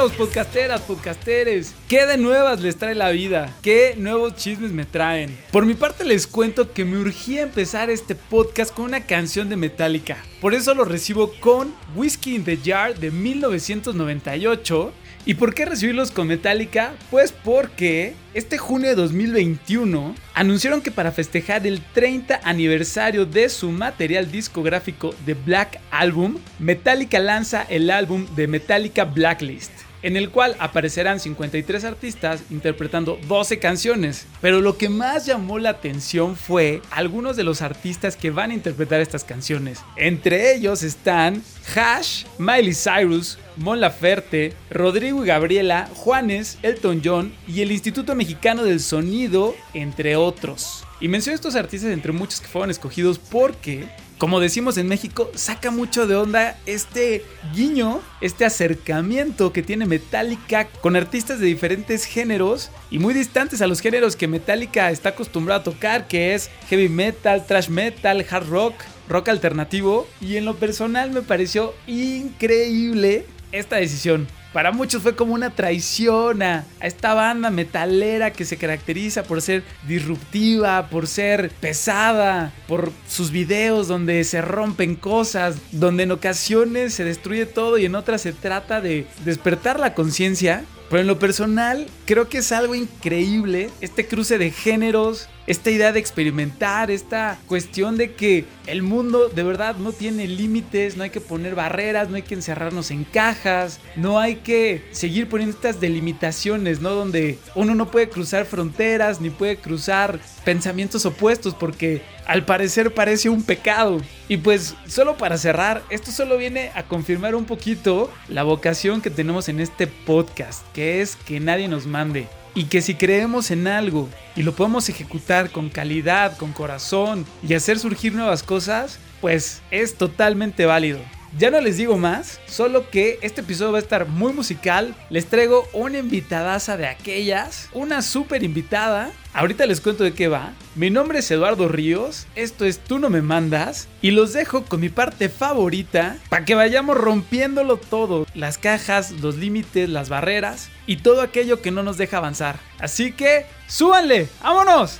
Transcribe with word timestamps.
Podcasteros, 0.00 0.28
podcasteras, 0.28 0.80
podcasteres, 0.80 1.74
¿qué 1.86 2.06
de 2.06 2.16
nuevas 2.16 2.62
les 2.62 2.76
trae 2.76 2.94
la 2.94 3.10
vida? 3.10 3.54
¿Qué 3.60 3.94
nuevos 3.98 4.34
chismes 4.34 4.72
me 4.72 4.86
traen? 4.86 5.38
Por 5.52 5.66
mi 5.66 5.74
parte 5.74 6.06
les 6.06 6.26
cuento 6.26 6.72
que 6.72 6.86
me 6.86 6.96
urgía 6.96 7.42
empezar 7.42 7.90
este 7.90 8.14
podcast 8.14 8.72
con 8.72 8.86
una 8.86 9.04
canción 9.04 9.50
de 9.50 9.56
Metallica. 9.56 10.16
Por 10.40 10.54
eso 10.54 10.72
lo 10.72 10.86
recibo 10.86 11.34
con 11.38 11.74
Whiskey 11.94 12.36
in 12.36 12.44
the 12.44 12.56
Jar 12.56 12.98
de 12.98 13.10
1998 13.10 14.94
¿Y 15.26 15.34
por 15.34 15.52
qué 15.52 15.66
recibirlos 15.66 16.12
con 16.12 16.28
Metallica? 16.28 16.94
Pues 17.10 17.30
porque 17.30 18.14
este 18.32 18.56
junio 18.56 18.88
de 18.88 18.94
2021 18.94 20.14
anunciaron 20.32 20.80
que 20.80 20.90
para 20.90 21.12
festejar 21.12 21.66
el 21.66 21.82
30 21.92 22.40
aniversario 22.42 23.26
de 23.26 23.50
su 23.50 23.70
material 23.70 24.32
discográfico 24.32 25.14
The 25.26 25.34
Black 25.34 25.78
Album, 25.90 26.38
Metallica 26.58 27.18
lanza 27.18 27.66
el 27.68 27.90
álbum 27.90 28.26
de 28.34 28.46
Metallica 28.46 29.04
Blacklist 29.04 29.89
en 30.02 30.16
el 30.16 30.30
cual 30.30 30.56
aparecerán 30.58 31.20
53 31.20 31.84
artistas 31.84 32.42
interpretando 32.50 33.18
12 33.28 33.58
canciones. 33.58 34.26
Pero 34.40 34.60
lo 34.60 34.78
que 34.78 34.88
más 34.88 35.26
llamó 35.26 35.58
la 35.58 35.70
atención 35.70 36.36
fue 36.36 36.82
algunos 36.90 37.36
de 37.36 37.44
los 37.44 37.62
artistas 37.62 38.16
que 38.16 38.30
van 38.30 38.50
a 38.50 38.54
interpretar 38.54 39.00
estas 39.00 39.24
canciones. 39.24 39.80
Entre 39.96 40.54
ellos 40.54 40.82
están 40.82 41.42
Hash, 41.74 42.24
Miley 42.38 42.74
Cyrus, 42.74 43.38
Mon 43.56 43.80
Laferte, 43.80 44.54
Rodrigo 44.70 45.24
y 45.24 45.28
Gabriela, 45.28 45.88
Juanes, 45.94 46.58
Elton 46.62 47.02
John 47.04 47.32
y 47.46 47.60
el 47.60 47.72
Instituto 47.72 48.14
Mexicano 48.14 48.64
del 48.64 48.80
Sonido, 48.80 49.54
entre 49.74 50.16
otros. 50.16 50.84
Y 51.00 51.08
menciono 51.08 51.34
estos 51.34 51.54
artistas 51.54 51.92
entre 51.92 52.12
muchos 52.12 52.40
que 52.40 52.48
fueron 52.48 52.70
escogidos 52.70 53.18
porque 53.18 53.86
como 54.20 54.38
decimos 54.38 54.76
en 54.76 54.86
México, 54.86 55.30
saca 55.34 55.70
mucho 55.70 56.06
de 56.06 56.14
onda 56.14 56.58
este 56.66 57.24
guiño, 57.54 58.02
este 58.20 58.44
acercamiento 58.44 59.50
que 59.50 59.62
tiene 59.62 59.86
Metallica 59.86 60.68
con 60.82 60.94
artistas 60.94 61.40
de 61.40 61.46
diferentes 61.46 62.04
géneros 62.04 62.70
y 62.90 62.98
muy 62.98 63.14
distantes 63.14 63.62
a 63.62 63.66
los 63.66 63.80
géneros 63.80 64.16
que 64.16 64.28
Metallica 64.28 64.90
está 64.90 65.08
acostumbrado 65.08 65.62
a 65.62 65.64
tocar, 65.64 66.06
que 66.06 66.34
es 66.34 66.50
heavy 66.68 66.90
metal, 66.90 67.46
thrash 67.46 67.70
metal, 67.70 68.26
hard 68.30 68.46
rock, 68.50 68.74
rock 69.08 69.30
alternativo. 69.30 70.06
Y 70.20 70.36
en 70.36 70.44
lo 70.44 70.54
personal 70.56 71.12
me 71.12 71.22
pareció 71.22 71.74
increíble 71.86 73.24
esta 73.52 73.76
decisión. 73.76 74.28
Para 74.52 74.72
muchos 74.72 75.02
fue 75.02 75.14
como 75.14 75.34
una 75.34 75.50
traición 75.50 76.42
a, 76.42 76.64
esta 76.82 77.14
banda 77.14 77.50
metalera 77.50 78.32
que 78.32 78.44
se 78.44 78.56
caracteriza 78.56 79.22
por 79.22 79.42
ser 79.42 79.62
disruptiva, 79.86 80.88
por 80.88 81.06
ser 81.06 81.50
pesada, 81.60 82.52
por 82.66 82.90
sus 83.08 83.30
videos 83.30 83.86
donde 83.86 84.24
se 84.24 84.42
rompen 84.42 84.96
cosas, 84.96 85.56
donde 85.70 86.02
en 86.02 86.10
ocasiones 86.10 86.94
se 86.94 87.04
destruye 87.04 87.46
todo 87.46 87.78
y 87.78 87.84
en 87.84 87.94
otras 87.94 88.22
se 88.22 88.32
trata 88.32 88.80
de 88.80 89.06
despertar 89.24 89.78
la 89.78 89.94
conciencia. 89.94 90.64
Pero 90.88 91.02
en 91.02 91.06
lo 91.06 91.20
personal, 91.20 91.86
creo 92.04 92.28
que 92.28 92.38
es 92.38 92.50
algo 92.50 92.74
increíble 92.74 93.70
este 93.80 94.08
cruce 94.08 94.38
de 94.38 94.50
géneros, 94.50 95.28
esta 95.50 95.72
idea 95.72 95.90
de 95.90 95.98
experimentar, 95.98 96.92
esta 96.92 97.36
cuestión 97.48 97.96
de 97.96 98.12
que 98.12 98.44
el 98.68 98.82
mundo 98.82 99.28
de 99.28 99.42
verdad 99.42 99.74
no 99.74 99.90
tiene 99.90 100.28
límites, 100.28 100.96
no 100.96 101.02
hay 101.02 101.10
que 101.10 101.20
poner 101.20 101.56
barreras, 101.56 102.08
no 102.08 102.14
hay 102.14 102.22
que 102.22 102.36
encerrarnos 102.36 102.92
en 102.92 103.02
cajas, 103.02 103.80
no 103.96 104.20
hay 104.20 104.36
que 104.36 104.84
seguir 104.92 105.28
poniendo 105.28 105.56
estas 105.56 105.80
delimitaciones, 105.80 106.80
¿no? 106.80 106.90
Donde 106.90 107.36
uno 107.56 107.74
no 107.74 107.90
puede 107.90 108.08
cruzar 108.08 108.44
fronteras 108.44 109.20
ni 109.20 109.30
puede 109.30 109.56
cruzar 109.56 110.20
pensamientos 110.44 111.04
opuestos 111.04 111.52
porque 111.56 112.02
al 112.28 112.44
parecer 112.44 112.94
parece 112.94 113.28
un 113.28 113.42
pecado. 113.42 114.00
Y 114.28 114.36
pues 114.36 114.76
solo 114.86 115.16
para 115.16 115.36
cerrar, 115.36 115.82
esto 115.90 116.12
solo 116.12 116.36
viene 116.36 116.70
a 116.76 116.84
confirmar 116.84 117.34
un 117.34 117.44
poquito 117.44 118.08
la 118.28 118.44
vocación 118.44 119.00
que 119.00 119.10
tenemos 119.10 119.48
en 119.48 119.58
este 119.58 119.88
podcast, 119.88 120.64
que 120.72 121.00
es 121.00 121.16
que 121.16 121.40
nadie 121.40 121.66
nos 121.66 121.86
mande. 121.86 122.28
Y 122.54 122.64
que 122.64 122.82
si 122.82 122.94
creemos 122.94 123.50
en 123.50 123.68
algo 123.68 124.08
y 124.34 124.42
lo 124.42 124.54
podemos 124.54 124.88
ejecutar 124.88 125.50
con 125.50 125.68
calidad, 125.68 126.36
con 126.36 126.52
corazón 126.52 127.24
y 127.46 127.54
hacer 127.54 127.78
surgir 127.78 128.12
nuevas 128.14 128.42
cosas, 128.42 128.98
pues 129.20 129.62
es 129.70 129.94
totalmente 129.96 130.66
válido. 130.66 131.00
Ya 131.38 131.50
no 131.50 131.60
les 131.60 131.76
digo 131.76 131.96
más, 131.96 132.40
solo 132.46 132.90
que 132.90 133.20
este 133.22 133.42
episodio 133.42 133.70
va 133.70 133.78
a 133.78 133.82
estar 133.82 134.08
muy 134.08 134.32
musical. 134.32 134.96
Les 135.10 135.26
traigo 135.26 135.68
una 135.72 135.98
invitadaza 135.98 136.76
de 136.76 136.88
aquellas, 136.88 137.68
una 137.72 138.02
super 138.02 138.42
invitada. 138.42 139.12
Ahorita 139.32 139.64
les 139.66 139.80
cuento 139.80 140.02
de 140.02 140.12
qué 140.12 140.26
va. 140.26 140.52
Mi 140.74 140.90
nombre 140.90 141.20
es 141.20 141.30
Eduardo 141.30 141.68
Ríos, 141.68 142.26
esto 142.34 142.64
es 142.64 142.80
Tú 142.80 142.98
no 142.98 143.10
me 143.10 143.22
mandas 143.22 143.86
y 144.02 144.10
los 144.10 144.32
dejo 144.32 144.64
con 144.64 144.80
mi 144.80 144.88
parte 144.88 145.28
favorita 145.28 146.16
para 146.28 146.44
que 146.44 146.56
vayamos 146.56 146.96
rompiéndolo 146.96 147.76
todo, 147.76 148.26
las 148.34 148.58
cajas, 148.58 149.12
los 149.12 149.36
límites, 149.36 149.88
las 149.88 150.08
barreras 150.08 150.68
y 150.86 150.96
todo 150.96 151.22
aquello 151.22 151.62
que 151.62 151.70
no 151.70 151.84
nos 151.84 151.96
deja 151.96 152.16
avanzar. 152.16 152.58
Así 152.80 153.12
que, 153.12 153.46
súbanle, 153.68 154.28
vámonos. 154.42 154.98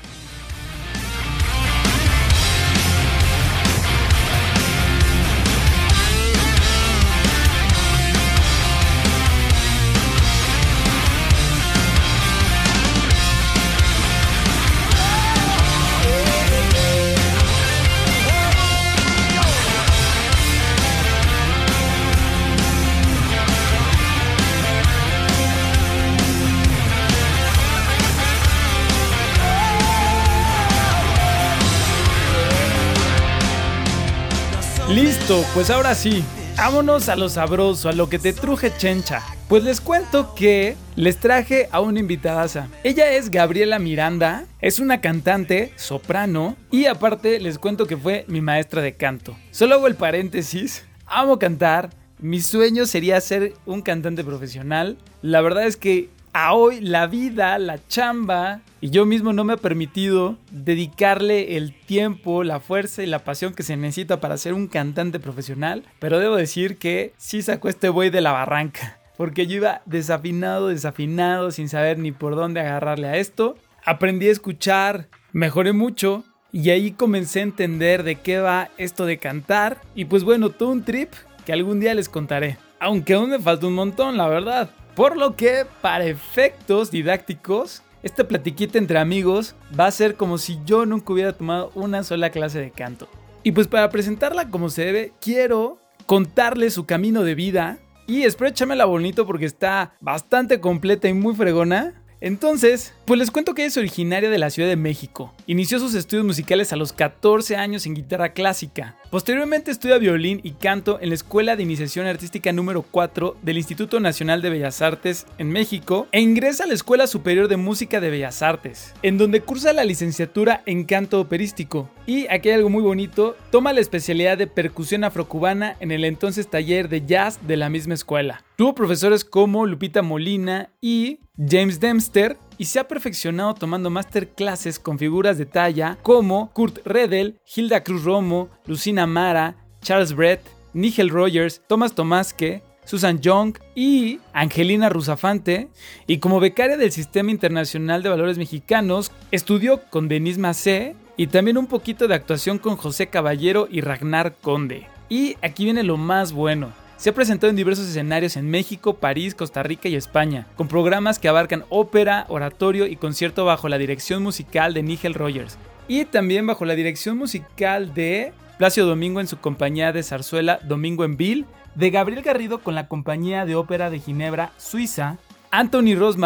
Pues 35.55 35.71
ahora 35.71 35.95
sí, 35.95 36.25
vámonos 36.57 37.09
a 37.09 37.15
lo 37.15 37.29
sabroso, 37.29 37.89
a 37.89 37.93
lo 37.93 38.09
que 38.09 38.19
te 38.19 38.33
truje 38.33 38.73
chencha. 38.77 39.23
Pues 39.49 39.63
les 39.63 39.81
cuento 39.81 40.35
que 40.35 40.75
les 40.97 41.19
traje 41.19 41.69
a 41.71 41.81
una 41.81 42.01
invitadaza. 42.01 42.67
Ella 42.83 43.13
es 43.13 43.31
Gabriela 43.31 43.79
Miranda, 43.79 44.47
es 44.61 44.81
una 44.81 45.01
cantante, 45.01 45.73
soprano, 45.77 46.57
y 46.73 46.87
aparte 46.87 47.39
les 47.39 47.61
cuento 47.61 47.87
que 47.87 47.97
fue 47.97 48.25
mi 48.27 48.41
maestra 48.41 48.83
de 48.83 48.97
canto. 48.97 49.37
Solo 49.53 49.77
hago 49.77 49.87
el 49.87 49.95
paréntesis, 49.95 50.85
amo 51.07 51.39
cantar, 51.39 51.91
mi 52.19 52.41
sueño 52.41 52.85
sería 52.85 53.21
ser 53.21 53.55
un 53.67 53.83
cantante 53.83 54.25
profesional. 54.25 54.99
La 55.23 55.43
verdad 55.43 55.65
es 55.65 55.77
que 55.77 56.11
a 56.33 56.55
hoy 56.55 56.81
la 56.81 57.07
vida, 57.07 57.59
la 57.59 57.79
chamba 57.89 58.61
y 58.81 58.91
yo 58.91 59.05
mismo 59.05 59.33
no 59.33 59.45
me 59.45 59.55
he 59.55 59.59
permitido 59.59 60.37
dedicarle 60.51 61.57
el 61.57 61.75
tiempo, 61.75 62.45
la 62.45 62.61
fuerza 62.61 63.03
y 63.03 63.07
la 63.07 63.21
pasión 63.21 63.55
que 63.55 63.63
se 63.63 63.77
necesita 63.77 64.21
para 64.21 64.39
ser 64.39 64.55
un 64.55 64.69
cantante 64.69 65.21
profesional, 65.21 65.85
pero 65.99 66.19
debo 66.19 66.37
decir 66.37 66.79
que 66.79 67.13
sí 67.19 67.43
sacó 67.43 67.69
este 67.69 67.89
buey 67.89 68.11
de 68.11 68.21
la 68.21 68.33
barranca, 68.33 68.99
porque 69.17 69.47
yo 69.47 69.57
iba 69.57 69.83
desafinado, 69.87 70.69
desafinado, 70.69 71.51
sin 71.51 71.69
saber 71.69 71.99
ni 71.99 72.13
por 72.13 72.37
dónde 72.37 72.61
agarrarle 72.61 73.09
a 73.09 73.17
esto. 73.17 73.57
Aprendí 73.85 74.29
a 74.29 74.33
escuchar, 74.33 75.09
mejoré 75.33 75.73
mucho 75.73 76.25
y 76.53 76.71
ahí 76.71 76.93
comencé 76.93 77.41
a 77.41 77.45
entender 77.45 78.03
de 78.03 78.17
qué 78.17 78.39
va 78.39 78.71
esto 78.79 79.07
de 79.07 79.19
cantar 79.19 79.81
y 79.95 80.07
pues 80.07 80.25
bueno, 80.25 80.51
todo 80.51 80.71
un 80.71 80.85
trip 80.85 81.13
que 81.45 81.53
algún 81.53 81.81
día 81.81 81.95
les 81.95 82.09
contaré. 82.09 82.59
Aunque 82.79 83.15
aún 83.15 83.31
me 83.31 83.39
falta 83.39 83.67
un 83.67 83.75
montón, 83.75 84.17
la 84.17 84.27
verdad. 84.27 84.71
Por 84.95 85.17
lo 85.17 85.37
que, 85.37 85.67
para 85.81 86.05
efectos 86.05 86.91
didácticos, 86.91 87.83
esta 88.03 88.27
platiquita 88.27 88.79
entre 88.79 88.99
amigos 88.99 89.55
va 89.79 89.87
a 89.87 89.91
ser 89.91 90.17
como 90.17 90.39
si 90.39 90.59
yo 90.65 90.87
nunca 90.87 91.13
hubiera 91.13 91.33
tomado 91.33 91.71
una 91.75 92.03
sola 92.03 92.31
clase 92.31 92.59
de 92.59 92.71
canto. 92.71 93.09
Y 93.43 93.53
pues 93.53 93.69
para 93.69 93.91
presentarla 93.91 94.49
como 94.49 94.69
se 94.69 94.85
debe, 94.85 95.13
quiero 95.21 95.79
contarle 96.07 96.71
su 96.71 96.87
camino 96.87 97.23
de 97.23 97.35
vida. 97.35 97.79
Y 98.07 98.25
espero 98.25 98.75
la 98.75 98.85
bonito 98.85 99.27
porque 99.27 99.47
está 99.47 99.93
bastante 100.01 100.61
completa 100.61 101.09
y 101.09 101.15
muy 101.15 101.35
fregona. 101.35 102.03
Entonces, 102.21 102.93
pues 103.11 103.19
les 103.19 103.33
cuento 103.33 103.55
que 103.55 103.65
es 103.65 103.77
originaria 103.77 104.31
de 104.31 104.39
la 104.39 104.51
Ciudad 104.51 104.69
de 104.69 104.77
México. 104.77 105.35
Inició 105.49 105.81
sus 105.81 105.97
estudios 105.97 106.25
musicales 106.25 106.73
a 106.73 106.77
los 106.77 106.93
14 106.93 107.57
años 107.57 107.85
en 107.85 107.95
guitarra 107.95 108.29
clásica. 108.29 108.95
Posteriormente 109.11 109.73
estudia 109.73 109.99
violín 109.99 110.39
y 110.45 110.53
canto 110.53 111.01
en 111.01 111.09
la 111.09 111.17
Escuela 111.17 111.57
de 111.57 111.65
Iniciación 111.65 112.07
Artística 112.07 112.53
número 112.53 112.83
4 112.83 113.37
del 113.43 113.59
Instituto 113.59 113.99
Nacional 113.99 114.43
de 114.43 114.51
Bellas 114.51 114.81
Artes 114.81 115.27
en 115.39 115.51
México 115.51 116.07
e 116.13 116.21
ingresa 116.21 116.63
a 116.63 116.67
la 116.69 116.75
Escuela 116.75 117.09
Superior 117.09 117.49
de 117.49 117.57
Música 117.57 118.01
de 118.01 118.11
Bellas 118.11 118.43
Artes, 118.43 118.95
en 119.03 119.19
donde 119.19 119.41
cursa 119.41 119.73
la 119.73 119.83
licenciatura 119.83 120.63
en 120.65 120.85
canto 120.85 121.21
operístico. 121.21 121.91
Y 122.07 122.29
aquí 122.29 122.51
hay 122.51 122.55
algo 122.55 122.71
muy 122.71 122.85
bonito, 122.85 123.37
toma 123.51 123.73
la 123.73 123.81
especialidad 123.81 124.39
de 124.39 124.47
percusión 124.47 125.03
afrocubana 125.03 125.75
en 125.81 125.91
el 125.91 126.05
entonces 126.05 126.49
taller 126.49 126.89
de 126.89 127.05
jazz 127.05 127.41
de 127.45 127.57
la 127.57 127.71
misma 127.71 127.95
escuela. 127.95 128.45
Tuvo 128.55 128.77
profesores 128.77 129.25
como 129.25 129.67
Lupita 129.67 130.01
Molina 130.01 130.71
y 130.81 131.19
James 131.37 131.81
Dempster 131.81 132.37
y 132.61 132.67
se 132.67 132.79
ha 132.79 132.87
perfeccionado 132.87 133.55
tomando 133.55 133.89
masterclasses 133.89 134.79
con 134.79 134.99
figuras 134.99 135.39
de 135.39 135.47
talla 135.47 135.97
como 136.03 136.53
Kurt 136.53 136.85
Redel, 136.85 137.39
Hilda 137.57 137.83
Cruz 137.83 138.05
Romo, 138.05 138.51
Lucina 138.67 139.07
Mara, 139.07 139.57
Charles 139.81 140.13
Brett, 140.15 140.43
Nigel 140.75 141.09
Rogers, 141.09 141.63
Thomas 141.67 141.95
Tomasque, 141.95 142.63
Susan 142.85 143.19
Young 143.19 143.57
y 143.75 144.21
Angelina 144.35 144.91
Rusafante. 144.91 145.71
Y 146.07 146.19
como 146.19 146.39
becaria 146.39 146.77
del 146.77 146.93
Sistema 146.93 147.31
Internacional 147.31 148.03
de 148.03 148.11
Valores 148.11 148.37
Mexicanos, 148.37 149.11
estudió 149.31 149.81
con 149.89 150.09
Denise 150.09 150.39
Macé 150.39 150.97
y 151.17 151.29
también 151.29 151.57
un 151.57 151.67
poquito 151.67 152.09
de 152.09 152.15
actuación 152.15 152.59
con 152.59 152.77
José 152.77 153.07
Caballero 153.07 153.69
y 153.71 153.81
Ragnar 153.81 154.35
Conde. 154.39 154.87
Y 155.09 155.39
aquí 155.41 155.65
viene 155.65 155.83
lo 155.83 155.97
más 155.97 156.33
bueno. 156.33 156.75
Se 157.01 157.09
ha 157.09 157.15
presentado 157.15 157.49
en 157.49 157.57
diversos 157.57 157.89
escenarios 157.89 158.37
en 158.37 158.51
México, 158.51 158.97
París, 158.97 159.35
Costa 159.35 159.63
Rica 159.63 159.89
y 159.89 159.95
España, 159.95 160.47
con 160.55 160.69
programas 160.69 161.19
que 161.19 161.29
abarcan 161.29 161.65
ópera, 161.71 162.27
oratorio 162.29 162.87
y 162.87 162.97
concierto 162.97 163.47
bajo 163.47 163.71
la 163.71 163.79
dirección 163.79 164.23
musical 164.23 164.75
de 164.75 164.83
Nigel 164.83 165.15
Rogers. 165.15 165.57
Y 165.89 166.05
también 166.05 166.47
bajo 166.47 166.67
la 166.67 166.75
dirección 166.75 167.17
musical 167.17 167.95
de 167.95 168.35
Placio 168.59 168.85
Domingo 168.85 169.23
en 169.23 169.29
su 169.29 169.39
compañía 169.39 169.93
de 169.93 170.03
zarzuela 170.03 170.61
Domingo 170.63 171.07
en 171.07 171.17
Ville, 171.17 171.47
de 171.75 171.89
Gabriel 171.89 172.21
Garrido 172.21 172.59
con 172.59 172.75
la 172.75 172.87
compañía 172.87 173.47
de 173.47 173.55
ópera 173.55 173.89
de 173.89 173.99
Ginebra, 173.99 174.53
Suiza, 174.59 175.17
Anthony 175.51 175.95
Ross 175.97 176.19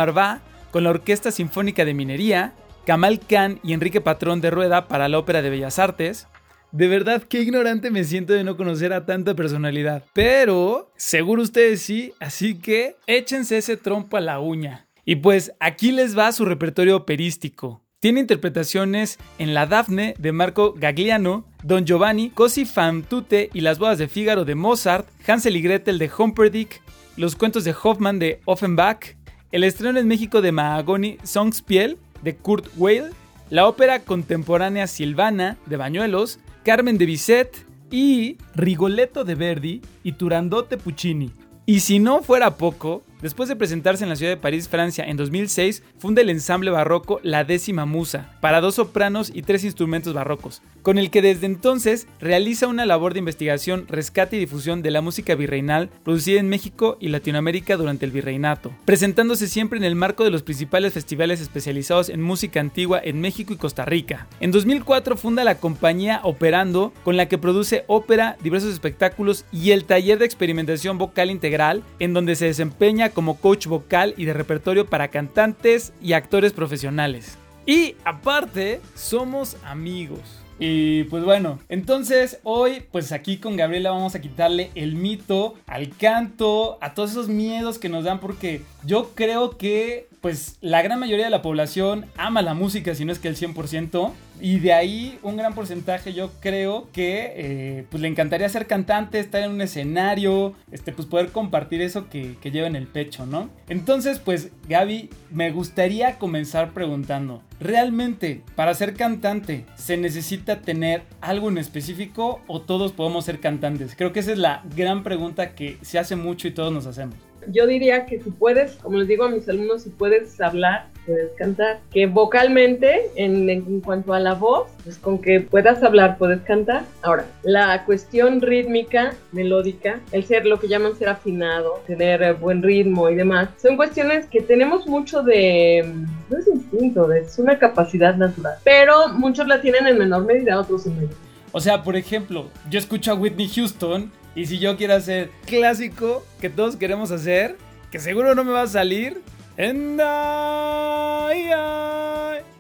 con 0.73 0.83
la 0.83 0.91
Orquesta 0.91 1.31
Sinfónica 1.31 1.85
de 1.85 1.95
Minería, 1.95 2.53
Kamal 2.85 3.21
Khan 3.21 3.61
y 3.63 3.75
Enrique 3.75 4.01
Patrón 4.01 4.41
de 4.41 4.51
Rueda 4.51 4.89
para 4.89 5.09
la 5.09 5.21
Ópera 5.21 5.41
de 5.41 5.51
Bellas 5.51 5.79
Artes. 5.79 6.27
De 6.75 6.89
verdad, 6.89 7.23
qué 7.23 7.41
ignorante 7.41 7.93
me 7.93 8.03
siento 8.03 8.33
de 8.33 8.43
no 8.43 8.57
conocer 8.57 8.93
a 8.93 9.07
tanta 9.07 9.37
personalidad. 9.37 10.03
Pero, 10.13 10.91
seguro 10.97 11.41
ustedes 11.41 11.83
sí, 11.83 12.13
así 12.19 12.57
que 12.57 12.97
échense 13.07 13.59
ese 13.59 13.77
trompo 13.77 14.17
a 14.17 14.21
la 14.21 14.41
uña. 14.41 14.89
Y 15.05 15.15
pues 15.15 15.53
aquí 15.61 15.93
les 15.93 16.19
va 16.19 16.33
su 16.33 16.45
repertorio 16.45 16.97
operístico. 16.97 17.85
Tiene 18.01 18.19
interpretaciones 18.19 19.21
en 19.39 19.55
La 19.55 19.67
Dafne 19.67 20.17
de 20.19 20.33
Marco 20.33 20.73
Gagliano, 20.73 21.47
Don 21.63 21.85
Giovanni, 21.85 22.31
Cosi 22.31 22.65
fan 22.65 23.05
tutte 23.05 23.51
y 23.55 23.61
Las 23.61 23.79
bodas 23.79 23.99
de 23.99 24.09
Fígaro 24.09 24.45
de 24.45 24.57
Mozart, 24.57 25.07
Hansel 25.29 25.55
y 25.55 25.63
Gretel 25.63 25.99
de 25.99 26.11
Humperdinck, 26.19 26.81
Los 27.17 27.37
cuentos 27.37 27.63
de 27.63 27.73
Hoffmann 27.81 28.19
de 28.19 28.41
Offenbach, 28.47 29.15
el 29.53 29.63
estreno 29.63 30.01
en 30.01 30.09
México 30.09 30.43
de 30.43 30.51
Mahagoni 30.51 31.19
Songspiel 31.23 31.99
de 32.25 32.35
Kurt 32.35 32.67
Weill, 32.77 33.13
la 33.51 33.69
ópera 33.69 34.01
contemporánea 34.01 34.87
Silvana 34.87 35.57
de 35.67 35.77
Bañuelos, 35.77 36.39
Carmen 36.65 36.99
de 36.99 37.07
Bizet 37.07 37.67
y 37.91 38.39
Rigoletto 38.55 39.25
de 39.25 39.35
Verdi 39.35 39.83
y 40.03 40.13
Turandote 40.13 40.77
Puccini. 40.77 41.33
Y 41.67 41.81
si 41.81 41.99
no 41.99 42.23
fuera 42.23 42.57
poco, 42.57 43.03
Después 43.23 43.49
de 43.49 43.57
presentarse 43.57 44.05
en 44.05 44.11
la 44.11 44.17
ciudad 44.17 44.33
de 44.33 44.37
París, 44.37 44.69
Francia, 44.69 45.05
en 45.05 45.17
2006, 45.17 45.83
funda 45.99 46.21
el 46.21 46.31
ensamble 46.31 46.71
barroco 46.71 47.21
La 47.23 47.45
Décima 47.45 47.87
Musa, 47.87 48.37
para 48.41 48.61
dos 48.61 48.75
sopranos 48.75 49.31
y 49.35 49.43
tres 49.43 49.65
instrumentos 49.65 50.13
barrocos, 50.13 50.61
con 50.83 50.99
el 50.99 51.11
que 51.11 51.23
desde 51.23 51.47
entonces 51.47 52.07
realiza 52.21 52.67
una 52.67 52.85
labor 52.85 53.15
de 53.15 53.21
investigación, 53.21 53.87
rescate 53.89 54.37
y 54.37 54.41
difusión 54.41 54.83
de 54.83 54.91
la 54.91 55.01
música 55.01 55.35
virreinal 55.35 55.89
producida 56.03 56.41
en 56.41 56.49
México 56.49 56.99
y 57.01 57.09
Latinoamérica 57.09 57.77
durante 57.77 58.05
el 58.05 58.13
virreinato, 58.13 58.73
presentándose 58.85 59.49
siempre 59.49 59.79
en 59.79 59.85
el 59.85 59.95
marco 59.95 60.25
de 60.25 60.31
los 60.31 60.43
principales 60.43 60.93
festivales 60.93 61.41
especializados 61.41 62.09
en 62.09 62.21
música 62.21 62.61
antigua 62.61 63.01
en 63.03 63.21
México 63.21 63.53
y 63.53 63.57
Costa 63.57 63.85
Rica. 63.85 64.27
En 64.41 64.51
2004 64.51 65.17
funda 65.17 65.45
la 65.45 65.59
compañía 65.59 66.21
Operando, 66.25 66.93
con 67.05 67.17
la 67.17 67.29
que 67.29 67.39
produce 67.39 67.85
ópera, 67.87 68.37
diversos 68.43 68.73
espectáculos 68.73 69.45
y 69.53 69.71
el 69.71 69.85
taller 69.85 70.19
de 70.19 70.27
experimentación 70.27 70.99
vocal 70.99 71.31
integral, 71.31 71.83
en 71.99 72.13
donde 72.13 72.37
se 72.37 72.47
desempeña 72.47 73.04
como 73.11 73.37
coach 73.37 73.67
vocal 73.67 74.15
y 74.17 74.25
de 74.25 74.33
repertorio 74.33 74.87
para 74.87 75.09
cantantes 75.09 75.93
y 76.01 76.13
actores 76.13 76.53
profesionales. 76.53 77.39
Y 77.67 77.97
aparte, 78.05 78.81
somos 78.95 79.57
amigos. 79.65 80.45
Y 80.59 81.05
pues 81.05 81.25
bueno, 81.25 81.59
entonces 81.69 82.39
hoy 82.45 82.85
pues 82.93 83.11
aquí 83.11 83.39
con 83.39 83.57
Gabriela 83.57 83.91
vamos 83.91 84.15
a 84.15 84.21
quitarle 84.21 84.71
el 84.77 84.95
mito 84.95 85.55
al 85.67 85.97
canto, 85.97 86.79
a 86.81 86.95
todos 86.95 87.11
esos 87.11 87.29
miedos 87.29 87.79
que 87.79 87.89
nos 87.89 88.05
dan 88.05 88.21
porque 88.21 88.63
yo 88.85 89.11
creo 89.15 89.57
que 89.57 90.07
pues 90.25 90.57
la 90.63 90.81
gran 90.81 90.99
mayoría 90.99 91.27
de 91.27 91.31
la 91.31 91.43
población 91.43 92.07
ama 92.17 92.41
la 92.41 92.55
música, 92.55 92.95
si 92.95 93.05
no 93.05 93.13
es 93.13 93.19
que 93.19 93.29
el 93.29 93.37
100%. 93.37 94.11
Y 94.41 94.59
de 94.59 94.73
ahí 94.73 95.19
un 95.23 95.37
gran 95.37 95.55
porcentaje 95.55 96.15
yo 96.15 96.33
creo 96.41 96.89
que 96.95 97.35
eh, 97.37 97.87
pues 97.91 98.01
le 98.01 98.09
encantaría 98.09 98.49
ser 98.49 98.67
cantante, 98.67 99.19
estar 99.19 99.43
en 99.43 99.51
un 99.51 99.61
escenario, 99.61 100.55
este, 100.73 100.93
pues 100.93 101.07
poder 101.07 101.31
compartir 101.31 101.83
eso 101.83 102.09
que, 102.09 102.37
que 102.41 102.51
lleva 102.51 102.67
en 102.67 102.75
el 102.75 102.87
pecho, 102.87 103.27
¿no? 103.27 103.51
Entonces 103.69 104.19
pues 104.19 104.49
Gaby, 104.67 105.11
me 105.31 105.51
gustaría 105.51 106.19
comenzar 106.19 106.73
preguntando, 106.73 107.43
¿realmente 107.61 108.41
para 108.57 108.73
ser 108.73 108.95
cantante 108.95 109.67
se 109.77 109.99
necesita 109.99 110.63
tener 110.63 111.03
algo 111.21 111.51
en 111.51 111.59
específico 111.59 112.41
o 112.47 112.63
todos 112.63 112.93
podemos 112.93 113.27
ser 113.27 113.41
cantantes? 113.41 113.95
Creo 113.95 114.15
que 114.15 114.21
esa 114.21 114.33
es 114.33 114.39
la 114.39 114.63
gran 114.75 115.03
pregunta 115.03 115.55
que 115.55 115.77
se 115.83 115.99
hace 115.99 116.17
mucho 116.17 116.49
y 116.49 116.53
todos 116.53 116.73
nos 116.73 116.87
hacemos 116.87 117.17
yo 117.49 117.67
diría 117.67 118.07
que 118.07 118.21
si 118.21 118.31
puedes, 118.31 118.73
como 118.77 118.99
les 118.99 119.09
digo 119.09 119.25
a 119.25 119.29
mis 119.29 119.49
alumnos, 119.49 119.83
si 119.83 119.91
puedes 119.91 120.41
hablar, 120.41 120.87
puedes 121.07 121.33
cantar. 121.37 121.81
Que 121.93 122.07
vocalmente, 122.07 123.11
en, 123.17 123.49
en, 123.51 123.81
cuanto 123.81 124.15
a 124.15 124.21
la 124.21 124.35
voz, 124.35 124.69
pues 124.83 124.99
con 124.99 125.21
que 125.21 125.41
puedas 125.41 125.83
hablar, 125.83 126.19
puedes 126.19 126.41
cantar. 126.43 126.85
Ahora, 127.03 127.27
la 127.43 127.85
cuestión 127.85 128.41
rítmica, 128.41 129.15
melódica, 129.33 130.01
el 130.13 130.25
ser 130.25 130.47
lo 130.47 130.59
que 130.59 130.69
llaman 130.69 130.97
ser 130.97 131.09
afinado, 131.09 131.81
tener 131.87 132.35
buen 132.35 132.63
ritmo 132.63 133.09
y 133.11 133.15
demás, 133.15 133.51
son 133.61 133.77
cuestiones 133.77 134.27
que 134.27 134.41
tenemos 134.41 134.87
mucho 134.87 135.23
de, 135.23 135.93
no 136.31 136.39
es 136.39 136.47
instinto, 136.47 137.13
es 137.13 137.39
una 137.39 137.59
capacidad 137.59 138.17
natural. 138.17 138.55
Pero 138.65 139.09
muchos 139.09 139.47
la 139.47 139.61
tienen 139.61 139.87
en 139.87 139.99
menor 139.99 140.25
medida, 140.25 140.59
otros 140.59 140.87
en 140.87 140.97
mayor. 140.97 141.11
O 141.53 141.61
sea, 141.61 141.83
por 141.83 141.97
ejemplo, 141.97 142.49
yo 142.69 142.79
escucho 142.79 143.13
a 143.13 143.15
Whitney 143.15 143.49
Houston 143.49 144.11
y 144.35 144.47
si 144.47 144.59
yo 144.59 144.77
quiero 144.77 144.95
hacer 144.95 145.31
clásico 145.47 146.25
que 146.41 146.51
todos 146.51 146.77
queremos 146.77 147.11
hacer, 147.11 147.57
que 147.91 147.99
seguro 147.99 148.35
no 148.35 148.45
me 148.45 148.53
va 148.53 148.63
a 148.63 148.67
salir, 148.67 149.21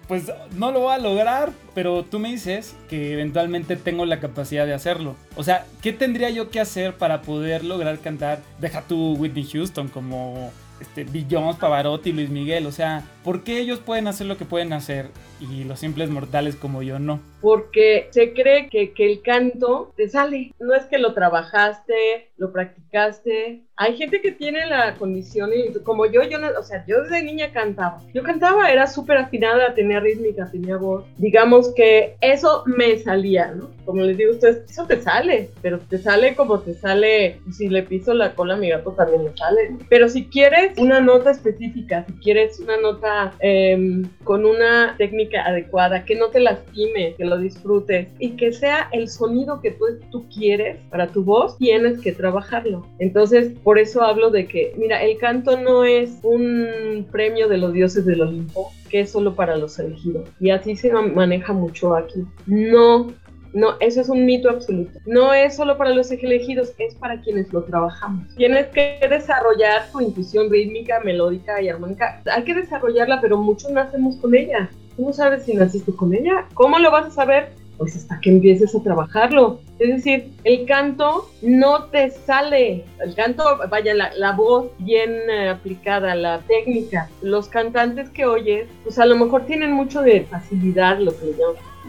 pues 0.06 0.30
no 0.56 0.70
lo 0.70 0.80
voy 0.80 0.94
a 0.94 0.98
lograr, 0.98 1.50
pero 1.74 2.04
tú 2.04 2.18
me 2.18 2.30
dices 2.30 2.76
que 2.88 3.12
eventualmente 3.12 3.76
tengo 3.76 4.06
la 4.06 4.20
capacidad 4.20 4.66
de 4.66 4.74
hacerlo. 4.74 5.16
O 5.36 5.42
sea, 5.42 5.66
¿qué 5.82 5.92
tendría 5.92 6.30
yo 6.30 6.50
que 6.50 6.60
hacer 6.60 6.94
para 6.94 7.22
poder 7.22 7.64
lograr 7.64 7.98
cantar 7.98 8.40
Deja 8.60 8.82
tu 8.82 9.14
Whitney 9.14 9.44
Houston 9.44 9.88
como 9.88 10.52
este, 10.80 11.06
Jones, 11.30 11.56
Pavarotti, 11.56 12.12
Luis 12.12 12.30
Miguel. 12.30 12.66
O 12.66 12.72
sea, 12.72 13.02
¿por 13.24 13.42
qué 13.42 13.58
ellos 13.58 13.80
pueden 13.80 14.06
hacer 14.06 14.26
lo 14.26 14.36
que 14.36 14.44
pueden 14.44 14.72
hacer 14.72 15.06
y 15.40 15.64
los 15.64 15.80
simples 15.80 16.10
mortales 16.10 16.54
como 16.54 16.82
yo 16.82 16.98
no? 16.98 17.20
Porque 17.40 18.08
se 18.10 18.32
cree 18.32 18.68
que, 18.68 18.92
que 18.92 19.10
el 19.10 19.22
canto 19.22 19.92
te 19.96 20.08
sale. 20.08 20.52
No 20.60 20.74
es 20.74 20.84
que 20.84 20.98
lo 20.98 21.12
trabajaste, 21.12 22.30
lo 22.36 22.52
practicaste. 22.52 23.62
Hay 23.76 23.96
gente 23.96 24.20
que 24.20 24.32
tiene 24.32 24.66
la 24.66 24.94
condición, 24.94 25.50
y 25.52 25.72
como 25.80 26.06
yo, 26.06 26.22
yo 26.22 26.38
no, 26.38 26.48
o 26.58 26.62
sea, 26.62 26.84
yo 26.86 27.02
desde 27.02 27.22
niña 27.22 27.52
cantaba. 27.52 28.00
Yo 28.14 28.22
cantaba, 28.22 28.70
era 28.70 28.86
súper 28.86 29.16
afinada, 29.18 29.74
tenía 29.74 30.00
rítmica, 30.00 30.48
tenía 30.50 30.76
voz. 30.76 31.04
Digamos 31.18 31.74
que 31.74 32.16
eso 32.20 32.62
me 32.66 32.98
salía, 32.98 33.48
¿no? 33.48 33.70
Como 33.84 34.02
les 34.02 34.16
digo 34.16 34.30
a 34.30 34.34
ustedes, 34.34 34.70
eso 34.70 34.86
te 34.86 35.02
sale, 35.02 35.50
pero 35.60 35.80
te 35.80 35.98
sale 35.98 36.34
como 36.36 36.60
te 36.60 36.74
sale. 36.74 37.40
Si 37.52 37.68
le 37.68 37.82
piso 37.82 38.14
la 38.14 38.34
cola 38.34 38.54
a 38.54 38.58
mi 38.58 38.70
gato 38.70 38.92
también 38.92 39.24
le 39.24 39.36
sale. 39.36 39.76
Pero 39.90 40.08
si 40.08 40.26
quieres 40.26 40.78
una 40.78 41.00
nota 41.00 41.32
específica, 41.32 42.06
si 42.06 42.12
quieres 42.14 42.60
una 42.60 42.76
nota 42.78 43.13
em, 43.40 44.04
con 44.24 44.44
una 44.44 44.94
técnica 44.98 45.44
adecuada, 45.44 46.04
que 46.04 46.14
no 46.14 46.28
te 46.28 46.40
lastime, 46.40 47.14
que 47.16 47.24
lo 47.24 47.38
disfrutes 47.38 48.08
y 48.18 48.30
que 48.36 48.52
sea 48.52 48.88
el 48.92 49.08
sonido 49.08 49.60
que 49.60 49.72
tú, 49.72 49.84
tú 50.10 50.26
quieres 50.28 50.78
para 50.90 51.08
tu 51.08 51.24
voz, 51.24 51.56
tienes 51.58 52.00
que 52.00 52.12
trabajarlo. 52.12 52.86
Entonces, 52.98 53.52
por 53.62 53.78
eso 53.78 54.02
hablo 54.02 54.30
de 54.30 54.46
que, 54.46 54.74
mira, 54.76 55.02
el 55.02 55.18
canto 55.18 55.60
no 55.60 55.84
es 55.84 56.18
un 56.22 57.06
premio 57.10 57.48
de 57.48 57.58
los 57.58 57.72
dioses 57.72 58.04
del 58.04 58.22
Olimpo, 58.22 58.70
que 58.88 59.00
es 59.00 59.10
solo 59.10 59.34
para 59.34 59.56
los 59.56 59.78
elegidos. 59.78 60.28
Y 60.40 60.50
así 60.50 60.76
se 60.76 60.92
maneja 60.92 61.52
mucho 61.52 61.94
aquí. 61.94 62.24
No 62.46 63.12
no, 63.54 63.76
eso 63.78 64.00
es 64.00 64.08
un 64.08 64.26
mito 64.26 64.50
absoluto. 64.50 64.98
No 65.06 65.32
es 65.32 65.54
solo 65.54 65.78
para 65.78 65.90
los 65.90 66.10
elegidos, 66.10 66.74
es 66.78 66.96
para 66.96 67.20
quienes 67.20 67.52
lo 67.52 67.62
trabajamos. 67.62 68.26
Tienes 68.34 68.66
que 68.66 68.98
desarrollar 69.08 69.90
tu 69.92 70.00
intuición 70.00 70.50
rítmica, 70.50 71.00
melódica 71.04 71.62
y 71.62 71.68
armónica. 71.68 72.20
Hay 72.32 72.42
que 72.42 72.54
desarrollarla, 72.54 73.20
pero 73.20 73.38
muchos 73.38 73.70
nacemos 73.70 74.16
con 74.16 74.34
ella. 74.34 74.68
¿Cómo 74.96 75.12
sabes 75.12 75.44
si 75.44 75.54
naciste 75.54 75.94
con 75.94 76.12
ella? 76.12 76.46
¿Cómo 76.54 76.80
lo 76.80 76.90
vas 76.90 77.06
a 77.06 77.10
saber? 77.10 77.52
Pues 77.78 77.94
hasta 77.94 78.18
que 78.20 78.30
empieces 78.30 78.74
a 78.74 78.82
trabajarlo. 78.82 79.60
Es 79.78 79.88
decir, 79.88 80.32
el 80.42 80.66
canto 80.66 81.30
no 81.40 81.84
te 81.84 82.10
sale. 82.10 82.84
El 83.04 83.14
canto, 83.14 83.44
vaya, 83.70 83.94
la, 83.94 84.32
voz 84.32 84.66
bien 84.78 85.12
eh, 85.30 85.48
aplicada, 85.48 86.16
la 86.16 86.40
técnica. 86.40 87.08
Los 87.22 87.48
cantantes 87.48 88.10
que 88.10 88.26
oyes, 88.26 88.66
pues 88.82 88.98
a 88.98 89.06
lo 89.06 89.16
mejor 89.16 89.46
tienen 89.46 89.70
mucho 89.72 90.02
de 90.02 90.22
facilidad, 90.22 90.98
lo 90.98 91.16
que 91.16 91.26
le 91.26 91.34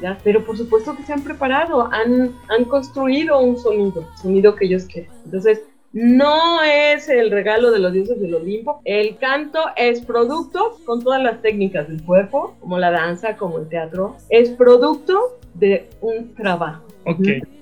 ¿ya? 0.01 0.17
Pero 0.23 0.43
por 0.43 0.57
supuesto 0.57 0.95
que 0.95 1.03
se 1.03 1.13
han 1.13 1.23
preparado, 1.23 1.89
han, 1.91 2.33
han 2.49 2.65
construido 2.65 3.39
un 3.39 3.57
sonido, 3.57 4.07
sonido 4.21 4.55
que 4.55 4.65
ellos 4.65 4.85
quieren. 4.85 5.11
Entonces, 5.25 5.61
no 5.93 6.61
es 6.61 7.07
el 7.07 7.31
regalo 7.31 7.71
de 7.71 7.79
los 7.79 7.93
dioses 7.93 8.19
del 8.19 8.35
Olimpo. 8.35 8.81
El 8.83 9.17
canto 9.17 9.59
es 9.77 10.01
producto, 10.01 10.77
con 10.85 11.01
todas 11.01 11.23
las 11.23 11.41
técnicas 11.41 11.87
del 11.87 12.03
cuerpo, 12.03 12.55
como 12.59 12.77
la 12.77 12.91
danza, 12.91 13.37
como 13.37 13.59
el 13.59 13.69
teatro, 13.69 14.17
es 14.29 14.49
producto 14.49 15.37
de 15.53 15.89
un 16.01 16.35
trabajo. 16.35 16.83
Ok. 17.05 17.19
Mm 17.19 17.23
-hmm. 17.23 17.55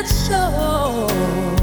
It's 0.00 0.12
so? 0.28 1.57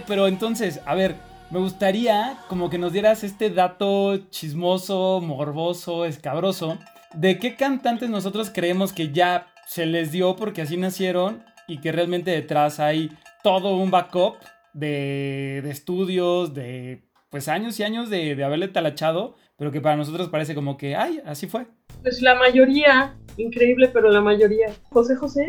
Pero 0.00 0.26
entonces, 0.26 0.80
a 0.86 0.94
ver, 0.94 1.16
me 1.50 1.58
gustaría 1.58 2.38
como 2.48 2.70
que 2.70 2.78
nos 2.78 2.92
dieras 2.92 3.24
este 3.24 3.50
dato 3.50 4.16
chismoso, 4.30 5.20
morboso, 5.20 6.06
escabroso, 6.06 6.78
de 7.12 7.38
qué 7.38 7.56
cantantes 7.56 8.08
nosotros 8.08 8.50
creemos 8.52 8.92
que 8.92 9.12
ya 9.12 9.48
se 9.66 9.84
les 9.84 10.12
dio 10.12 10.34
porque 10.36 10.62
así 10.62 10.76
nacieron 10.76 11.44
y 11.68 11.78
que 11.78 11.92
realmente 11.92 12.30
detrás 12.30 12.80
hay 12.80 13.10
todo 13.42 13.76
un 13.76 13.90
backup 13.90 14.36
de, 14.72 15.60
de 15.62 15.70
estudios, 15.70 16.54
de 16.54 17.02
pues 17.32 17.48
años 17.48 17.80
y 17.80 17.82
años 17.82 18.10
de, 18.10 18.36
de 18.36 18.44
haberle 18.44 18.68
talachado, 18.68 19.34
pero 19.56 19.72
que 19.72 19.80
para 19.80 19.96
nosotros 19.96 20.28
parece 20.28 20.54
como 20.54 20.76
que, 20.76 20.94
ay, 20.94 21.22
así 21.24 21.46
fue. 21.46 21.66
Pues 22.02 22.20
la 22.20 22.34
mayoría, 22.34 23.16
increíble, 23.38 23.88
pero 23.90 24.10
la 24.10 24.20
mayoría. 24.20 24.66
José 24.90 25.16
José. 25.16 25.48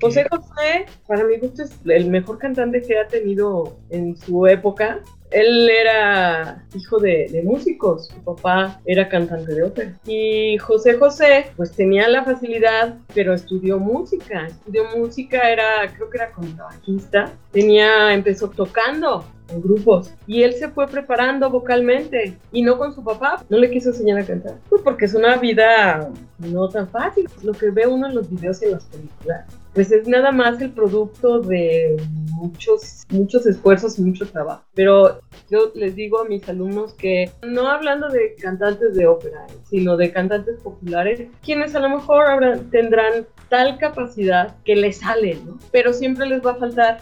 José 0.00 0.26
José, 0.28 0.86
para 1.06 1.22
mi 1.22 1.38
gusto, 1.38 1.62
es 1.62 1.78
el 1.84 2.10
mejor 2.10 2.38
cantante 2.38 2.82
que 2.82 2.98
ha 2.98 3.06
tenido 3.06 3.78
en 3.90 4.16
su 4.16 4.48
época. 4.48 5.04
Él 5.30 5.70
era 5.70 6.66
hijo 6.74 6.98
de, 6.98 7.28
de, 7.30 7.42
músicos, 7.44 8.08
su 8.08 8.24
papá 8.24 8.80
era 8.84 9.08
cantante 9.08 9.54
de 9.54 9.62
ópera. 9.62 10.00
Y 10.04 10.58
José 10.58 10.94
José, 10.94 11.52
pues 11.56 11.70
tenía 11.70 12.08
la 12.08 12.24
facilidad, 12.24 12.98
pero 13.14 13.34
estudió 13.34 13.78
música. 13.78 14.46
Estudió 14.46 14.82
música, 14.96 15.48
era, 15.48 15.86
creo 15.94 16.10
que 16.10 16.18
era 16.18 16.32
contrabajista. 16.32 17.32
Tenía, 17.52 18.12
empezó 18.12 18.50
tocando 18.50 19.24
en 19.50 19.62
grupos. 19.62 20.12
Y 20.26 20.42
él 20.42 20.54
se 20.54 20.68
fue 20.68 20.86
preparando 20.86 21.50
vocalmente 21.50 22.36
y 22.52 22.62
no 22.62 22.78
con 22.78 22.94
su 22.94 23.02
papá. 23.04 23.44
No 23.48 23.58
le 23.58 23.70
quiso 23.70 23.90
enseñar 23.90 24.18
a 24.18 24.26
cantar. 24.26 24.56
Pues 24.68 24.82
porque 24.82 25.06
es 25.06 25.14
una 25.14 25.36
vida 25.36 26.10
no 26.38 26.68
tan 26.68 26.88
fácil. 26.88 27.28
Lo 27.42 27.52
que 27.52 27.70
ve 27.70 27.86
uno 27.86 28.08
en 28.08 28.14
los 28.14 28.30
videos 28.30 28.62
y 28.62 28.66
en 28.66 28.72
las 28.72 28.84
películas. 28.84 29.46
Pues 29.74 29.92
es 29.92 30.08
nada 30.08 30.32
más 30.32 30.60
el 30.60 30.72
producto 30.72 31.40
de 31.40 31.96
muchos, 32.32 33.02
muchos 33.10 33.46
esfuerzos 33.46 33.98
y 33.98 34.02
mucho 34.02 34.26
trabajo. 34.26 34.64
Pero 34.74 35.20
yo 35.48 35.70
les 35.74 35.94
digo 35.94 36.20
a 36.20 36.24
mis 36.24 36.48
alumnos 36.48 36.94
que 36.94 37.30
no 37.42 37.68
hablando 37.68 38.08
de 38.08 38.34
cantantes 38.36 38.94
de 38.94 39.06
ópera, 39.06 39.46
sino 39.68 39.96
de 39.96 40.12
cantantes 40.12 40.58
populares, 40.60 41.28
quienes 41.42 41.74
a 41.74 41.80
lo 41.80 41.88
mejor 41.88 42.26
habrán, 42.26 42.70
tendrán 42.70 43.26
tal 43.48 43.78
capacidad 43.78 44.56
que 44.64 44.76
les 44.76 44.98
sale, 44.98 45.38
¿no? 45.44 45.58
Pero 45.70 45.92
siempre 45.92 46.26
les 46.26 46.44
va 46.44 46.52
a 46.52 46.56
faltar 46.56 47.00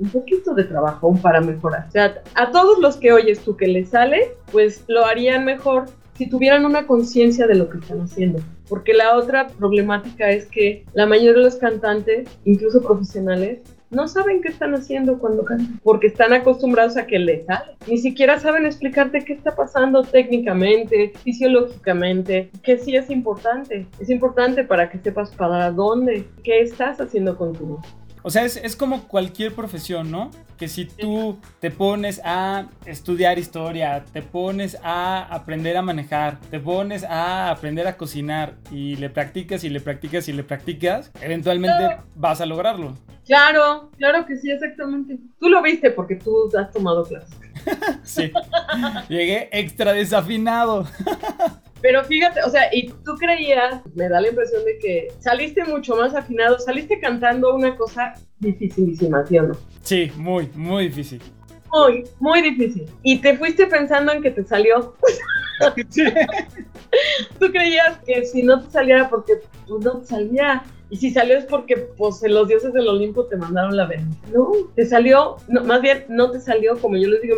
un 0.00 0.08
poquito 0.08 0.54
de 0.54 0.64
trabajo 0.64 1.14
para 1.22 1.40
mejorar. 1.40 1.86
O 1.88 1.90
sea, 1.92 2.22
a 2.34 2.50
todos 2.50 2.78
los 2.78 2.96
que 2.96 3.12
oyes 3.12 3.40
tú 3.40 3.56
que 3.56 3.68
les 3.68 3.90
sale, 3.90 4.34
pues 4.50 4.84
lo 4.88 5.04
harían 5.04 5.44
mejor 5.44 5.86
si 6.14 6.28
tuvieran 6.28 6.66
una 6.66 6.86
conciencia 6.86 7.46
de 7.46 7.54
lo 7.54 7.68
que 7.70 7.78
están 7.78 8.00
haciendo. 8.02 8.40
Porque 8.68 8.92
la 8.92 9.16
otra 9.16 9.48
problemática 9.48 10.30
es 10.30 10.46
que 10.46 10.84
la 10.92 11.06
mayoría 11.06 11.32
de 11.32 11.40
los 11.40 11.56
cantantes, 11.56 12.28
incluso 12.44 12.82
profesionales, 12.82 13.60
no 13.90 14.06
saben 14.06 14.40
qué 14.40 14.48
están 14.48 14.74
haciendo 14.74 15.18
cuando 15.18 15.44
cantan, 15.44 15.80
porque 15.82 16.06
están 16.06 16.32
acostumbrados 16.32 16.96
a 16.96 17.06
que 17.06 17.18
les 17.18 17.46
sale. 17.46 17.76
Ni 17.88 17.98
siquiera 17.98 18.38
saben 18.38 18.64
explicarte 18.64 19.24
qué 19.24 19.32
está 19.32 19.56
pasando 19.56 20.02
técnicamente, 20.02 21.12
fisiológicamente, 21.24 22.50
que 22.62 22.78
sí 22.78 22.94
es 22.94 23.10
importante. 23.10 23.86
Es 23.98 24.10
importante 24.10 24.62
para 24.62 24.90
que 24.90 24.98
sepas 24.98 25.34
para 25.34 25.72
dónde, 25.72 26.28
qué 26.44 26.60
estás 26.60 27.00
haciendo 27.00 27.36
con 27.36 27.52
tu 27.52 27.66
voz. 27.66 27.86
O 28.22 28.30
sea, 28.30 28.44
es, 28.44 28.56
es, 28.56 28.76
como 28.76 29.08
cualquier 29.08 29.54
profesión, 29.54 30.10
¿no? 30.10 30.30
Que 30.58 30.68
si 30.68 30.84
tú 30.84 31.38
te 31.58 31.70
pones 31.70 32.20
a 32.24 32.66
estudiar 32.84 33.38
historia, 33.38 34.04
te 34.12 34.20
pones 34.20 34.76
a 34.82 35.22
aprender 35.22 35.76
a 35.76 35.82
manejar, 35.82 36.38
te 36.50 36.60
pones 36.60 37.02
a 37.04 37.50
aprender 37.50 37.86
a 37.86 37.96
cocinar 37.96 38.54
y 38.70 38.96
le 38.96 39.08
practicas 39.08 39.64
y 39.64 39.70
le 39.70 39.80
practicas 39.80 40.28
y 40.28 40.32
le 40.32 40.44
practicas, 40.44 41.10
eventualmente 41.22 41.98
vas 42.14 42.40
a 42.40 42.46
lograrlo. 42.46 42.94
Claro, 43.26 43.90
claro 43.96 44.26
que 44.26 44.36
sí, 44.36 44.50
exactamente. 44.50 45.18
Tú 45.38 45.48
lo 45.48 45.62
viste 45.62 45.90
porque 45.90 46.16
tú 46.16 46.50
has 46.58 46.70
tomado 46.72 47.04
clases. 47.04 47.38
sí. 48.02 48.32
Llegué 49.08 49.48
extra 49.52 49.92
desafinado. 49.92 50.86
Pero 51.82 52.04
fíjate, 52.04 52.42
o 52.42 52.50
sea, 52.50 52.68
y 52.72 52.88
tú 52.88 53.14
creías, 53.18 53.82
me 53.94 54.08
da 54.08 54.20
la 54.20 54.28
impresión 54.28 54.64
de 54.64 54.78
que 54.78 55.08
saliste 55.18 55.64
mucho 55.64 55.96
más 55.96 56.14
afinado, 56.14 56.58
saliste 56.58 57.00
cantando 57.00 57.54
una 57.54 57.76
cosa 57.76 58.14
dificilísima, 58.38 59.26
¿sí 59.26 59.38
o 59.38 59.42
no? 59.44 59.56
Sí, 59.82 60.12
muy, 60.16 60.50
muy 60.54 60.84
difícil. 60.88 61.22
Muy, 61.72 62.04
muy 62.18 62.42
difícil. 62.42 62.86
Y 63.02 63.18
te 63.18 63.36
fuiste 63.38 63.66
pensando 63.66 64.12
en 64.12 64.22
que 64.22 64.30
te 64.30 64.44
salió. 64.44 64.94
Sí. 65.90 66.04
tú 67.38 67.50
creías 67.50 67.98
que 68.06 68.24
si 68.24 68.42
no 68.42 68.62
te 68.62 68.70
saliera 68.70 69.08
porque 69.08 69.34
pues, 69.66 69.84
no 69.84 69.98
te 69.98 70.06
salía. 70.06 70.62
Y 70.92 70.96
si 70.96 71.12
salió 71.12 71.38
es 71.38 71.44
porque 71.44 71.76
pues 71.76 72.20
los 72.28 72.48
dioses 72.48 72.72
del 72.72 72.88
Olimpo 72.88 73.24
te 73.26 73.36
mandaron 73.36 73.76
la 73.76 73.86
venta. 73.86 74.16
No, 74.34 74.50
te 74.74 74.84
salió, 74.84 75.36
no, 75.46 75.62
más 75.62 75.80
bien 75.82 76.04
no 76.08 76.32
te 76.32 76.40
salió, 76.40 76.76
como 76.80 76.96
yo 76.96 77.08
les 77.08 77.22
digo, 77.22 77.36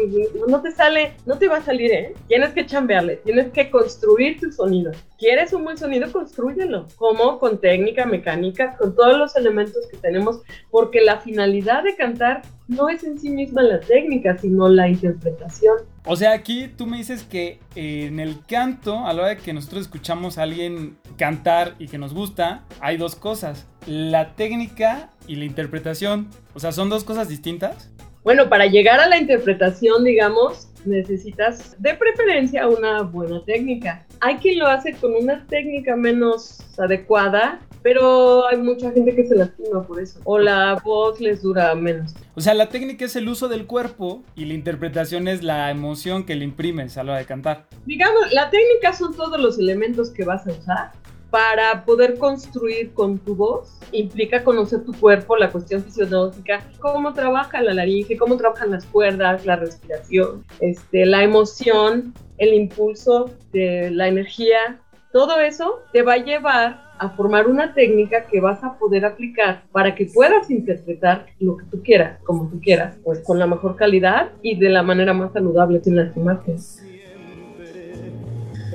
no 0.48 0.62
te 0.62 0.70
sale, 0.70 1.12
no 1.26 1.36
te 1.36 1.48
va 1.48 1.58
a 1.58 1.62
salir, 1.62 1.92
¿eh? 1.92 2.14
Tienes 2.28 2.54
que 2.54 2.64
chambearle, 2.64 3.16
tienes 3.16 3.52
que 3.52 3.70
construir 3.70 4.40
tu 4.40 4.50
sonido. 4.50 4.92
¿Quieres 5.18 5.52
un 5.52 5.64
buen 5.64 5.76
sonido? 5.76 6.10
Construyelo. 6.10 6.86
Como 6.96 7.38
con 7.38 7.60
técnica, 7.60 8.06
mecánica, 8.06 8.74
con 8.78 8.96
todos 8.96 9.18
los 9.18 9.36
elementos 9.36 9.86
que 9.90 9.98
tenemos, 9.98 10.40
porque 10.70 11.02
la 11.02 11.20
finalidad 11.20 11.84
de 11.84 11.94
cantar 11.94 12.40
no 12.68 12.88
es 12.88 13.04
en 13.04 13.18
sí 13.18 13.28
misma 13.28 13.62
la 13.62 13.80
técnica, 13.80 14.38
sino 14.38 14.66
la 14.70 14.88
interpretación. 14.88 15.76
O 16.04 16.16
sea, 16.16 16.32
aquí 16.32 16.66
tú 16.66 16.86
me 16.86 16.96
dices 16.96 17.22
que 17.22 17.60
eh, 17.76 18.06
en 18.06 18.18
el 18.18 18.44
canto, 18.44 19.06
a 19.06 19.12
la 19.12 19.22
hora 19.22 19.28
de 19.30 19.36
que 19.36 19.52
nosotros 19.52 19.82
escuchamos 19.82 20.36
a 20.36 20.42
alguien 20.42 20.96
cantar 21.16 21.76
y 21.78 21.86
que 21.86 21.96
nos 21.96 22.12
gusta, 22.12 22.64
hay 22.80 22.96
dos 22.96 23.14
cosas, 23.14 23.66
la 23.86 24.34
técnica 24.34 25.10
y 25.28 25.36
la 25.36 25.44
interpretación. 25.44 26.28
O 26.54 26.60
sea, 26.60 26.72
¿son 26.72 26.88
dos 26.88 27.04
cosas 27.04 27.28
distintas? 27.28 27.92
Bueno, 28.24 28.48
para 28.48 28.66
llegar 28.66 28.98
a 28.98 29.08
la 29.08 29.16
interpretación, 29.16 30.02
digamos, 30.02 30.71
necesitas 30.84 31.76
de 31.80 31.94
preferencia 31.94 32.68
una 32.68 33.02
buena 33.02 33.44
técnica. 33.44 34.06
Hay 34.20 34.36
quien 34.36 34.58
lo 34.58 34.66
hace 34.66 34.92
con 34.94 35.14
una 35.14 35.46
técnica 35.46 35.96
menos 35.96 36.60
adecuada, 36.78 37.60
pero 37.82 38.46
hay 38.46 38.58
mucha 38.58 38.90
gente 38.92 39.14
que 39.14 39.26
se 39.26 39.34
lastima 39.34 39.82
por 39.82 40.00
eso. 40.00 40.20
O 40.24 40.38
la 40.38 40.80
voz 40.84 41.20
les 41.20 41.42
dura 41.42 41.74
menos. 41.74 42.14
O 42.34 42.40
sea, 42.40 42.54
la 42.54 42.68
técnica 42.68 43.04
es 43.04 43.16
el 43.16 43.28
uso 43.28 43.48
del 43.48 43.66
cuerpo 43.66 44.22
y 44.36 44.44
la 44.44 44.54
interpretación 44.54 45.28
es 45.28 45.42
la 45.42 45.70
emoción 45.70 46.24
que 46.24 46.34
le 46.36 46.44
imprimes 46.44 46.96
a 46.96 47.04
la 47.04 47.12
hora 47.12 47.18
de 47.18 47.26
cantar. 47.26 47.66
Digamos, 47.84 48.32
la 48.32 48.50
técnica 48.50 48.92
son 48.92 49.14
todos 49.14 49.40
los 49.40 49.58
elementos 49.58 50.10
que 50.10 50.24
vas 50.24 50.46
a 50.46 50.50
usar 50.52 50.92
para 51.32 51.86
poder 51.86 52.18
construir 52.18 52.92
con 52.92 53.18
tu 53.18 53.34
voz 53.34 53.78
implica 53.90 54.44
conocer 54.44 54.84
tu 54.84 54.92
cuerpo, 54.92 55.34
la 55.34 55.50
cuestión 55.50 55.82
fisiológica, 55.82 56.62
cómo 56.78 57.14
trabaja 57.14 57.62
la 57.62 57.72
laringe, 57.72 58.18
cómo 58.18 58.36
trabajan 58.36 58.70
las 58.70 58.84
cuerdas, 58.84 59.46
la 59.46 59.56
respiración, 59.56 60.44
este, 60.60 61.06
la 61.06 61.22
emoción, 61.22 62.12
el 62.36 62.52
impulso 62.52 63.30
de 63.50 63.90
la 63.90 64.08
energía. 64.08 64.78
Todo 65.10 65.40
eso 65.40 65.80
te 65.90 66.02
va 66.02 66.14
a 66.14 66.18
llevar 66.18 66.92
a 66.98 67.08
formar 67.08 67.46
una 67.46 67.72
técnica 67.72 68.26
que 68.26 68.38
vas 68.38 68.62
a 68.62 68.78
poder 68.78 69.06
aplicar 69.06 69.62
para 69.72 69.94
que 69.94 70.10
puedas 70.12 70.50
interpretar 70.50 71.28
lo 71.40 71.56
que 71.56 71.64
tú 71.64 71.82
quieras, 71.82 72.20
como 72.24 72.50
tú 72.50 72.60
quieras, 72.60 72.98
pues 73.04 73.20
con 73.20 73.38
la 73.38 73.46
mejor 73.46 73.76
calidad 73.76 74.32
y 74.42 74.58
de 74.58 74.68
la 74.68 74.82
manera 74.82 75.14
más 75.14 75.32
saludable 75.32 75.82
sin 75.82 75.96
lastimarte. 75.96 76.56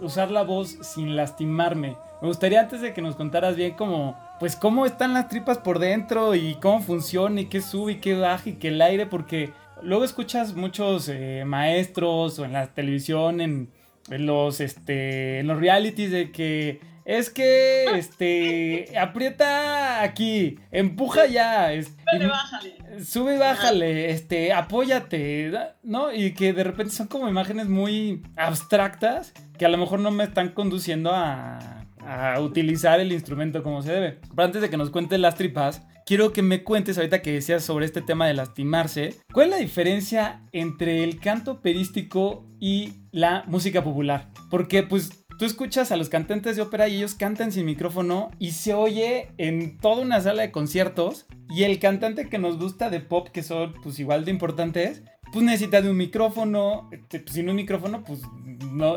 usar 0.00 0.30
la 0.30 0.42
voz 0.42 0.78
sin 0.82 1.16
lastimarme. 1.16 1.96
Me 2.20 2.28
gustaría 2.28 2.60
antes 2.60 2.80
de 2.80 2.92
que 2.92 3.02
nos 3.02 3.16
contaras 3.16 3.56
bien 3.56 3.74
como, 3.74 4.16
pues 4.40 4.56
cómo 4.56 4.86
están 4.86 5.12
las 5.14 5.28
tripas 5.28 5.58
por 5.58 5.78
dentro 5.78 6.34
y 6.34 6.56
cómo 6.56 6.80
funciona 6.80 7.40
y 7.40 7.46
qué 7.46 7.60
sube 7.60 7.92
y 7.92 7.96
qué 7.96 8.14
baja 8.14 8.50
y 8.50 8.54
qué 8.54 8.68
el 8.68 8.82
aire, 8.82 9.06
porque 9.06 9.50
luego 9.82 10.04
escuchas 10.04 10.54
muchos 10.54 11.08
eh, 11.08 11.44
maestros 11.46 12.38
o 12.38 12.44
en 12.44 12.52
la 12.52 12.66
televisión, 12.66 13.40
en, 13.40 13.70
en 14.10 14.26
los, 14.26 14.60
este, 14.60 15.40
en 15.40 15.46
los 15.46 15.60
realities 15.60 16.10
de 16.10 16.32
que 16.32 16.80
es 17.08 17.30
que, 17.30 17.86
este, 17.96 18.92
aprieta 18.98 20.02
aquí, 20.02 20.58
empuja 20.70 21.24
ya, 21.26 21.72
es, 21.72 21.96
Sube, 22.12 22.26
bájale. 22.26 22.74
sube 23.02 23.34
y 23.34 23.38
bájale, 23.38 24.10
este, 24.10 24.52
apóyate, 24.52 25.50
¿no? 25.82 26.12
Y 26.12 26.34
que 26.34 26.52
de 26.52 26.64
repente 26.64 26.92
son 26.92 27.06
como 27.06 27.26
imágenes 27.26 27.66
muy 27.66 28.22
abstractas 28.36 29.32
que 29.56 29.64
a 29.64 29.70
lo 29.70 29.78
mejor 29.78 30.00
no 30.00 30.10
me 30.10 30.24
están 30.24 30.50
conduciendo 30.50 31.10
a, 31.14 31.86
a 32.06 32.40
utilizar 32.42 33.00
el 33.00 33.10
instrumento 33.10 33.62
como 33.62 33.80
se 33.80 33.90
debe. 33.92 34.18
Pero 34.28 34.44
antes 34.44 34.60
de 34.60 34.68
que 34.68 34.76
nos 34.76 34.90
cuentes 34.90 35.18
las 35.18 35.34
tripas, 35.34 35.80
quiero 36.04 36.34
que 36.34 36.42
me 36.42 36.62
cuentes 36.62 36.98
ahorita 36.98 37.22
que 37.22 37.32
decías 37.32 37.64
sobre 37.64 37.86
este 37.86 38.02
tema 38.02 38.26
de 38.26 38.34
lastimarse, 38.34 39.16
¿cuál 39.32 39.46
es 39.46 39.50
la 39.52 39.58
diferencia 39.58 40.42
entre 40.52 41.04
el 41.04 41.20
canto 41.20 41.52
operístico 41.52 42.46
y 42.60 42.92
la 43.12 43.44
música 43.46 43.82
popular? 43.82 44.28
Porque 44.50 44.82
pues 44.82 45.17
tú 45.38 45.44
escuchas 45.44 45.92
a 45.92 45.96
los 45.96 46.08
cantantes 46.08 46.56
de 46.56 46.62
ópera 46.62 46.88
y 46.88 46.96
ellos 46.96 47.14
cantan 47.14 47.52
sin 47.52 47.64
micrófono 47.64 48.30
y 48.38 48.50
se 48.50 48.74
oye 48.74 49.28
en 49.38 49.78
toda 49.78 50.02
una 50.02 50.20
sala 50.20 50.42
de 50.42 50.50
conciertos 50.50 51.26
y 51.48 51.62
el 51.62 51.78
cantante 51.78 52.28
que 52.28 52.38
nos 52.38 52.58
gusta 52.58 52.90
de 52.90 53.00
pop, 53.00 53.28
que 53.28 53.42
son 53.42 53.72
pues 53.82 54.00
igual 54.00 54.24
de 54.24 54.32
importantes, 54.32 55.02
pues 55.32 55.44
necesita 55.44 55.80
de 55.80 55.90
un 55.90 55.96
micrófono, 55.96 56.88
este, 56.90 57.20
pues, 57.20 57.34
sin 57.34 57.48
un 57.48 57.56
micrófono 57.56 58.02
pues 58.04 58.20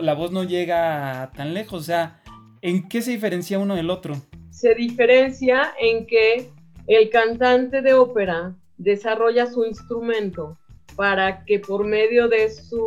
la 0.01 0.13
voz 0.15 0.31
no 0.31 0.43
llega 0.43 1.31
tan 1.35 1.53
lejos, 1.53 1.81
o 1.81 1.83
sea, 1.83 2.21
¿en 2.61 2.89
qué 2.89 3.01
se 3.03 3.11
diferencia 3.11 3.59
uno 3.59 3.75
del 3.75 3.91
otro? 3.91 4.15
Se 4.49 4.73
diferencia 4.73 5.73
en 5.79 6.07
que 6.07 6.49
el 6.87 7.09
cantante 7.11 7.81
de 7.83 7.93
ópera 7.93 8.55
desarrolla 8.77 9.45
su 9.45 9.63
instrumento 9.63 10.57
para 10.95 11.45
que 11.45 11.59
por 11.59 11.85
medio 11.85 12.27
de 12.27 12.49
su 12.49 12.83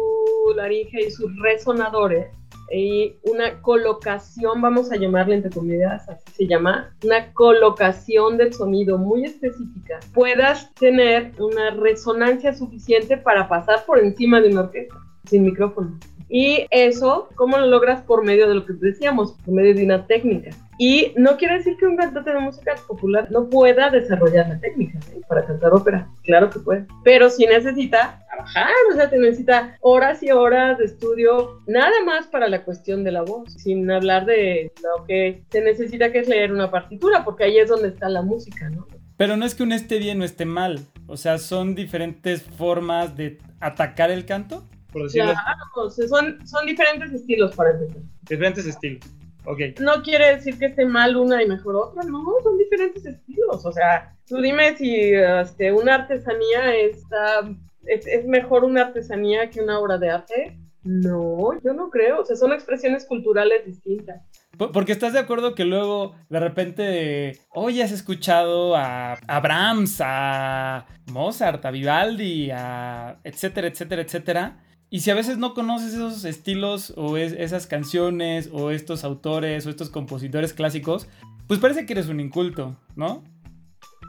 laringe 0.56 1.06
y 1.06 1.10
sus 1.10 1.30
resonadores 1.40 2.26
y 2.70 3.16
una 3.22 3.60
colocación, 3.60 4.60
vamos 4.60 4.90
a 4.90 4.96
llamarle 4.96 5.36
entre 5.36 5.50
comillas, 5.50 6.08
así 6.08 6.24
se 6.32 6.46
llama, 6.46 6.94
una 7.02 7.32
colocación 7.32 8.36
del 8.36 8.52
sonido 8.52 8.98
muy 8.98 9.24
específica, 9.24 10.00
puedas 10.12 10.72
tener 10.74 11.32
una 11.38 11.70
resonancia 11.70 12.54
suficiente 12.54 13.16
para 13.16 13.48
pasar 13.48 13.84
por 13.84 13.98
encima 13.98 14.40
de 14.40 14.48
una 14.48 14.62
orquesta 14.62 14.96
sin 15.26 15.44
micrófono. 15.44 15.98
Y 16.28 16.66
eso, 16.70 17.28
¿cómo 17.36 17.58
lo 17.58 17.66
logras? 17.66 18.02
Por 18.02 18.24
medio 18.24 18.48
de 18.48 18.54
lo 18.54 18.66
que 18.66 18.72
decíamos, 18.72 19.32
por 19.44 19.54
medio 19.54 19.74
de 19.74 19.84
una 19.84 20.06
técnica. 20.06 20.50
Y 20.78 21.12
no 21.16 21.36
quiere 21.36 21.58
decir 21.58 21.76
que 21.76 21.86
un 21.86 21.96
cantante 21.96 22.32
de 22.32 22.40
música 22.40 22.74
popular 22.88 23.30
no 23.30 23.48
pueda 23.48 23.90
desarrollar 23.90 24.48
la 24.48 24.58
técnica 24.58 24.98
¿eh? 25.12 25.20
para 25.28 25.44
cantar 25.46 25.72
ópera. 25.72 26.08
Claro 26.24 26.50
que 26.50 26.58
puede. 26.58 26.86
Pero 27.04 27.30
sí 27.30 27.46
necesita 27.46 28.24
trabajar, 28.28 28.72
o 28.90 28.96
sea, 28.96 29.08
te 29.08 29.18
necesita 29.18 29.76
horas 29.80 30.22
y 30.22 30.32
horas 30.32 30.78
de 30.78 30.86
estudio, 30.86 31.60
nada 31.66 32.02
más 32.04 32.26
para 32.26 32.48
la 32.48 32.64
cuestión 32.64 33.04
de 33.04 33.12
la 33.12 33.22
voz, 33.22 33.52
sin 33.52 33.88
hablar 33.90 34.26
de 34.26 34.72
lo 34.82 35.04
que 35.04 35.44
se 35.50 35.60
necesita 35.60 36.10
que 36.10 36.20
es 36.20 36.28
leer 36.28 36.52
una 36.52 36.70
partitura, 36.70 37.24
porque 37.24 37.44
ahí 37.44 37.58
es 37.58 37.68
donde 37.68 37.88
está 37.88 38.08
la 38.08 38.22
música, 38.22 38.68
¿no? 38.70 38.88
Pero 39.16 39.36
no 39.36 39.44
es 39.44 39.54
que 39.54 39.62
uno 39.62 39.76
esté 39.76 39.98
bien 39.98 40.20
o 40.20 40.24
esté 40.24 40.44
mal. 40.44 40.80
O 41.06 41.16
sea, 41.16 41.38
son 41.38 41.76
diferentes 41.76 42.42
formas 42.42 43.16
de 43.16 43.38
atacar 43.60 44.10
el 44.10 44.24
canto. 44.24 44.64
Por 44.94 45.02
decirlo 45.02 45.32
Claro, 45.32 45.58
o 45.76 45.90
sea, 45.90 46.08
son, 46.08 46.46
son 46.46 46.64
diferentes 46.64 47.12
estilos 47.12 47.54
para 47.54 47.72
empezar. 47.72 48.00
Diferentes 48.22 48.64
estilos. 48.66 49.04
Ok. 49.44 49.60
No 49.80 50.02
quiere 50.02 50.36
decir 50.36 50.58
que 50.58 50.66
esté 50.66 50.86
mal 50.86 51.14
una 51.18 51.42
y 51.42 51.46
mejor 51.46 51.76
otra, 51.76 52.02
no, 52.04 52.24
son 52.42 52.56
diferentes 52.56 53.04
estilos. 53.04 53.66
O 53.66 53.72
sea, 53.72 54.16
tú 54.26 54.38
dime 54.40 54.74
si 54.78 55.12
este, 55.12 55.70
una 55.70 55.96
artesanía 55.96 56.74
está, 56.76 57.40
es, 57.84 58.06
es 58.06 58.24
mejor 58.26 58.64
una 58.64 58.86
artesanía 58.86 59.50
que 59.50 59.60
una 59.60 59.78
obra 59.78 59.98
de 59.98 60.08
arte. 60.08 60.58
No, 60.82 61.50
yo 61.62 61.72
no 61.74 61.90
creo. 61.90 62.20
O 62.20 62.24
sea, 62.24 62.36
son 62.36 62.52
expresiones 62.54 63.04
culturales 63.06 63.66
distintas. 63.66 64.22
Por- 64.56 64.70
Porque 64.72 64.92
estás 64.92 65.12
de 65.12 65.18
acuerdo 65.18 65.54
que 65.54 65.64
luego 65.66 66.14
de 66.30 66.40
repente, 66.40 67.38
oye, 67.50 67.82
has 67.82 67.92
escuchado 67.92 68.74
a, 68.76 69.14
a 69.14 69.40
Brahms, 69.40 70.00
a 70.02 70.86
Mozart, 71.12 71.64
a 71.66 71.70
Vivaldi, 71.70 72.50
a 72.50 73.18
etcétera, 73.24 73.66
etcétera, 73.68 74.02
etcétera. 74.02 74.60
Y 74.94 75.00
si 75.00 75.10
a 75.10 75.14
veces 75.16 75.38
no 75.38 75.54
conoces 75.54 75.92
esos 75.92 76.24
estilos 76.24 76.92
o 76.96 77.16
es- 77.16 77.32
esas 77.32 77.66
canciones 77.66 78.48
o 78.52 78.70
estos 78.70 79.02
autores 79.02 79.66
o 79.66 79.70
estos 79.70 79.90
compositores 79.90 80.52
clásicos, 80.52 81.08
pues 81.48 81.58
parece 81.58 81.84
que 81.84 81.94
eres 81.94 82.06
un 82.06 82.20
inculto, 82.20 82.76
¿no? 82.94 83.24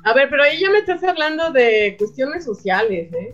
A 0.04 0.14
ver, 0.14 0.30
pero 0.30 0.44
ahí 0.44 0.60
ya 0.60 0.70
me 0.70 0.78
estás 0.78 1.04
hablando 1.04 1.52
de 1.52 1.96
cuestiones 1.98 2.46
sociales, 2.46 3.12
¿eh? 3.14 3.34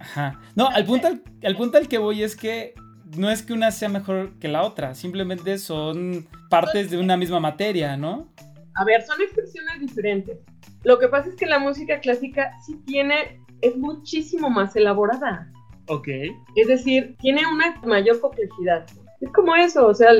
Ajá. 0.00 0.40
No, 0.56 0.66
al 0.68 0.84
punto 0.84 1.06
al, 1.06 1.22
al 1.44 1.56
punto 1.56 1.78
al 1.78 1.86
que 1.86 1.98
voy 1.98 2.24
es 2.24 2.34
que 2.34 2.74
no 3.16 3.30
es 3.30 3.42
que 3.44 3.52
una 3.52 3.70
sea 3.70 3.88
mejor 3.88 4.36
que 4.40 4.48
la 4.48 4.64
otra, 4.64 4.96
simplemente 4.96 5.58
son 5.58 6.26
partes 6.50 6.90
de 6.90 6.98
una 6.98 7.16
misma 7.16 7.38
materia, 7.38 7.96
¿no? 7.96 8.32
A 8.74 8.84
ver, 8.84 9.00
son 9.02 9.22
expresiones 9.22 9.78
diferentes. 9.78 10.38
Lo 10.82 10.98
que 10.98 11.06
pasa 11.06 11.28
es 11.28 11.36
que 11.36 11.46
la 11.46 11.60
música 11.60 12.00
clásica 12.00 12.50
sí 12.66 12.74
tiene, 12.84 13.40
es 13.60 13.76
muchísimo 13.76 14.50
más 14.50 14.74
elaborada. 14.74 15.52
Ok. 15.86 16.08
Es 16.56 16.68
decir, 16.68 17.16
tiene 17.20 17.42
una 17.46 17.80
mayor 17.84 18.20
complejidad. 18.20 18.86
Es 19.20 19.30
como 19.32 19.54
eso, 19.56 19.86
o 19.86 19.94
sea, 19.94 20.12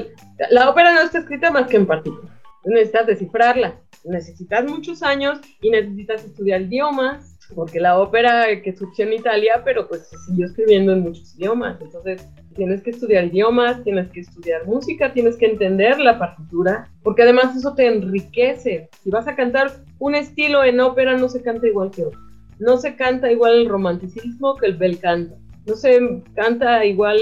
la 0.50 0.70
ópera 0.70 0.94
no 0.94 1.02
está 1.02 1.18
escrita 1.18 1.50
más 1.50 1.66
que 1.68 1.76
en 1.76 1.86
partitura. 1.86 2.28
Necesitas 2.64 3.06
descifrarla, 3.06 3.74
necesitas 4.04 4.64
muchos 4.64 5.02
años 5.02 5.40
y 5.60 5.70
necesitas 5.70 6.24
estudiar 6.24 6.62
idiomas, 6.62 7.38
porque 7.54 7.80
la 7.80 7.98
ópera 7.98 8.62
que 8.62 8.74
surgió 8.74 9.04
en 9.04 9.14
Italia, 9.14 9.62
pero 9.64 9.86
pues 9.86 10.08
se 10.08 10.16
siguió 10.18 10.46
escribiendo 10.46 10.92
en 10.92 11.00
muchos 11.00 11.34
idiomas. 11.36 11.78
Entonces, 11.80 12.26
tienes 12.54 12.82
que 12.82 12.90
estudiar 12.90 13.24
idiomas, 13.24 13.82
tienes 13.84 14.10
que 14.10 14.20
estudiar 14.20 14.66
música, 14.66 15.12
tienes 15.12 15.36
que 15.36 15.46
entender 15.46 15.98
la 15.98 16.18
partitura, 16.18 16.88
porque 17.02 17.22
además 17.22 17.56
eso 17.56 17.74
te 17.74 17.86
enriquece. 17.86 18.88
Si 19.02 19.10
vas 19.10 19.28
a 19.28 19.36
cantar 19.36 19.72
un 19.98 20.14
estilo 20.14 20.64
en 20.64 20.80
ópera, 20.80 21.16
no 21.16 21.28
se 21.28 21.42
canta 21.42 21.66
igual 21.66 21.90
que 21.90 22.04
otro. 22.04 22.20
No 22.58 22.76
se 22.78 22.96
canta 22.96 23.30
igual 23.30 23.54
el 23.54 23.68
romanticismo 23.68 24.56
que 24.56 24.66
el 24.66 24.76
bel 24.76 24.98
canto. 24.98 25.36
No 25.66 25.76
se 25.76 26.22
canta 26.34 26.84
igual 26.84 27.18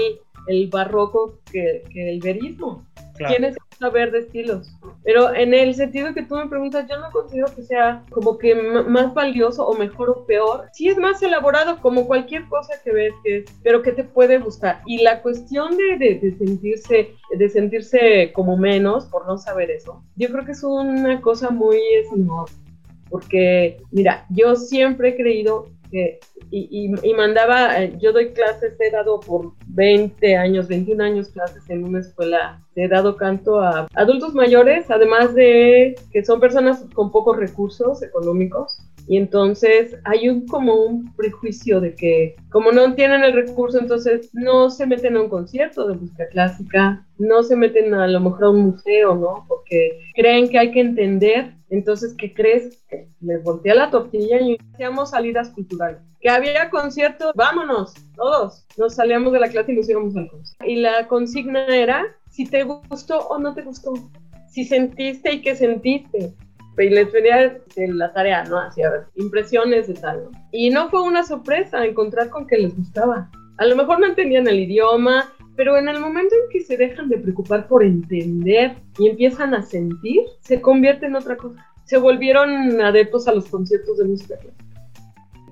el 0.47 0.67
barroco 0.67 1.39
que, 1.51 1.83
que 1.91 2.09
el 2.11 2.19
verismo. 2.19 2.85
Tienes 3.29 3.55
que 3.55 3.75
saber 3.77 4.11
de 4.11 4.19
estilos. 4.19 4.71
Pero 5.03 5.33
en 5.35 5.53
el 5.53 5.75
sentido 5.75 6.13
que 6.15 6.23
tú 6.23 6.35
me 6.35 6.47
preguntas, 6.47 6.87
yo 6.89 6.97
no 6.99 7.11
considero 7.11 7.47
que 7.55 7.61
sea 7.61 8.03
como 8.09 8.37
que 8.39 8.55
más 8.55 9.13
valioso 9.13 9.67
o 9.67 9.77
mejor 9.77 10.09
o 10.09 10.25
peor. 10.25 10.65
Sí 10.73 10.89
es 10.89 10.97
más 10.97 11.21
elaborado 11.21 11.79
como 11.79 12.07
cualquier 12.07 12.45
cosa 12.49 12.73
que 12.83 12.91
ves, 12.91 13.13
que 13.23 13.37
es, 13.39 13.45
pero 13.61 13.83
que 13.83 13.91
te 13.91 14.03
puede 14.03 14.39
gustar. 14.39 14.81
Y 14.87 15.03
la 15.03 15.21
cuestión 15.21 15.77
de, 15.77 15.97
de- 15.97 16.19
de 16.19 16.37
sentirse, 16.37 17.11
de 17.37 17.49
sentirse 17.49 18.31
como 18.33 18.57
menos 18.57 19.05
por 19.05 19.27
no 19.27 19.37
saber 19.37 19.69
eso, 19.69 20.03
yo 20.15 20.29
creo 20.29 20.43
que 20.43 20.53
es 20.53 20.63
una 20.63 21.21
cosa 21.21 21.51
muy 21.51 21.79
enorme. 22.11 22.55
Porque, 23.09 23.77
mira, 23.91 24.25
yo 24.29 24.55
siempre 24.55 25.09
he 25.09 25.15
creído 25.15 25.67
que, 25.93 26.19
y, 26.49 26.67
y- 26.71 27.09
y 27.09 27.13
mandaba, 27.13 27.81
eh, 27.81 27.93
yo 28.01 28.11
doy 28.11 28.33
clases, 28.33 28.73
he 28.79 28.89
dado 28.89 29.19
por 29.19 29.51
20 29.67 30.35
años, 30.35 30.67
21 30.67 31.01
años 31.03 31.29
clases 31.29 31.69
en 31.69 31.83
una 31.83 31.99
escuela, 31.99 32.59
he 32.75 32.87
dado 32.87 33.15
canto 33.15 33.59
a 33.61 33.87
adultos 33.93 34.33
mayores, 34.33 34.89
además 34.89 35.35
de 35.35 35.93
que 36.11 36.25
son 36.25 36.39
personas 36.39 36.83
con 36.95 37.11
pocos 37.11 37.37
recursos 37.37 38.01
económicos. 38.01 38.79
Y 39.05 39.17
entonces 39.17 39.97
hay 40.05 40.29
un 40.29 40.47
como 40.47 40.75
un 40.85 41.13
prejuicio 41.15 41.81
de 41.81 41.93
que 41.93 42.35
como 42.49 42.71
no 42.71 42.93
tienen 42.95 43.21
el 43.25 43.33
recurso, 43.33 43.77
entonces 43.77 44.29
no 44.33 44.69
se 44.69 44.85
meten 44.87 45.17
a 45.17 45.21
un 45.23 45.27
concierto 45.29 45.85
de 45.89 45.95
música 45.95 46.25
clásica, 46.31 47.05
no 47.17 47.43
se 47.43 47.57
meten 47.57 47.93
a 47.93 48.07
lo 48.07 48.21
mejor 48.21 48.45
a 48.45 48.49
un 48.51 48.61
museo, 48.67 49.13
¿no? 49.15 49.43
Porque 49.49 49.99
creen 50.15 50.47
que 50.49 50.57
hay 50.57 50.71
que 50.71 50.79
entender. 50.79 51.53
Entonces, 51.73 52.13
¿qué 52.19 52.33
crees? 52.33 52.83
Les 53.19 53.43
voltea 53.43 53.73
la 53.73 53.89
tortilla 53.89 54.39
y 54.39 54.57
hacíamos 54.73 55.09
salidas 55.09 55.49
culturales. 55.49 55.99
Que 56.21 56.29
había 56.29 56.69
conciertos, 56.69 57.31
vámonos, 57.35 57.95
todos. 58.15 58.67
Nos 58.77 58.93
salíamos 58.93 59.33
de 59.33 59.39
la 59.39 59.49
clase 59.49 59.71
y 59.71 59.77
nos 59.77 59.89
íbamos 59.89 60.15
al 60.15 60.29
concierto. 60.29 60.65
Y 60.65 60.75
la 60.75 61.07
consigna 61.07 61.65
era 61.75 62.05
si 62.29 62.45
te 62.45 62.61
gustó 62.61 63.27
o 63.27 63.39
no 63.39 63.55
te 63.55 63.63
gustó. 63.63 63.93
Si 64.51 64.65
sentiste 64.65 65.33
y 65.33 65.41
qué 65.41 65.55
sentiste 65.55 66.35
y 66.77 66.89
les 66.89 67.09
pedía 67.09 67.59
la 67.75 68.13
tarea, 68.13 68.43
¿no? 68.43 68.59
Así, 68.59 68.83
a 68.83 68.91
ver, 68.91 69.05
impresiones 69.15 69.87
de 69.87 69.95
tal, 69.95 70.25
¿no? 70.25 70.31
Y 70.51 70.69
no 70.69 70.89
fue 70.89 71.01
una 71.01 71.23
sorpresa 71.23 71.83
encontrar 71.83 72.29
con 72.29 72.45
que 72.45 72.57
les 72.57 72.77
gustaba. 72.77 73.31
A 73.57 73.65
lo 73.65 73.75
mejor 73.75 73.99
no 73.99 74.05
entendían 74.05 74.47
el 74.47 74.59
idioma, 74.59 75.33
pero 75.55 75.77
en 75.77 75.87
el 75.87 75.99
momento 75.99 76.35
en 76.35 76.49
que 76.51 76.61
se 76.61 76.77
dejan 76.77 77.09
de 77.09 77.17
preocupar 77.17 77.67
por 77.67 77.83
entender 77.83 78.75
y 78.97 79.09
empiezan 79.09 79.53
a 79.53 79.61
sentir, 79.61 80.21
se 80.41 80.61
convierte 80.61 81.05
en 81.05 81.15
otra 81.15 81.37
cosa. 81.37 81.65
Se 81.85 81.97
volvieron 81.97 82.81
adeptos 82.81 83.27
a 83.27 83.33
los 83.33 83.47
conciertos 83.49 83.97
de 83.97 84.05
música. 84.05 84.35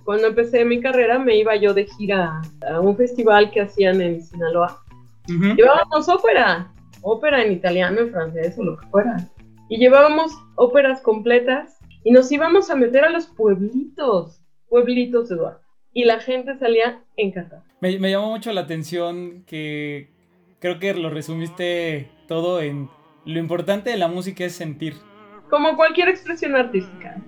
Cuando 0.05 0.27
empecé 0.27 0.65
mi 0.65 0.81
carrera 0.81 1.19
me 1.19 1.37
iba 1.37 1.55
yo 1.55 1.73
de 1.73 1.85
gira 1.85 2.41
a 2.69 2.79
un 2.79 2.97
festival 2.97 3.51
que 3.51 3.61
hacían 3.61 4.01
en 4.01 4.21
Sinaloa 4.21 4.81
Ujú. 5.29 5.55
Llevábamos 5.55 6.09
ópera, 6.09 6.71
ópera 7.01 7.43
en 7.43 7.51
italiano, 7.51 8.01
en 8.01 8.11
francés 8.11 8.57
o 8.57 8.63
lo 8.63 8.77
que 8.77 8.87
fuera. 8.87 9.29
Y 9.69 9.77
llevábamos 9.77 10.31
óperas 10.55 11.01
completas 11.01 11.77
y 12.03 12.11
nos 12.11 12.31
íbamos 12.31 12.69
a 12.69 12.75
meter 12.75 13.05
a 13.05 13.09
los 13.09 13.27
pueblitos, 13.27 14.41
pueblitos, 14.67 15.31
Eduardo. 15.31 15.61
Y 15.93 16.05
la 16.05 16.19
gente 16.19 16.57
salía 16.57 17.03
encantada. 17.17 17.63
Me, 17.81 17.97
llamó 17.97 18.29
mucho 18.29 18.53
la 18.53 18.61
atención 18.61 19.43
que 19.47 20.11
creo 20.59 20.77
que 20.77 20.93
lo 20.93 21.09
resumiste 21.09 22.11
todo 22.27 22.61
en 22.61 22.89
lo 23.25 23.39
importante 23.39 23.89
de 23.89 23.97
la 23.97 24.07
música 24.07 24.45
es 24.45 24.53
sentir. 24.53 24.93
Como 25.49 25.75
cualquier 25.75 26.09
expresión 26.09 26.55
artística. 26.55 27.19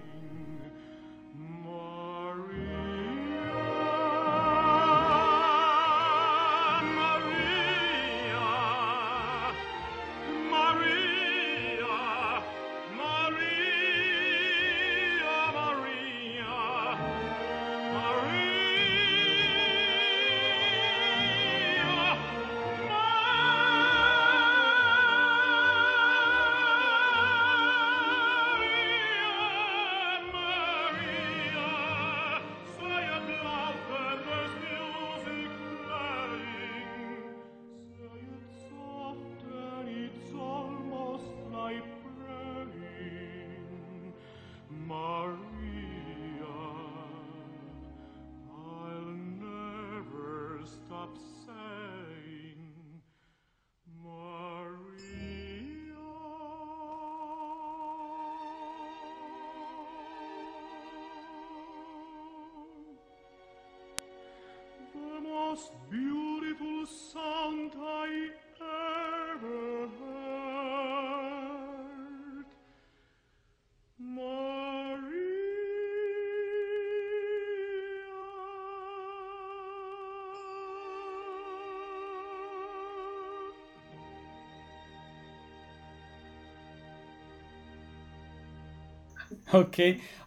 Ok. 89.68 89.78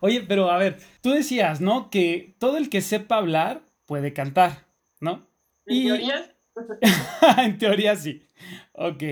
Oye, 0.00 0.22
pero 0.22 0.50
a 0.50 0.58
ver, 0.58 0.78
tú 1.00 1.10
decías, 1.10 1.60
¿no? 1.60 1.90
Que 1.90 2.34
todo 2.38 2.56
el 2.58 2.70
que 2.70 2.80
sepa 2.80 3.16
hablar 3.16 3.62
puede 3.86 4.12
cantar, 4.12 4.66
¿no? 5.00 5.26
¿En 5.66 5.84
teoría? 5.84 6.36
en 7.38 7.58
teoría 7.58 7.96
sí. 7.96 8.22
Ok. 8.72 9.02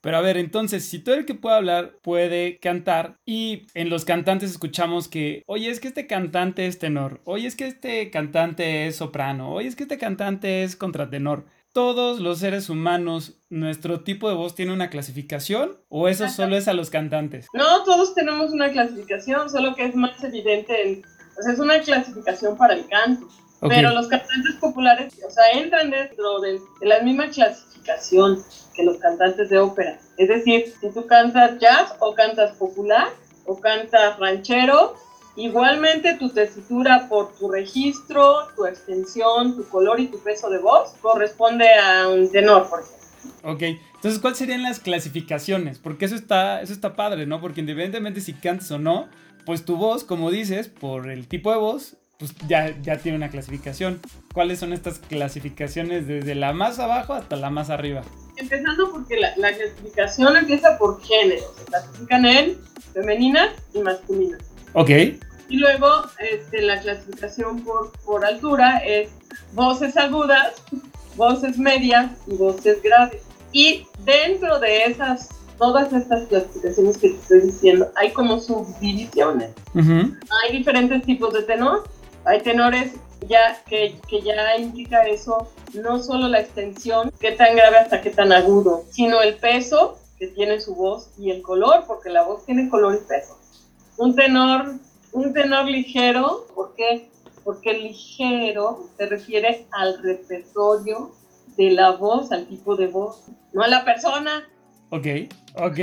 Pero 0.00 0.16
a 0.16 0.20
ver, 0.20 0.36
entonces, 0.36 0.84
si 0.84 1.00
todo 1.00 1.16
el 1.16 1.26
que 1.26 1.34
puede 1.34 1.56
hablar 1.56 1.98
puede 2.02 2.58
cantar 2.60 3.16
y 3.26 3.66
en 3.74 3.90
los 3.90 4.04
cantantes 4.04 4.50
escuchamos 4.50 5.08
que, 5.08 5.42
oye, 5.46 5.70
es 5.70 5.80
que 5.80 5.88
este 5.88 6.06
cantante 6.06 6.66
es 6.66 6.78
tenor, 6.78 7.20
oye, 7.24 7.48
es 7.48 7.56
que 7.56 7.66
este 7.66 8.10
cantante 8.10 8.86
es 8.86 8.96
soprano, 8.96 9.52
oye, 9.52 9.66
es 9.68 9.74
que 9.76 9.82
este 9.82 9.98
cantante 9.98 10.62
es 10.62 10.76
contratenor 10.76 11.46
todos 11.72 12.20
los 12.20 12.38
seres 12.38 12.70
humanos, 12.70 13.40
nuestro 13.50 14.00
tipo 14.00 14.28
de 14.28 14.34
voz 14.34 14.54
tiene 14.54 14.72
una 14.72 14.90
clasificación 14.90 15.78
o 15.88 16.08
eso 16.08 16.28
solo 16.28 16.56
es 16.56 16.68
a 16.68 16.74
los 16.74 16.90
cantantes? 16.90 17.46
No, 17.52 17.84
todos 17.84 18.14
tenemos 18.14 18.52
una 18.52 18.70
clasificación, 18.70 19.50
solo 19.50 19.74
que 19.74 19.86
es 19.86 19.94
más 19.94 20.22
evidente, 20.24 21.02
o 21.38 21.42
sea, 21.42 21.52
es 21.52 21.58
una 21.58 21.80
clasificación 21.80 22.56
para 22.56 22.74
el 22.74 22.86
canto. 22.88 23.28
Pero 23.60 23.90
los 23.90 24.06
cantantes 24.06 24.54
populares, 24.60 25.14
o 25.26 25.30
sea, 25.30 25.50
entran 25.52 25.90
dentro 25.90 26.40
de, 26.40 26.60
de, 26.80 26.86
la 26.86 27.00
misma 27.00 27.28
clasificación 27.28 28.40
que 28.74 28.84
los 28.84 28.98
cantantes 28.98 29.48
de 29.50 29.58
ópera. 29.58 29.98
Es 30.16 30.28
decir, 30.28 30.72
si 30.80 30.90
tú 30.90 31.06
cantas 31.06 31.58
jazz 31.58 31.92
o 31.98 32.14
cantas 32.14 32.52
popular 32.56 33.08
o 33.46 33.58
cantas 33.58 34.16
ranchero 34.20 34.94
Igualmente 35.38 36.14
tu 36.14 36.30
tesitura 36.30 37.08
por 37.08 37.32
tu 37.38 37.48
registro, 37.48 38.48
tu 38.56 38.66
extensión, 38.66 39.54
tu 39.54 39.68
color 39.68 40.00
y 40.00 40.08
tu 40.08 40.18
peso 40.18 40.50
de 40.50 40.58
voz 40.58 40.94
corresponde 41.00 41.64
a 41.74 42.08
un 42.08 42.28
tenor, 42.32 42.68
por 42.68 42.80
ejemplo. 42.80 42.98
Ok, 43.44 43.62
entonces 43.94 44.20
¿cuáles 44.20 44.38
serían 44.38 44.64
las 44.64 44.80
clasificaciones? 44.80 45.78
Porque 45.78 46.06
eso 46.06 46.16
está, 46.16 46.60
eso 46.60 46.72
está 46.72 46.96
padre, 46.96 47.24
¿no? 47.26 47.40
Porque 47.40 47.60
independientemente 47.60 48.20
si 48.20 48.32
cantas 48.32 48.68
o 48.72 48.80
no, 48.80 49.08
pues 49.46 49.64
tu 49.64 49.76
voz, 49.76 50.02
como 50.02 50.32
dices, 50.32 50.66
por 50.66 51.08
el 51.08 51.28
tipo 51.28 51.52
de 51.52 51.58
voz, 51.58 51.96
pues 52.18 52.34
ya, 52.48 52.76
ya 52.82 52.98
tiene 52.98 53.16
una 53.16 53.30
clasificación. 53.30 54.00
¿Cuáles 54.34 54.58
son 54.58 54.72
estas 54.72 54.98
clasificaciones 54.98 56.08
desde 56.08 56.34
la 56.34 56.52
más 56.52 56.80
abajo 56.80 57.14
hasta 57.14 57.36
la 57.36 57.48
más 57.48 57.70
arriba? 57.70 58.02
Empezando 58.36 58.90
porque 58.90 59.16
la, 59.16 59.36
la 59.36 59.52
clasificación 59.52 60.36
empieza 60.36 60.76
por 60.78 61.00
género. 61.00 61.44
Se 61.56 61.64
clasifican 61.64 62.26
en 62.26 62.58
femenina 62.92 63.52
y 63.72 63.78
masculina. 63.82 64.36
Ok. 64.72 64.90
Y 65.48 65.56
luego 65.56 65.86
este, 66.18 66.62
la 66.62 66.80
clasificación 66.80 67.64
por, 67.64 67.92
por 68.04 68.24
altura 68.24 68.78
es 68.78 69.10
voces 69.54 69.96
agudas, 69.96 70.62
voces 71.16 71.58
medias 71.58 72.12
y 72.26 72.36
voces 72.36 72.82
graves. 72.82 73.22
Y 73.52 73.86
dentro 74.04 74.58
de 74.60 74.84
esas, 74.84 75.30
todas 75.58 75.92
estas 75.92 76.26
clasificaciones 76.28 76.98
que 76.98 77.10
te 77.10 77.16
estoy 77.16 77.40
diciendo, 77.40 77.90
hay 77.96 78.12
como 78.12 78.38
subdivisiones. 78.38 79.50
Hay 79.74 80.56
diferentes 80.56 81.02
tipos 81.04 81.32
de 81.32 81.42
tenor. 81.42 81.84
Hay 82.24 82.42
tenores 82.42 82.92
ya 83.26 83.62
que, 83.64 83.98
que, 84.08 84.20
ya 84.22 84.56
implica 84.56 85.02
eso, 85.02 85.48
no 85.74 86.00
solo 86.02 86.28
la 86.28 86.40
extensión, 86.40 87.10
qué 87.18 87.32
tan 87.32 87.56
grave 87.56 87.78
hasta 87.78 88.00
qué 88.00 88.10
tan 88.10 88.32
agudo, 88.32 88.84
sino 88.90 89.20
el 89.22 89.34
peso 89.36 89.98
que 90.18 90.28
tiene 90.28 90.60
su 90.60 90.74
voz 90.74 91.10
y 91.18 91.30
el 91.30 91.42
color, 91.42 91.84
porque 91.86 92.10
la 92.10 92.22
voz 92.22 92.44
tiene 92.44 92.68
color 92.68 93.00
y 93.02 93.08
peso. 93.08 93.38
Un 93.96 94.14
tenor 94.14 94.74
un 95.12 95.32
tenor 95.32 95.66
ligero, 95.66 96.46
¿por 96.54 96.74
qué? 96.74 97.08
Porque 97.44 97.72
ligero 97.72 98.88
se 98.96 99.06
refiere 99.06 99.66
al 99.72 100.02
repertorio 100.02 101.12
de 101.56 101.70
la 101.70 101.92
voz, 101.92 102.30
al 102.32 102.46
tipo 102.46 102.76
de 102.76 102.86
voz, 102.86 103.24
no 103.52 103.62
a 103.62 103.68
la 103.68 103.84
persona. 103.84 104.48
Ok, 104.90 105.06
ok. 105.56 105.78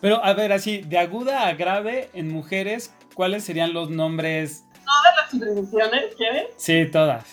Pero 0.00 0.24
a 0.24 0.32
ver, 0.32 0.52
así, 0.52 0.78
de 0.82 0.98
aguda 0.98 1.46
a 1.46 1.54
grave 1.54 2.10
en 2.12 2.30
mujeres, 2.30 2.92
¿cuáles 3.14 3.44
serían 3.44 3.72
los 3.72 3.90
nombres? 3.90 4.64
Todas 4.84 5.16
las 5.16 5.30
subdivisiones, 5.30 6.14
¿quieres? 6.16 6.46
Sí, 6.56 6.86
todas. 6.90 7.24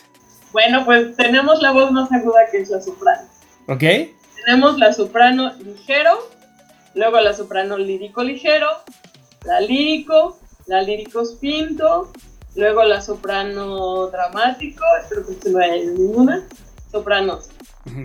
Bueno, 0.51 0.83
pues 0.85 1.15
tenemos 1.15 1.61
la 1.61 1.71
voz 1.71 1.91
más 1.91 2.11
aguda 2.11 2.41
que 2.51 2.59
es 2.61 2.69
la 2.69 2.81
soprano. 2.81 3.27
Ok. 3.67 3.83
Tenemos 4.45 4.77
la 4.77 4.93
soprano 4.93 5.53
ligero, 5.63 6.11
luego 6.95 7.19
la 7.19 7.33
soprano 7.33 7.77
lírico 7.77 8.23
ligero, 8.23 8.67
la 9.45 9.61
lírico, 9.61 10.39
la 10.69 10.83
líricos 10.83 11.31
pinto, 11.41 12.11
luego 12.55 12.83
la 12.83 13.01
soprano 13.01 14.07
dramático, 14.07 14.83
espero 15.01 15.25
que 15.25 15.49
no 15.49 15.57
vaya 15.57 15.75
ninguna, 15.77 16.47
sopranos. 16.91 17.49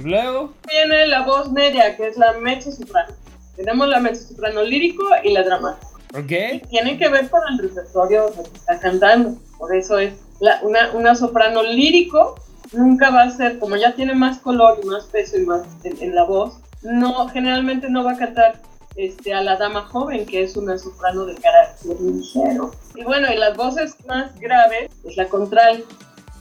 Luego 0.02 0.54
viene 0.66 1.06
la 1.06 1.26
voz 1.26 1.52
media, 1.52 1.94
que 1.94 2.06
es 2.06 2.16
la 2.16 2.32
mezzo 2.40 2.72
soprano. 2.72 3.12
Tenemos 3.54 3.86
la 3.86 4.00
mezzo 4.00 4.28
soprano 4.28 4.62
lírico 4.62 5.04
y 5.22 5.32
la 5.32 5.42
dramática. 5.42 5.88
Ok. 6.16 6.68
tienen 6.70 6.96
que 6.96 7.08
ver 7.08 7.28
con 7.28 7.42
el 7.50 7.58
repertorio 7.58 8.32
que 8.32 8.40
está 8.56 8.78
cantando. 8.78 9.36
Por 9.58 9.74
eso 9.74 9.98
es 9.98 10.14
una, 10.62 10.90
una, 10.92 11.14
soprano 11.14 11.62
lírico 11.62 12.36
nunca 12.72 13.10
va 13.10 13.24
a 13.24 13.30
ser, 13.30 13.58
como 13.58 13.76
ya 13.76 13.94
tiene 13.94 14.14
más 14.14 14.38
color 14.38 14.80
y 14.82 14.86
más 14.86 15.04
peso 15.04 15.36
y 15.36 15.44
más 15.44 15.62
en, 15.82 16.00
en 16.00 16.14
la 16.14 16.24
voz, 16.24 16.54
no, 16.82 17.28
generalmente 17.28 17.90
no 17.90 18.04
va 18.04 18.12
a 18.12 18.16
cantar 18.16 18.60
este, 18.96 19.34
a 19.34 19.42
la 19.42 19.56
dama 19.56 19.82
joven, 19.82 20.26
que 20.26 20.42
es 20.42 20.56
una 20.56 20.78
soprano 20.78 21.26
de 21.26 21.34
carácter 21.36 22.00
ligero. 22.00 22.70
Y 22.94 23.02
bueno, 23.04 23.32
y 23.32 23.36
las 23.36 23.56
voces 23.56 23.96
más 24.06 24.38
graves 24.38 24.90
es 25.04 25.16
la 25.16 25.28
contral. 25.28 25.84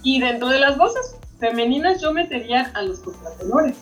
Y 0.04 0.20
dentro 0.20 0.50
de 0.50 0.60
las 0.60 0.78
voces 0.78 1.16
femeninas 1.40 2.02
yo 2.02 2.14
metería 2.14 2.72
a 2.76 2.82
los 2.84 3.00
contratenores. 3.00 3.78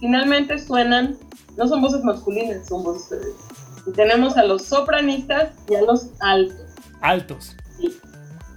Finalmente 0.00 0.58
suenan, 0.58 1.18
no 1.56 1.66
son 1.66 1.82
voces 1.82 2.04
masculinas, 2.04 2.68
son 2.68 2.84
voces 2.84 3.08
femeninas. 3.08 3.86
Y 3.86 3.92
tenemos 3.92 4.36
a 4.36 4.44
los 4.44 4.64
sopranistas 4.64 5.54
y 5.68 5.74
a 5.74 5.82
los 5.82 6.10
altos. 6.20 6.66
Altos. 7.00 7.56
Sí. 7.78 7.98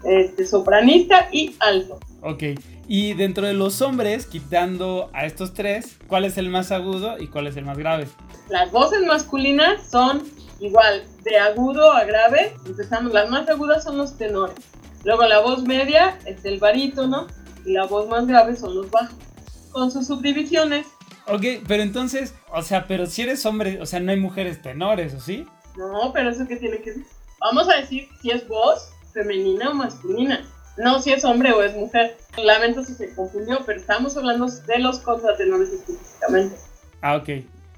Este, 0.04 0.46
sopranista 0.46 1.30
y 1.32 1.56
alto. 1.60 2.00
Ok. 2.22 2.44
Y 2.94 3.14
dentro 3.14 3.48
de 3.48 3.54
los 3.54 3.82
hombres, 3.82 4.26
quitando 4.26 5.10
a 5.14 5.26
estos 5.26 5.54
tres, 5.54 5.98
¿cuál 6.08 6.26
es 6.26 6.38
el 6.38 6.50
más 6.50 6.74
agudo 6.74 7.18
y 7.18 7.28
cuál 7.28 7.48
es 7.48 7.56
el 7.56 7.64
más 7.64 7.78
grave? 7.78 8.06
Las 8.50 8.70
voces 8.70 9.00
masculinas 9.08 9.90
son 9.90 10.24
igual, 10.60 11.06
de 11.24 11.40
agudo 11.40 11.90
a 11.94 12.04
grave. 12.04 12.54
Empezamos, 12.66 13.14
las 13.14 13.30
más 13.30 13.48
agudas 13.48 13.86
son 13.86 13.98
los 13.98 14.18
tenores. 14.18 14.58
Luego 15.06 15.26
la 15.26 15.40
voz 15.40 15.64
media 15.64 16.20
es 16.26 16.44
el 16.44 16.60
barítono 16.60 17.28
y 17.64 17.72
la 17.72 17.86
voz 17.86 18.10
más 18.10 18.28
grave 18.28 18.58
son 18.58 18.76
los 18.76 18.92
bajos. 18.92 19.16
Con 19.72 19.90
sus 19.90 20.08
subdivisiones, 20.08 20.86
Ok, 21.28 21.64
pero 21.66 21.84
entonces, 21.84 22.36
o 22.52 22.62
sea, 22.62 22.88
pero 22.88 23.06
si 23.06 23.22
eres 23.22 23.46
hombre, 23.46 23.80
o 23.82 23.86
sea, 23.86 24.02
no 24.02 24.12
hay 24.12 24.20
mujeres 24.20 24.62
tenores, 24.62 25.14
¿o 25.14 25.22
sí? 25.22 25.48
No, 25.78 26.12
pero 26.12 26.30
eso 26.30 26.46
que 26.46 26.58
tiene 26.58 26.82
que 26.82 26.92
ver. 26.92 27.06
Vamos 27.40 27.70
a 27.70 27.78
decir 27.78 28.10
si 28.22 28.32
es 28.32 28.46
voz 28.50 28.90
femenina 29.14 29.70
o 29.70 29.76
masculina. 29.76 30.46
No 30.78 31.02
si 31.02 31.12
es 31.12 31.26
hombre 31.26 31.52
o 31.52 31.62
es 31.62 31.76
mujer. 31.76 32.18
Lamento 32.38 32.84
si 32.84 32.94
se 32.94 33.14
confundió, 33.14 33.60
pero 33.66 33.80
estamos 33.80 34.16
hablando 34.16 34.48
de 34.48 34.80
los 34.80 35.00
contratenores 35.00 35.70
específicamente. 35.70 36.56
Ah, 37.02 37.18
ok. 37.18 37.30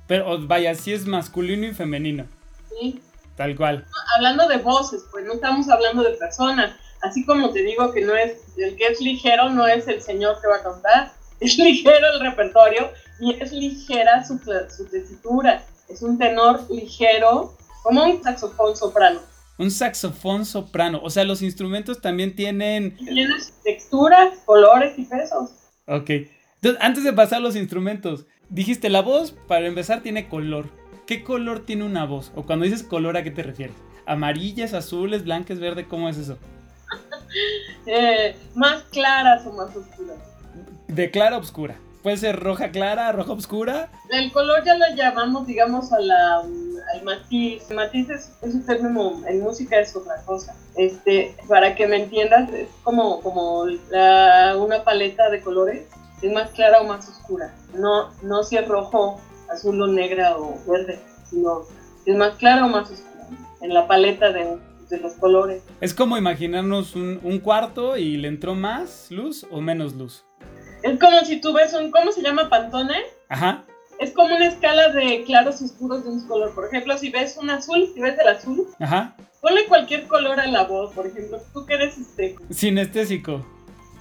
Pero 0.08 0.48
vaya, 0.48 0.76
si 0.76 0.94
es 0.94 1.06
masculino 1.06 1.66
y 1.66 1.74
femenino. 1.74 2.26
Sí. 2.70 3.02
Tal 3.36 3.56
cual. 3.56 3.86
Hablando 4.16 4.48
de 4.48 4.58
voces, 4.58 5.04
pues 5.12 5.26
no 5.26 5.34
estamos 5.34 5.70
hablando 5.70 6.04
de 6.04 6.12
personas. 6.12 6.76
Así 7.02 7.26
como 7.26 7.52
te 7.52 7.64
digo 7.64 7.92
que 7.92 8.02
no 8.02 8.16
es 8.16 8.38
el 8.58 8.76
que 8.76 8.88
es 8.88 9.02
ligero, 9.02 9.50
no 9.50 9.68
es 9.68 9.88
el 9.88 10.02
señor 10.02 10.40
que 10.42 10.48
va 10.48 10.58
a 10.58 10.64
cantar. 10.64 11.14
Es 11.40 11.58
ligero 11.58 12.08
el 12.14 12.22
repertorio 12.22 12.92
y 13.20 13.34
es 13.34 13.52
ligera 13.52 14.24
su, 14.24 14.38
su 14.38 14.86
tesitura. 14.86 15.66
Es 15.90 16.02
un 16.02 16.18
tenor 16.18 16.66
ligero, 16.72 17.58
como 17.82 18.06
un 18.06 18.24
saxofón 18.24 18.78
soprano. 18.78 19.20
Un 19.58 19.72
saxofón 19.72 20.46
soprano. 20.46 21.00
O 21.04 21.10
sea, 21.10 21.24
los 21.24 21.42
instrumentos 21.42 22.02
también 22.02 22.36
tienen. 22.36 22.96
Tienen 22.98 23.30
texturas, 23.64 24.40
colores 24.46 24.98
y 24.98 25.06
pesos. 25.06 25.52
Ok. 25.88 26.10
Entonces, 26.10 26.82
antes 26.82 27.04
de 27.04 27.14
pasar 27.14 27.38
a 27.38 27.42
los 27.42 27.56
instrumentos, 27.56 28.26
dijiste 28.50 28.90
la 28.90 29.02
voz, 29.02 29.32
para 29.48 29.68
empezar, 29.68 30.02
tiene 30.02 30.28
color. 30.28 30.70
¿Qué 31.06 31.24
color 31.24 31.66
tiene 31.66 31.84
una 31.84 32.06
voz? 32.06 32.32
O 32.36 32.46
cuando 32.46 32.66
dices 32.66 32.84
color, 32.84 33.18
¿a 33.18 33.24
qué 33.24 33.32
te 33.32 33.44
refieres? 33.44 33.76
¿Amarillas, 34.06 34.74
azules, 34.74 35.24
blancas, 35.24 35.60
verde? 35.60 35.88
¿Cómo 35.88 36.10
es 36.10 36.18
eso? 36.18 36.38
eh, 37.86 38.36
más 38.56 38.84
claras 38.84 39.46
o 39.46 39.54
más 39.54 39.76
oscuras. 39.76 40.18
De 40.88 41.12
clara 41.12 41.36
a 41.36 41.40
oscura. 41.40 41.76
Puede 42.04 42.18
ser 42.18 42.38
roja 42.42 42.70
clara, 42.70 43.14
roja 43.14 43.32
oscura. 43.32 43.90
El 44.10 44.30
color 44.34 44.62
ya 44.66 44.76
lo 44.76 44.94
llamamos, 44.94 45.48
digamos, 45.48 45.94
a 45.94 46.02
la, 46.02 46.40
al 46.40 47.04
matiz. 47.04 47.64
El 47.70 47.78
matiz 47.78 48.10
es, 48.10 48.34
un 48.42 48.66
término, 48.66 49.26
en 49.26 49.40
música 49.40 49.80
es 49.80 49.96
otra 49.96 50.22
cosa. 50.26 50.54
Este, 50.76 51.34
para 51.48 51.76
que 51.76 51.88
me 51.88 52.04
entiendas, 52.04 52.52
es 52.52 52.68
como, 52.84 53.22
como 53.22 53.62
una 53.62 54.84
paleta 54.84 55.30
de 55.30 55.40
colores. 55.40 55.88
Es 56.22 56.32
más 56.34 56.52
clara 56.52 56.82
o 56.82 56.84
más 56.86 57.08
oscura. 57.08 57.56
No, 57.74 58.12
no 58.22 58.44
si 58.44 58.58
es 58.58 58.68
rojo, 58.68 59.22
azul 59.50 59.82
o 59.82 59.88
negra 59.88 60.38
o 60.38 60.60
verde, 60.70 61.00
sino 61.30 61.62
es 62.06 62.16
más 62.18 62.36
clara 62.36 62.66
o 62.66 62.70
más 62.70 62.92
oscura. 62.92 63.28
En 63.62 63.74
la 63.74 63.88
paleta 63.88 64.34
de, 64.34 64.58
de 64.90 65.00
los 65.00 65.14
colores. 65.14 65.64
Es 65.80 65.94
como 65.94 66.18
imaginarnos 66.18 66.98
un, 66.98 67.22
un 67.24 67.40
cuarto 67.40 67.96
y 67.96 68.18
le 68.18 68.28
entró 68.28 68.56
más 68.56 69.10
luz 69.10 69.48
o 69.52 69.62
menos 69.62 69.94
luz. 69.94 70.26
Es 70.84 71.00
como 71.00 71.20
si 71.22 71.40
tú 71.40 71.54
ves 71.54 71.74
un, 71.74 71.92
¿cómo 71.92 72.12
se 72.12 72.22
llama? 72.22 72.50
Pantone. 72.50 72.96
Ajá. 73.30 73.64
Es 74.00 74.12
como 74.12 74.36
una 74.36 74.48
escala 74.48 74.90
de 74.90 75.24
claros 75.24 75.62
y 75.62 75.66
oscuros 75.66 76.04
de 76.04 76.10
un 76.10 76.28
color. 76.28 76.54
Por 76.54 76.66
ejemplo, 76.66 76.98
si 76.98 77.10
ves 77.10 77.38
un 77.38 77.50
azul, 77.50 77.90
si 77.94 78.02
ves 78.02 78.20
el 78.20 78.28
azul, 78.28 78.68
Ajá. 78.80 79.16
ponle 79.42 79.66
cualquier 79.68 80.08
color 80.08 80.40
a 80.40 80.48
la 80.48 80.64
voz. 80.66 80.94
Por 80.94 81.08
ejemplo, 81.08 81.40
tú 81.54 81.66
que 81.66 81.76
eres 81.76 81.98
este. 81.98 82.36
Sinestésico. 82.50 83.46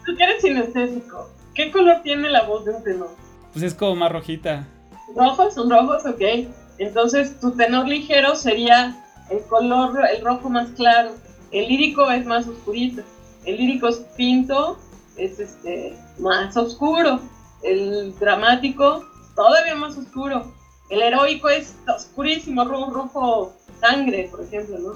Tú 0.05 0.17
que 0.17 0.25
eres 0.25 0.43
sinestésico. 0.43 1.31
¿Qué 1.55 1.71
color 1.71 2.03
tiene 2.03 2.29
la 2.31 2.43
voz 2.43 2.65
de 2.65 2.73
un 2.73 2.83
tenor? 2.83 3.11
Pues 3.53 3.65
es 3.65 3.75
como 3.75 3.95
más 3.95 4.11
rojita. 4.11 4.67
Rojos, 5.15 5.55
son 5.55 5.71
rojos, 5.71 6.05
ok. 6.05 6.49
Entonces 6.79 7.39
tu 7.39 7.53
tenor 7.53 7.87
ligero 7.87 8.35
sería 8.35 8.97
el 9.31 9.41
color, 9.43 10.01
el 10.13 10.25
rojo 10.25 10.49
más 10.51 10.71
claro. 10.71 11.13
El 11.53 11.69
lírico 11.69 12.11
es 12.11 12.25
más 12.27 12.49
oscurito. 12.49 13.03
El 13.45 13.59
lírico 13.59 13.89
es 13.89 13.99
pinto, 14.17 14.79
es 15.17 15.39
este 15.39 15.95
más 16.19 16.57
oscuro. 16.57 17.21
El 17.63 18.19
dramático, 18.19 19.05
todavía 19.35 19.75
más 19.75 19.97
oscuro. 19.97 20.53
El 20.91 21.03
heroico 21.03 21.49
es 21.49 21.77
oscurísimo, 21.89 22.65
rojo, 22.65 22.91
rojo 22.91 23.57
sangre, 23.81 24.29
por 24.31 24.43
ejemplo, 24.43 24.79
¿no? 24.79 24.93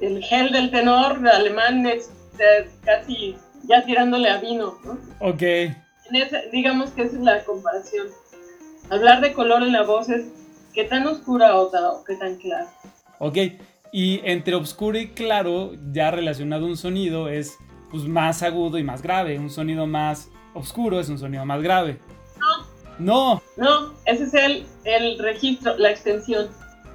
El 0.00 0.22
gel 0.22 0.52
del 0.52 0.70
tenor 0.70 1.26
alemán 1.26 1.86
es 1.86 2.10
casi 2.84 3.36
ya 3.64 3.84
tirándole 3.84 4.28
a 4.28 4.38
vino, 4.38 4.78
¿no? 4.84 4.98
Ok. 5.20 5.42
digamos 6.52 6.90
que 6.90 7.02
esa 7.02 7.16
es 7.16 7.22
la 7.22 7.44
comparación. 7.44 8.08
Hablar 8.90 9.20
de 9.20 9.32
color 9.32 9.62
en 9.62 9.72
la 9.72 9.82
voz 9.82 10.08
es 10.08 10.26
qué 10.74 10.84
tan 10.84 11.06
oscura 11.06 11.56
o, 11.56 11.68
o 11.68 12.04
qué 12.04 12.16
tan 12.16 12.36
clara. 12.36 12.68
Ok, 13.18 13.38
y 13.92 14.20
entre 14.24 14.54
oscuro 14.56 14.98
y 14.98 15.08
claro, 15.10 15.72
ya 15.92 16.10
relacionado 16.10 16.66
a 16.66 16.68
un 16.68 16.76
sonido, 16.76 17.28
es 17.28 17.56
pues 17.90 18.04
más 18.04 18.42
agudo 18.42 18.78
y 18.78 18.82
más 18.82 19.02
grave. 19.02 19.38
Un 19.38 19.50
sonido 19.50 19.86
más 19.86 20.28
oscuro 20.54 21.00
es 21.00 21.08
un 21.08 21.18
sonido 21.18 21.44
más 21.44 21.62
grave. 21.62 21.98
No. 22.38 22.74
No. 22.98 23.42
No, 23.56 23.92
ese 24.06 24.24
es 24.24 24.34
el, 24.34 24.66
el 24.84 25.18
registro, 25.18 25.76
la 25.76 25.90
extensión. 25.90 26.48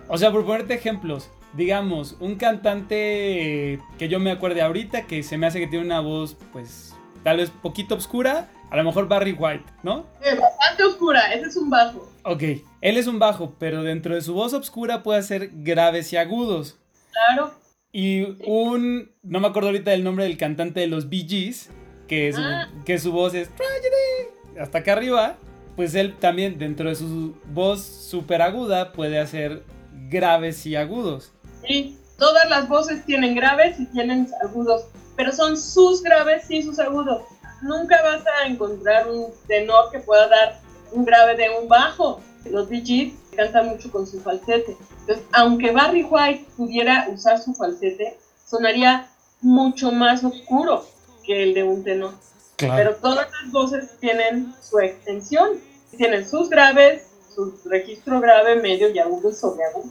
O 0.08 0.17
sea, 0.17 0.32
por 0.32 0.45
ponerte 0.45 0.74
ejemplos, 0.74 1.30
digamos, 1.54 2.15
un 2.19 2.36
cantante 2.36 3.80
que 3.98 4.08
yo 4.10 4.19
me 4.19 4.32
acuerde 4.32 4.62
ahorita 4.62 5.06
que 5.06 5.24
se 5.24 5.38
me 5.38 5.48
hace 5.48 5.60
que 5.60 5.67
tiene 5.67 5.86
una 5.86 6.00
voz, 6.00 6.36
pues, 6.52 6.95
tal 7.24 7.38
vez 7.38 7.52
poquito 7.52 7.95
oscura, 7.95 8.50
a 8.72 8.78
lo 8.78 8.84
mejor 8.84 9.08
Barry 9.08 9.34
White, 9.34 9.65
¿no? 9.84 10.06
Bastante 10.19 10.84
oscura, 10.84 11.34
ese 11.34 11.48
es 11.48 11.58
un 11.58 11.69
bajo. 11.69 12.10
Ok, 12.24 12.43
él 12.82 12.98
es 12.98 13.08
un 13.08 13.19
bajo, 13.19 13.56
pero 13.60 13.84
dentro 13.84 14.15
de 14.15 14.22
su 14.22 14.34
voz 14.34 14.54
oscura 14.54 15.04
puede 15.04 15.22
ser 15.24 15.50
graves 15.54 16.12
y 16.13 16.17
agudos. 16.17 16.78
Claro. 17.12 17.54
Y 17.91 18.38
un. 18.45 19.12
No 19.24 19.39
me 19.39 19.48
acuerdo 19.48 19.69
ahorita 19.69 19.91
del 19.91 20.04
nombre 20.04 20.26
del 20.26 20.38
cantante 20.38 20.80
de 20.80 20.88
los 20.88 21.10
Bee 21.10 21.26
Gees, 21.28 21.72
que 22.10 22.34
su, 22.34 22.41
Ah. 22.41 22.67
que 22.86 23.00
su 23.00 23.12
voz 23.13 23.34
es. 23.36 23.48
Tragedy, 23.50 24.60
hasta 24.60 24.80
acá 24.80 24.93
arriba. 24.93 25.38
Pues 25.76 25.95
él 25.95 26.17
también, 26.17 26.58
dentro 26.60 26.89
de 26.89 26.95
su 26.95 27.36
voz 27.54 27.82
súper 27.82 28.41
aguda, 28.41 28.91
puede 28.91 29.17
hacer 29.19 29.63
graves 30.10 30.65
y 30.65 30.76
agudos. 30.76 31.32
Sí, 31.65 31.98
todas 32.17 32.50
las 32.50 32.67
voces 32.67 33.06
tienen 33.06 33.34
graves 33.36 33.80
y 33.80 33.86
tienen 33.86 34.28
agudos, 34.43 34.88
pero 35.15 35.32
son 35.32 35.56
sus 35.56 36.04
graves 36.04 36.50
y 36.52 36.63
sus 36.63 36.80
agudos. 36.80 37.22
Nunca 37.62 38.02
vas 38.02 38.24
a 38.41 38.48
encontrar 38.48 39.10
un 39.10 39.28
tenor 39.48 39.89
que 39.91 40.00
pueda 40.00 40.28
dar 40.28 40.60
un 40.91 41.06
grave 41.06 41.38
de 41.38 41.50
un 41.62 41.69
bajo. 41.69 42.19
Los 42.50 42.67
Gees 42.69 43.13
cantan 43.36 43.67
mucho 43.67 43.89
con 43.91 44.06
su 44.08 44.19
falsete. 44.19 44.76
Entonces, 45.02 45.26
aunque 45.32 45.72
Barry 45.72 46.04
White 46.04 46.45
pudiera 46.58 47.08
usar 47.10 47.39
su 47.39 47.54
falsete, 47.54 48.17
sonaría 48.45 49.08
mucho 49.41 49.91
más 49.91 50.24
oscuro 50.24 50.86
que 51.29 51.43
el 51.43 51.55
de 51.55 51.62
un 51.62 51.83
tenor. 51.85 52.14
Pero 52.57 52.95
todas 52.97 53.29
las 53.31 53.53
voces 53.53 53.99
tienen 54.01 54.55
su 54.62 54.79
extensión. 54.79 55.61
Tienen 55.97 56.29
sus 56.29 56.51
graves, 56.51 57.07
su 57.35 57.57
registro 57.67 58.21
grave, 58.21 58.57
medio 58.57 58.88
y 58.90 58.99
agudo 58.99 59.31
y 59.31 59.35
sobreagudo. 59.35 59.88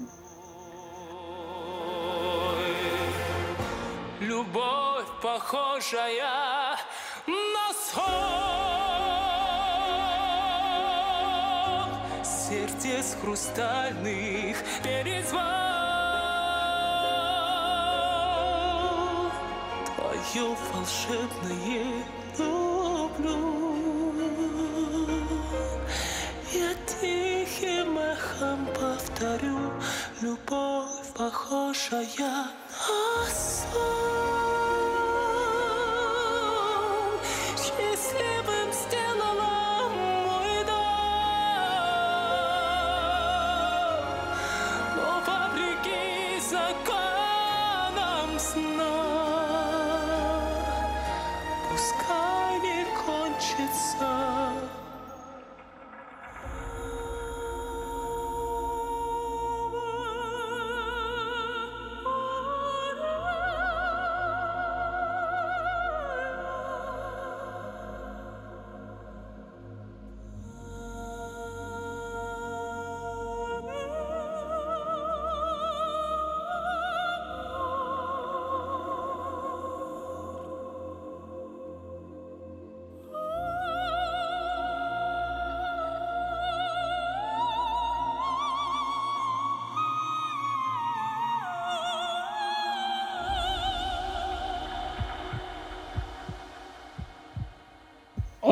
Любовь, 4.19 5.07
похожая 5.21 6.77
на 7.27 7.73
сон 7.73 8.43
Сердец 12.23 13.15
хрустальных 13.21 14.57
перезвон 14.83 15.86
Твое 19.98 20.56
волшебное 20.72 22.04
люблю. 22.38 24.14
Я 26.52 26.72
тихим 26.86 27.98
эхом 27.98 28.66
повторю 28.66 29.72
Любовь, 30.20 31.12
похожая 31.16 32.06
на 32.16 33.26
сон. 33.26 33.98
Счастливым 37.56 38.72
сделала 38.72 39.57
Пускай 51.70 52.60
не 52.60 52.84
кончится 53.04 54.37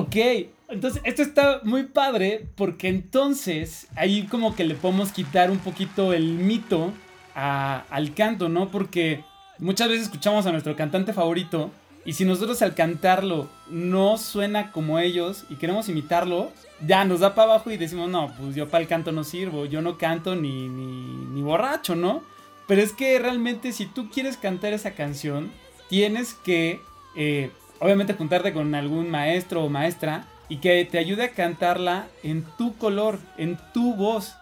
Ok, 0.07 0.16
entonces 0.69 1.03
esto 1.05 1.23
está 1.23 1.61
muy 1.64 1.85
padre 1.85 2.47
porque 2.55 2.88
entonces 2.88 3.88
ahí 3.97 4.27
como 4.27 4.55
que 4.55 4.64
le 4.64 4.75
podemos 4.75 5.11
quitar 5.11 5.51
un 5.51 5.59
poquito 5.59 6.12
el 6.12 6.35
mito 6.35 6.92
al 7.35 8.14
canto, 8.14 8.49
¿no? 8.49 8.71
Porque 8.71 9.25
muchas 9.59 9.88
veces 9.88 10.05
escuchamos 10.05 10.47
a 10.47 10.53
nuestro 10.53 10.77
cantante 10.77 11.12
favorito 11.12 11.71
y 12.05 12.12
si 12.12 12.25
nosotros 12.25 12.62
al 12.62 12.75
cantarlo 12.75 13.49
no 13.69 14.16
suena 14.16 14.71
como 14.71 15.01
ellos 15.01 15.45
y 15.51 15.57
queremos 15.57 15.88
imitarlo, 15.88 16.53
ya 16.87 17.05
nos 17.05 17.21
da 17.21 17.35
para 17.35 17.55
abajo 17.55 17.73
y 17.73 17.77
decimos, 17.77 18.09
no, 18.09 18.33
pues 18.38 18.55
yo 18.55 18.69
para 18.69 18.83
el 18.83 18.88
canto 18.88 19.11
no 19.11 19.25
sirvo, 19.25 19.66
yo 19.66 19.83
no 19.83 19.99
canto 19.99 20.37
ni, 20.37 20.69
ni, 20.69 20.87
ni 21.33 21.42
borracho, 21.42 21.97
¿no? 21.97 22.23
Pero 22.69 22.81
es 22.81 22.92
que 22.92 23.19
realmente 23.19 23.73
si 23.73 23.87
tú 23.87 24.09
quieres 24.09 24.37
cantar 24.37 24.73
esa 24.73 24.92
canción, 24.92 25.51
tienes 25.88 26.35
que, 26.35 26.81
eh, 27.16 27.51
obviamente, 27.81 28.15
juntarte 28.15 28.53
con 28.53 28.75
algún 28.75 29.11
maestro 29.11 29.65
o 29.65 29.69
maestra 29.69 30.27
y 30.49 30.59
que 30.59 30.85
te 30.85 30.99
ayude 30.99 31.25
a 31.25 31.31
cantarla 31.31 32.07
en 32.23 32.45
tu 32.57 32.77
color, 32.77 33.19
en 33.37 33.59
tu 33.73 33.95
voz. 33.95 34.35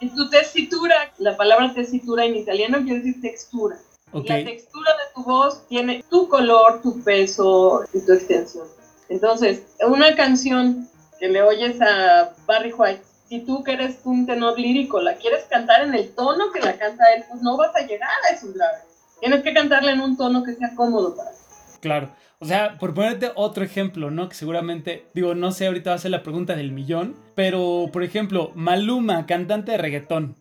En 0.00 0.14
tu 0.14 0.28
tesitura, 0.30 1.12
la 1.18 1.36
palabra 1.36 1.72
tesitura 1.74 2.24
en 2.24 2.36
italiano 2.36 2.78
quiere 2.84 3.00
decir 3.00 3.20
textura. 3.20 3.76
¿Ok? 4.12 4.28
La 4.28 4.44
textura 4.44 4.92
de 4.92 5.14
tu 5.14 5.24
voz 5.24 5.66
tiene 5.68 6.04
tu 6.08 6.28
color, 6.28 6.80
tu 6.82 7.02
peso 7.02 7.84
y 7.92 8.04
tu 8.04 8.12
extensión. 8.12 8.66
Entonces, 9.08 9.62
una 9.86 10.14
canción 10.14 10.88
que 11.18 11.28
le 11.28 11.42
oyes 11.42 11.80
a 11.80 12.34
Barry 12.46 12.72
White, 12.72 13.02
si 13.28 13.40
tú 13.40 13.62
que 13.62 13.72
eres 13.72 14.00
un 14.04 14.26
tenor 14.26 14.58
lírico, 14.58 15.00
la 15.00 15.16
quieres 15.16 15.44
cantar 15.44 15.82
en 15.82 15.94
el 15.94 16.14
tono 16.14 16.50
que 16.52 16.60
la 16.60 16.78
canta 16.78 17.04
él, 17.14 17.24
pues 17.28 17.42
no 17.42 17.56
vas 17.56 17.74
a 17.74 17.86
llegar 17.86 18.08
a 18.30 18.34
esos 18.34 18.54
graves. 18.54 18.82
Tienes 19.20 19.42
que 19.42 19.52
cantarla 19.52 19.92
en 19.92 20.00
un 20.00 20.16
tono 20.16 20.44
que 20.44 20.54
sea 20.54 20.74
cómodo 20.74 21.14
para 21.16 21.30
ti. 21.30 21.36
Claro. 21.80 22.10
O 22.40 22.44
sea, 22.44 22.78
por 22.78 22.94
ponerte 22.94 23.32
otro 23.34 23.64
ejemplo, 23.64 24.12
¿no? 24.12 24.28
Que 24.28 24.36
seguramente, 24.36 25.06
digo, 25.12 25.34
no 25.34 25.50
sé, 25.50 25.66
ahorita 25.66 25.90
va 25.90 25.96
a 25.96 26.00
ser 26.00 26.12
la 26.12 26.22
pregunta 26.22 26.54
del 26.54 26.70
millón, 26.70 27.16
pero, 27.34 27.90
por 27.92 28.04
ejemplo, 28.04 28.52
Maluma, 28.54 29.26
cantante 29.26 29.72
de 29.72 29.78
reggaetón. 29.78 30.36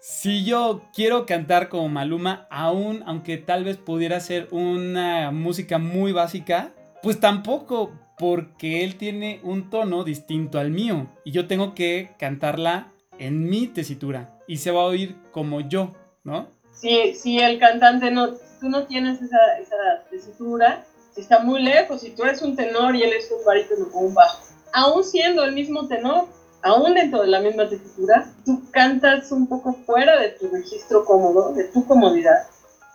Si 0.00 0.44
yo 0.44 0.82
quiero 0.94 1.26
cantar 1.26 1.68
como 1.68 1.88
Maluma, 1.88 2.46
aún 2.50 3.02
aunque 3.06 3.36
tal 3.36 3.64
vez 3.64 3.76
pudiera 3.76 4.18
ser 4.20 4.48
una 4.50 5.30
música 5.30 5.78
muy 5.78 6.12
básica, 6.12 6.72
pues 7.02 7.20
tampoco, 7.20 7.92
porque 8.18 8.82
él 8.82 8.96
tiene 8.96 9.40
un 9.42 9.68
tono 9.68 10.04
distinto 10.04 10.58
al 10.58 10.70
mío 10.70 11.08
y 11.24 11.32
yo 11.32 11.46
tengo 11.46 11.74
que 11.74 12.12
cantarla 12.18 12.92
en 13.18 13.48
mi 13.48 13.66
tesitura 13.66 14.38
y 14.48 14.56
se 14.56 14.70
va 14.70 14.82
a 14.82 14.86
oír 14.86 15.16
como 15.32 15.60
yo, 15.60 15.94
¿no? 16.24 16.48
Si, 16.72 17.14
si 17.14 17.38
el 17.38 17.58
cantante 17.58 18.10
no, 18.10 18.28
tú 18.60 18.68
no 18.68 18.86
tienes 18.86 19.20
esa, 19.20 19.58
esa 19.60 20.04
tesitura, 20.10 20.84
si 21.14 21.20
está 21.20 21.40
muy 21.40 21.62
lejos, 21.62 22.00
si 22.00 22.10
tú 22.10 22.24
eres 22.24 22.42
un 22.42 22.56
tenor 22.56 22.96
y 22.96 23.02
él 23.02 23.12
es 23.12 23.30
un 23.30 23.44
barítono 23.44 23.88
o 23.92 24.00
un 24.00 24.14
bajo, 24.14 24.38
aún 24.72 25.04
siendo 25.04 25.44
el 25.44 25.52
mismo 25.52 25.86
tenor, 25.86 26.26
aún 26.62 26.94
dentro 26.94 27.22
de 27.22 27.28
la 27.28 27.40
misma 27.40 27.68
tesitura, 27.68 28.26
tú 28.44 28.62
cantas 28.70 29.30
un 29.32 29.46
poco 29.46 29.74
fuera 29.84 30.18
de 30.18 30.30
tu 30.30 30.48
registro 30.48 31.04
cómodo, 31.04 31.52
de 31.52 31.64
tu 31.64 31.86
comodidad. 31.86 32.46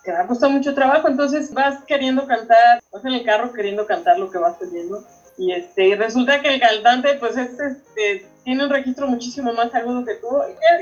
Te 0.04 0.12
va 0.14 0.22
a 0.22 0.28
costar 0.28 0.50
mucho 0.50 0.74
trabajo, 0.74 1.08
entonces 1.08 1.54
vas 1.54 1.84
queriendo 1.84 2.26
cantar, 2.28 2.82
vas 2.92 3.06
en 3.06 3.14
el 3.14 3.26
carro 3.26 3.52
queriendo 3.52 3.86
cantar 3.86 4.18
lo 4.18 4.32
que 4.32 4.38
vas 4.38 4.56
oyendo. 4.62 5.04
Y, 5.38 5.52
este, 5.52 5.90
y 5.90 5.96
resulta 5.96 6.42
que 6.42 6.56
el 6.56 6.60
cantante, 6.60 7.14
pues, 7.16 7.38
es, 7.38 7.60
este, 7.60 8.26
tiene 8.44 8.64
un 8.64 8.72
registro 8.72 9.08
muchísimo 9.08 9.54
más 9.54 9.74
agudo 9.76 10.04
que 10.04 10.16
tú. 10.16 10.30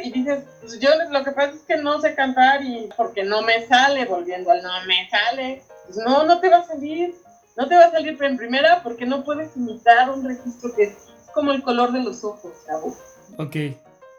Y, 0.01 0.07
y 0.07 0.11
dices, 0.11 0.43
pues 0.61 0.79
yo 0.79 0.89
lo 1.09 1.23
que 1.23 1.31
pasa 1.31 1.53
es 1.55 1.61
que 1.63 1.77
no 1.77 1.99
sé 1.99 2.15
cantar 2.15 2.63
y 2.63 2.87
porque 2.95 3.23
no 3.23 3.41
me 3.41 3.65
sale, 3.67 4.05
volviendo 4.05 4.51
al 4.51 4.61
no 4.63 4.69
me 4.87 5.09
sale. 5.09 5.63
Pues 5.85 5.97
no, 5.97 6.23
no 6.23 6.39
te 6.39 6.49
va 6.49 6.57
a 6.57 6.67
salir. 6.67 7.15
No 7.57 7.67
te 7.67 7.75
va 7.75 7.85
a 7.85 7.91
salir 7.91 8.17
en 8.21 8.37
primera 8.37 8.83
porque 8.83 9.05
no 9.05 9.23
puedes 9.23 9.55
imitar 9.55 10.09
un 10.09 10.25
registro 10.25 10.73
que 10.75 10.83
es 10.83 10.97
como 11.33 11.51
el 11.51 11.63
color 11.63 11.91
de 11.91 12.03
los 12.03 12.23
ojos, 12.23 12.51
chavo. 12.65 12.95
Ok. 13.37 13.55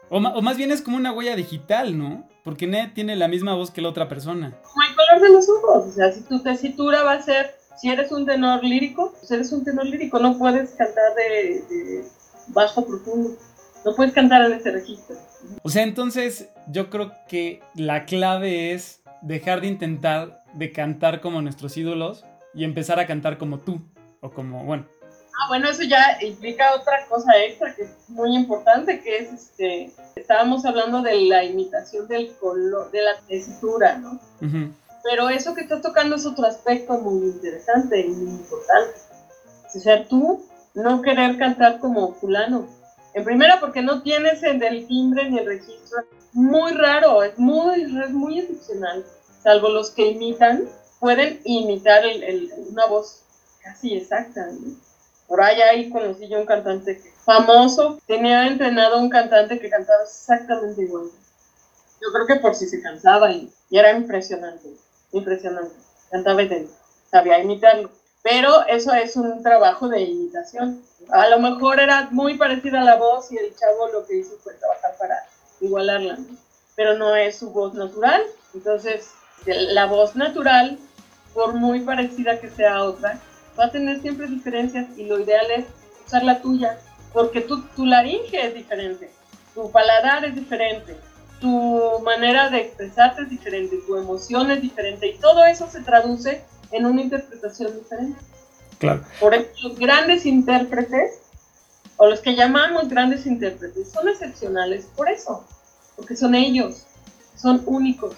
O 0.09 0.19
más 0.19 0.57
bien 0.57 0.71
es 0.71 0.81
como 0.81 0.97
una 0.97 1.11
huella 1.11 1.35
digital, 1.35 1.97
¿no? 1.97 2.27
Porque 2.43 2.65
nadie 2.65 2.87
tiene 2.87 3.15
la 3.15 3.27
misma 3.27 3.55
voz 3.55 3.71
que 3.71 3.81
la 3.81 3.89
otra 3.89 4.07
persona. 4.07 4.57
Como 4.61 4.83
el 4.83 4.95
color 4.95 5.21
de 5.21 5.29
los 5.29 5.49
ojos. 5.49 5.87
O 5.87 5.91
sea, 5.91 6.11
si 6.11 6.21
tu 6.21 6.41
tesitura 6.41 7.03
va 7.03 7.13
a 7.13 7.21
ser, 7.21 7.55
si 7.77 7.89
eres 7.89 8.11
un 8.11 8.25
tenor 8.25 8.63
lírico, 8.63 9.13
pues 9.19 9.29
eres 9.31 9.51
un 9.51 9.63
tenor 9.65 9.85
lírico. 9.85 10.19
No 10.19 10.37
puedes 10.37 10.71
cantar 10.71 11.13
de, 11.15 11.61
de 11.69 12.05
bajo 12.47 12.85
profundo. 12.85 13.37
No 13.85 13.95
puedes 13.95 14.13
cantar 14.13 14.43
en 14.45 14.53
ese 14.53 14.71
registro. 14.71 15.15
O 15.61 15.69
sea, 15.69 15.83
entonces 15.83 16.49
yo 16.67 16.89
creo 16.89 17.11
que 17.27 17.61
la 17.75 18.05
clave 18.05 18.71
es 18.73 19.01
dejar 19.21 19.61
de 19.61 19.67
intentar 19.67 20.43
de 20.53 20.71
cantar 20.71 21.21
como 21.21 21.41
nuestros 21.41 21.75
ídolos 21.77 22.23
y 22.57 22.63
empezar 22.63 22.99
a 22.99 23.05
cantar 23.05 23.37
como 23.37 23.59
tú. 23.59 23.79
O 24.19 24.31
como, 24.31 24.65
bueno. 24.65 24.85
Ah, 25.39 25.47
bueno, 25.49 25.69
eso 25.69 25.83
ya 25.83 26.17
implica 26.21 26.73
otra 26.73 27.05
cosa 27.07 27.31
extra 27.37 27.75
que 27.75 27.83
es 27.83 27.91
muy 28.07 28.35
importante, 28.35 28.99
que 29.01 29.17
es, 29.17 29.31
este, 29.31 29.91
estábamos 30.15 30.65
hablando 30.65 31.03
de 31.03 31.21
la 31.21 31.43
imitación 31.43 32.07
del 32.07 32.35
color, 32.37 32.89
de 32.89 33.03
la 33.03 33.19
tesitura, 33.27 33.99
¿no? 33.99 34.19
Pero 35.03 35.29
eso 35.29 35.53
que 35.53 35.61
estás 35.61 35.83
tocando 35.83 36.15
es 36.15 36.25
otro 36.25 36.47
aspecto 36.47 36.97
muy 36.97 37.27
interesante 37.27 38.01
y 38.01 38.09
muy 38.09 38.31
importante. 38.31 38.99
O 39.75 39.79
sea, 39.79 40.07
tú 40.07 40.43
no 40.73 41.03
querer 41.03 41.37
cantar 41.37 41.79
como 41.79 42.15
fulano. 42.15 42.67
En 43.13 43.23
primera, 43.23 43.59
porque 43.59 43.83
no 43.83 44.01
tienes 44.01 44.41
el 44.41 44.57
del 44.57 44.87
timbre 44.87 45.29
ni 45.29 45.37
el 45.37 45.45
registro. 45.45 45.99
Muy 46.33 46.71
raro, 46.71 47.21
es 47.21 47.37
muy, 47.37 47.83
es 47.83 48.11
muy 48.11 48.39
excepcional. 48.39 49.05
Salvo 49.43 49.69
los 49.69 49.91
que 49.91 50.07
imitan, 50.07 50.67
pueden 50.99 51.41
imitar 51.45 52.05
el- 52.05 52.23
el- 52.23 52.53
una 52.71 52.85
voz 52.85 53.21
casi 53.63 53.95
exacta. 53.97 54.47
¿no? 54.51 54.75
Por 55.27 55.41
ahí, 55.41 55.61
ahí 55.61 55.89
conocí 55.89 56.27
yo 56.27 56.39
un 56.39 56.45
cantante 56.45 57.01
que- 57.01 57.11
famoso, 57.25 57.99
tenía 58.07 58.47
entrenado 58.47 58.97
un 58.99 59.09
cantante 59.09 59.59
que 59.59 59.69
cantaba 59.69 60.03
exactamente 60.03 60.81
igual. 60.81 61.05
Yo 62.01 62.11
creo 62.13 62.27
que 62.27 62.35
por 62.35 62.55
si 62.55 62.67
se 62.67 62.81
cansaba 62.81 63.31
y, 63.31 63.51
y 63.69 63.77
era 63.77 63.91
impresionante, 63.91 64.69
impresionante. 65.11 65.75
Cantaba 66.09 66.41
idéntico, 66.43 66.77
sabía 67.11 67.39
imitarlo. 67.39 67.89
Pero 68.23 68.65
eso 68.67 68.93
es 68.93 69.15
un 69.15 69.41
trabajo 69.43 69.87
de 69.89 70.01
imitación. 70.01 70.81
A 71.09 71.27
lo 71.29 71.39
mejor 71.39 71.79
era 71.79 72.07
muy 72.11 72.37
parecida 72.37 72.81
a 72.81 72.85
la 72.85 72.95
voz 72.95 73.31
y 73.31 73.37
el 73.37 73.55
chavo 73.55 73.87
lo 73.89 74.05
que 74.05 74.17
hizo 74.17 74.37
fue 74.43 74.53
trabajar 74.55 74.95
para 74.97 75.23
igualarla, 75.61 76.17
¿no? 76.17 76.25
pero 76.75 76.95
no 76.95 77.15
es 77.15 77.37
su 77.37 77.49
voz 77.51 77.73
natural. 77.73 78.21
Entonces, 78.53 79.09
la 79.45 79.85
voz 79.85 80.15
natural, 80.15 80.77
por 81.33 81.53
muy 81.53 81.81
parecida 81.81 82.39
que 82.39 82.49
sea 82.49 82.77
a 82.77 82.83
otra, 82.83 83.19
va 83.59 83.65
a 83.65 83.71
tener 83.71 84.01
siempre 84.01 84.27
diferencias 84.27 84.85
y 84.97 85.05
lo 85.05 85.19
ideal 85.19 85.45
es 85.55 85.65
usar 86.05 86.23
la 86.23 86.41
tuya, 86.41 86.79
porque 87.13 87.41
tu, 87.41 87.61
tu 87.75 87.85
laringe 87.85 88.45
es 88.45 88.53
diferente, 88.53 89.11
tu 89.53 89.71
paladar 89.71 90.25
es 90.25 90.35
diferente, 90.35 90.97
tu 91.39 91.99
manera 92.03 92.49
de 92.49 92.61
expresarte 92.61 93.23
es 93.23 93.29
diferente, 93.29 93.77
tu 93.85 93.97
emoción 93.97 94.51
es 94.51 94.61
diferente 94.61 95.07
y 95.07 95.17
todo 95.17 95.45
eso 95.45 95.69
se 95.69 95.81
traduce 95.81 96.43
en 96.71 96.85
una 96.85 97.01
interpretación 97.01 97.77
diferente. 97.77 98.19
Claro. 98.79 99.03
Por 99.19 99.33
eso 99.33 99.49
los 99.63 99.77
grandes 99.77 100.25
intérpretes, 100.25 101.19
o 101.97 102.07
los 102.07 102.19
que 102.19 102.35
llamamos 102.35 102.89
grandes 102.89 103.25
intérpretes, 103.25 103.91
son 103.91 104.07
excepcionales 104.07 104.87
por 104.95 105.09
eso, 105.09 105.45
porque 105.95 106.15
son 106.15 106.35
ellos, 106.35 106.83
son 107.35 107.63
únicos, 107.65 108.15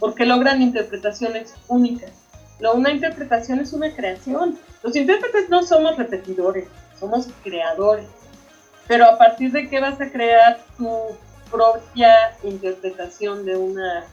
porque 0.00 0.24
logran 0.26 0.60
interpretaciones 0.62 1.54
únicas. 1.68 2.10
Una 2.74 2.90
interpretación 2.90 3.60
es 3.60 3.72
una 3.72 3.94
creación. 3.94 4.58
Los 4.82 4.96
intérpretes 4.96 5.48
no 5.48 5.62
somos 5.62 5.96
repetidores, 5.96 6.66
somos 6.98 7.28
creadores. 7.44 8.06
Pero 8.88 9.04
a 9.06 9.16
partir 9.16 9.52
de 9.52 9.68
qué 9.68 9.78
vas 9.80 10.00
a 10.00 10.10
crear 10.10 10.58
tu 10.76 10.88
propia 11.50 12.12
interpretación 12.42 13.44
de 13.46 13.56
una, 13.56 14.04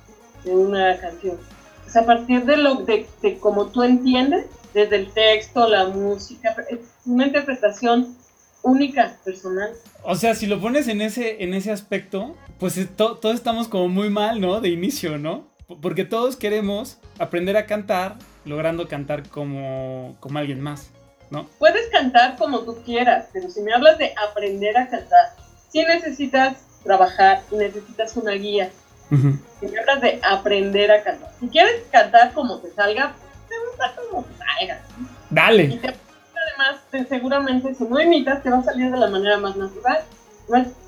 de 0.44 0.52
una 0.56 0.98
canción. 1.00 1.38
Es 1.86 1.96
a 1.96 2.06
partir 2.06 2.44
de 2.46 2.58
lo 2.58 2.76
de, 2.76 3.08
de 3.22 3.38
cómo 3.40 3.68
tú 3.68 3.84
entiendes, 3.84 4.46
desde 4.74 4.98
el 4.98 5.12
texto, 5.14 5.68
la 5.68 5.86
música, 5.88 6.56
es 6.70 6.80
una 7.06 7.26
interpretación 7.28 8.16
única, 8.62 9.18
personal. 9.24 9.72
O 10.04 10.16
sea, 10.16 10.36
si 10.36 10.46
lo 10.46 10.60
pones 10.62 10.88
en 10.88 11.02
ese, 11.02 11.44
en 11.44 11.54
ese 11.54 11.72
aspecto, 11.72 12.36
pues 12.60 12.78
es- 12.78 12.96
to- 12.96 13.18
todos 13.18 13.36
estamos 13.36 13.68
como 13.68 13.88
muy 13.88 14.10
mal, 14.10 14.40
¿no? 14.42 14.60
De 14.62 14.70
inicio, 14.70 15.18
¿no? 15.18 15.48
Porque 15.82 16.06
todos 16.06 16.36
queremos 16.38 16.98
aprender 17.20 17.58
a 17.58 17.66
cantar, 17.66 18.16
logrando 18.46 18.88
cantar 18.88 19.28
como, 19.28 20.16
como 20.22 20.40
alguien 20.40 20.62
más, 20.62 20.90
¿no? 21.30 21.46
Puedes 21.60 21.90
cantar 21.90 22.38
como 22.38 22.60
tú 22.62 22.78
quieras, 22.86 23.26
pero 23.34 23.50
si 23.50 23.62
me 23.62 23.74
hablas 23.74 23.98
de 23.98 24.14
aprender 24.30 24.78
a 24.78 24.88
cantar, 24.90 25.34
sí 25.70 25.84
necesitas 25.86 26.58
trabajar 26.84 27.42
y 27.52 27.56
necesitas 27.58 28.16
una 28.16 28.32
guía. 28.34 28.70
Si 29.10 29.68
me 29.68 29.80
hablas 29.80 30.02
de 30.02 30.20
aprender 30.24 30.92
a 30.92 31.04
cantar, 31.04 31.32
si 31.40 31.48
quieres 31.50 31.84
cantar 31.92 32.32
como 32.34 32.60
te 32.60 32.72
salga, 32.72 33.14
te 33.50 33.56
gusta 33.68 33.94
como 34.10 34.24
te 34.24 34.34
salga. 34.38 34.82
Y 35.30 35.36
Dale. 35.36 35.68
te 35.68 35.88
además, 35.88 36.82
te- 36.92 37.06
seguramente 37.08 37.74
si 37.76 37.84
no 37.84 38.00
imitas, 38.00 38.42
te 38.42 38.50
va 38.50 38.60
a 38.60 38.64
salir 38.64 38.90
de 38.92 38.98
la 38.98 39.08
manera 39.08 39.38
más 39.38 39.56
natural. 39.58 40.04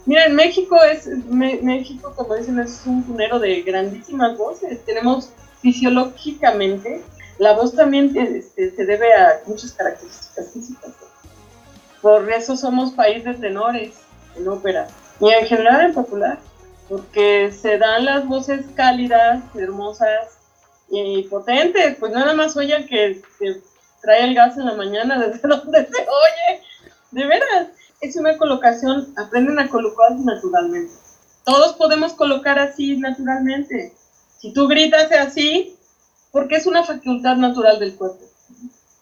Mira, 0.05 0.25
en 0.25 0.35
México 0.35 0.81
es, 0.83 1.07
México, 1.27 2.13
como 2.15 2.35
dicen, 2.35 2.59
es 2.59 2.81
un 2.85 3.03
cunero 3.03 3.39
de 3.39 3.61
grandísimas 3.61 4.37
voces. 4.37 4.83
Tenemos 4.85 5.29
fisiológicamente, 5.61 7.03
la 7.37 7.53
voz 7.53 7.75
también 7.75 8.15
este, 8.15 8.71
se 8.75 8.85
debe 8.85 9.13
a 9.13 9.41
muchas 9.45 9.73
características 9.73 10.51
físicas. 10.53 10.91
Por 12.01 12.31
eso 12.31 12.55
somos 12.55 12.91
país 12.91 13.23
de 13.23 13.33
tenores 13.33 13.95
en 14.37 14.47
ópera 14.47 14.87
y 15.19 15.29
en 15.29 15.45
general 15.45 15.81
en 15.81 15.93
popular, 15.93 16.39
porque 16.87 17.51
se 17.51 17.77
dan 17.77 18.05
las 18.05 18.25
voces 18.25 18.65
cálidas, 18.75 19.43
hermosas 19.55 20.37
y 20.89 21.23
potentes. 21.23 21.97
Pues 21.99 22.13
nada 22.13 22.33
más 22.33 22.55
oyen 22.55 22.87
que, 22.87 23.21
que 23.37 23.61
trae 24.01 24.23
el 24.23 24.33
gas 24.33 24.57
en 24.57 24.65
la 24.65 24.73
mañana 24.75 25.19
desde 25.27 25.47
donde 25.47 25.85
se 25.85 26.01
oye. 26.01 26.61
De 27.11 27.25
veras, 27.25 27.67
es 28.01 28.15
una 28.15 28.37
colocación, 28.37 29.13
aprenden 29.17 29.59
a 29.59 29.69
colocar 29.69 30.11
naturalmente. 30.15 30.93
Todos 31.43 31.73
podemos 31.73 32.13
colocar 32.13 32.59
así 32.59 32.97
naturalmente. 32.97 33.93
Si 34.37 34.53
tú 34.53 34.67
gritas 34.67 35.11
así, 35.11 35.75
porque 36.31 36.55
es 36.55 36.65
una 36.65 36.83
facultad 36.83 37.35
natural 37.35 37.79
del 37.79 37.95
cuerpo. 37.95 38.23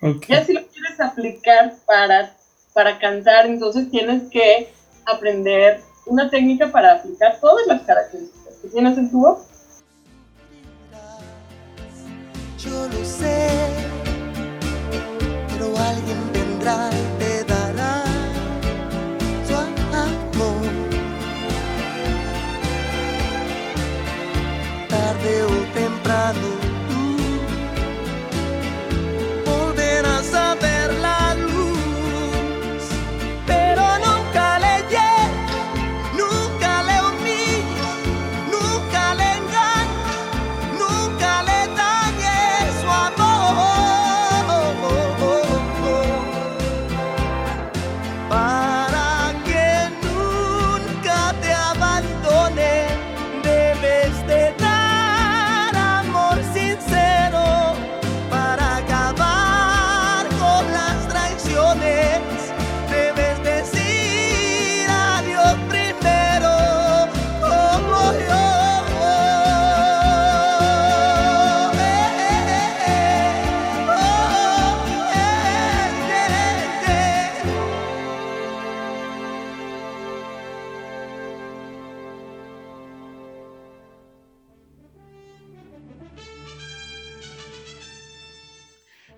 Ok. 0.01 0.25
Ya 0.27 0.45
si 0.45 0.53
lo 0.53 0.65
quieres 0.67 0.99
aplicar 0.99 1.75
para, 1.85 2.35
para 2.73 2.97
cantar, 2.99 3.45
entonces 3.45 3.89
tienes 3.91 4.29
que 4.31 4.71
aprender 5.05 5.81
una 6.05 6.29
técnica 6.29 6.71
para 6.71 6.93
aplicar 6.93 7.39
todas 7.39 7.67
las 7.67 7.81
características 7.81 8.55
que 8.61 8.67
tienes 8.69 8.97
en 8.97 9.11
tu 9.11 9.19
voz. 9.19 9.39
Yo 12.57 12.87
lo 12.87 13.05
sé, 13.05 13.49
pero 15.53 15.77
alguien 15.77 16.33
vendrá 16.33 16.89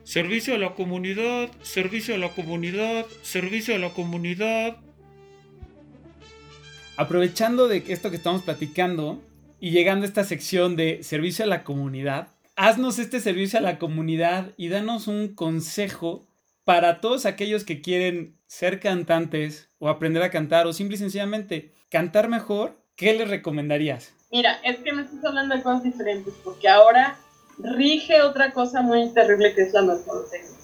Servicio 0.10 0.56
a 0.56 0.58
la 0.58 0.74
comunidad, 0.74 1.52
servicio 1.62 2.16
a 2.16 2.18
la 2.18 2.30
comunidad, 2.30 3.06
servicio 3.22 3.76
a 3.76 3.78
la 3.78 3.92
comunidad. 3.92 4.78
Aprovechando 6.98 7.68
de 7.68 7.84
esto 7.90 8.10
que 8.10 8.16
estamos 8.16 8.42
platicando 8.42 9.22
y 9.60 9.70
llegando 9.70 10.06
a 10.06 10.08
esta 10.08 10.24
sección 10.24 10.76
de 10.76 11.04
servicio 11.04 11.46
a 11.46 11.48
la 11.48 11.64
comunidad, 11.64 12.30
haznos 12.56 12.98
este 12.98 13.20
servicio 13.20 13.60
a 13.60 13.62
la 13.62 13.78
comunidad 13.78 14.48
y 14.58 14.70
danos 14.70 15.08
un 15.08 15.36
consejo 15.36 16.28
para 16.64 17.02
todos 17.02 17.28
aquellos 17.28 17.64
que 17.64 17.80
quieren 17.80 18.36
ser 18.48 18.80
cantantes 18.80 19.70
o 19.78 19.90
aprender 19.90 20.24
a 20.24 20.32
cantar 20.32 20.66
o 20.66 20.74
simple 20.74 20.96
y 20.96 20.98
sencillamente 20.98 21.72
cantar 21.92 22.30
mejor. 22.30 22.84
¿Qué 22.96 23.14
les 23.14 23.30
recomendarías? 23.30 24.12
Mira, 24.32 24.60
es 24.64 24.78
que 24.78 24.92
me 24.92 25.04
estás 25.04 25.24
hablando 25.24 25.56
de 25.56 25.62
cosas 25.62 25.84
diferentes, 25.84 26.34
porque 26.44 26.68
ahora 26.68 27.20
rige 27.60 28.22
otra 28.22 28.52
cosa 28.52 28.82
muy 28.82 29.10
terrible 29.10 29.54
que 29.54 29.64
es 29.64 29.74
la 29.74 29.82
mercadotecnia. 29.82 30.58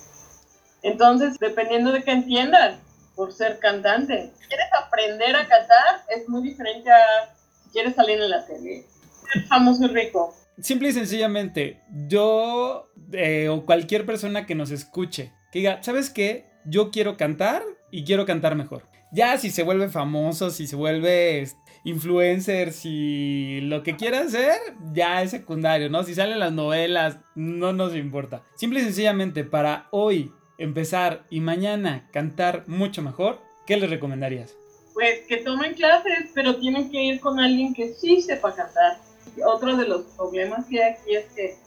Entonces, 0.81 1.37
dependiendo 1.39 1.91
de 1.91 2.03
qué 2.03 2.11
entiendas 2.11 2.77
por 3.15 3.33
ser 3.33 3.59
cantante, 3.59 4.31
si 4.39 4.47
quieres 4.47 4.67
aprender 4.83 5.35
a 5.35 5.47
cantar, 5.47 6.03
es 6.15 6.27
muy 6.29 6.43
diferente 6.43 6.91
a 6.91 7.33
si 7.63 7.69
quieres 7.71 7.95
salir 7.95 8.21
en 8.21 8.29
la 8.29 8.45
tele. 8.45 8.85
Ser 9.33 9.43
famoso 9.47 9.85
y 9.85 9.87
rico. 9.87 10.35
Simple 10.59 10.89
y 10.89 10.93
sencillamente, 10.93 11.81
yo 12.07 12.89
eh, 13.11 13.49
o 13.49 13.65
cualquier 13.65 14.05
persona 14.05 14.45
que 14.45 14.55
nos 14.55 14.71
escuche, 14.71 15.33
que 15.51 15.59
diga, 15.59 15.83
¿sabes 15.83 16.09
qué? 16.09 16.45
Yo 16.65 16.91
quiero 16.91 17.17
cantar 17.17 17.63
y 17.91 18.05
quiero 18.05 18.25
cantar 18.25 18.55
mejor. 18.55 18.83
Ya 19.11 19.37
si 19.37 19.49
se 19.49 19.63
vuelve 19.63 19.89
famoso, 19.89 20.51
si 20.51 20.67
se 20.67 20.75
vuelve 20.75 21.47
este, 21.85 21.89
influencer, 21.89 22.73
si 22.73 23.61
lo 23.61 23.83
que 23.83 23.95
quiera 23.95 24.21
hacer, 24.21 24.57
ya 24.91 25.21
es 25.21 25.31
secundario, 25.31 25.89
¿no? 25.89 26.03
Si 26.03 26.15
salen 26.15 26.39
las 26.39 26.51
novelas, 26.51 27.19
no 27.35 27.73
nos 27.73 27.95
importa. 27.95 28.43
Simple 28.55 28.79
y 28.79 28.83
sencillamente, 28.83 29.43
para 29.43 29.87
hoy 29.91 30.33
empezar 30.57 31.25
y 31.29 31.41
mañana 31.41 32.09
cantar 32.11 32.63
mucho 32.67 33.01
mejor, 33.01 33.39
¿qué 33.65 33.77
les 33.77 33.89
recomendarías? 33.89 34.55
Pues 34.93 35.21
que 35.27 35.37
tomen 35.37 35.73
clases, 35.73 36.29
pero 36.33 36.55
tienen 36.55 36.89
que 36.89 37.03
ir 37.03 37.19
con 37.19 37.39
alguien 37.39 37.73
que 37.73 37.93
sí 37.93 38.21
sepa 38.21 38.55
cantar. 38.55 38.97
Otro 39.45 39.75
de 39.75 39.87
los 39.87 40.03
problemas 40.15 40.65
que 40.67 40.81
hay 40.81 40.93
aquí 40.93 41.15
es 41.15 41.25
que, 41.35 41.57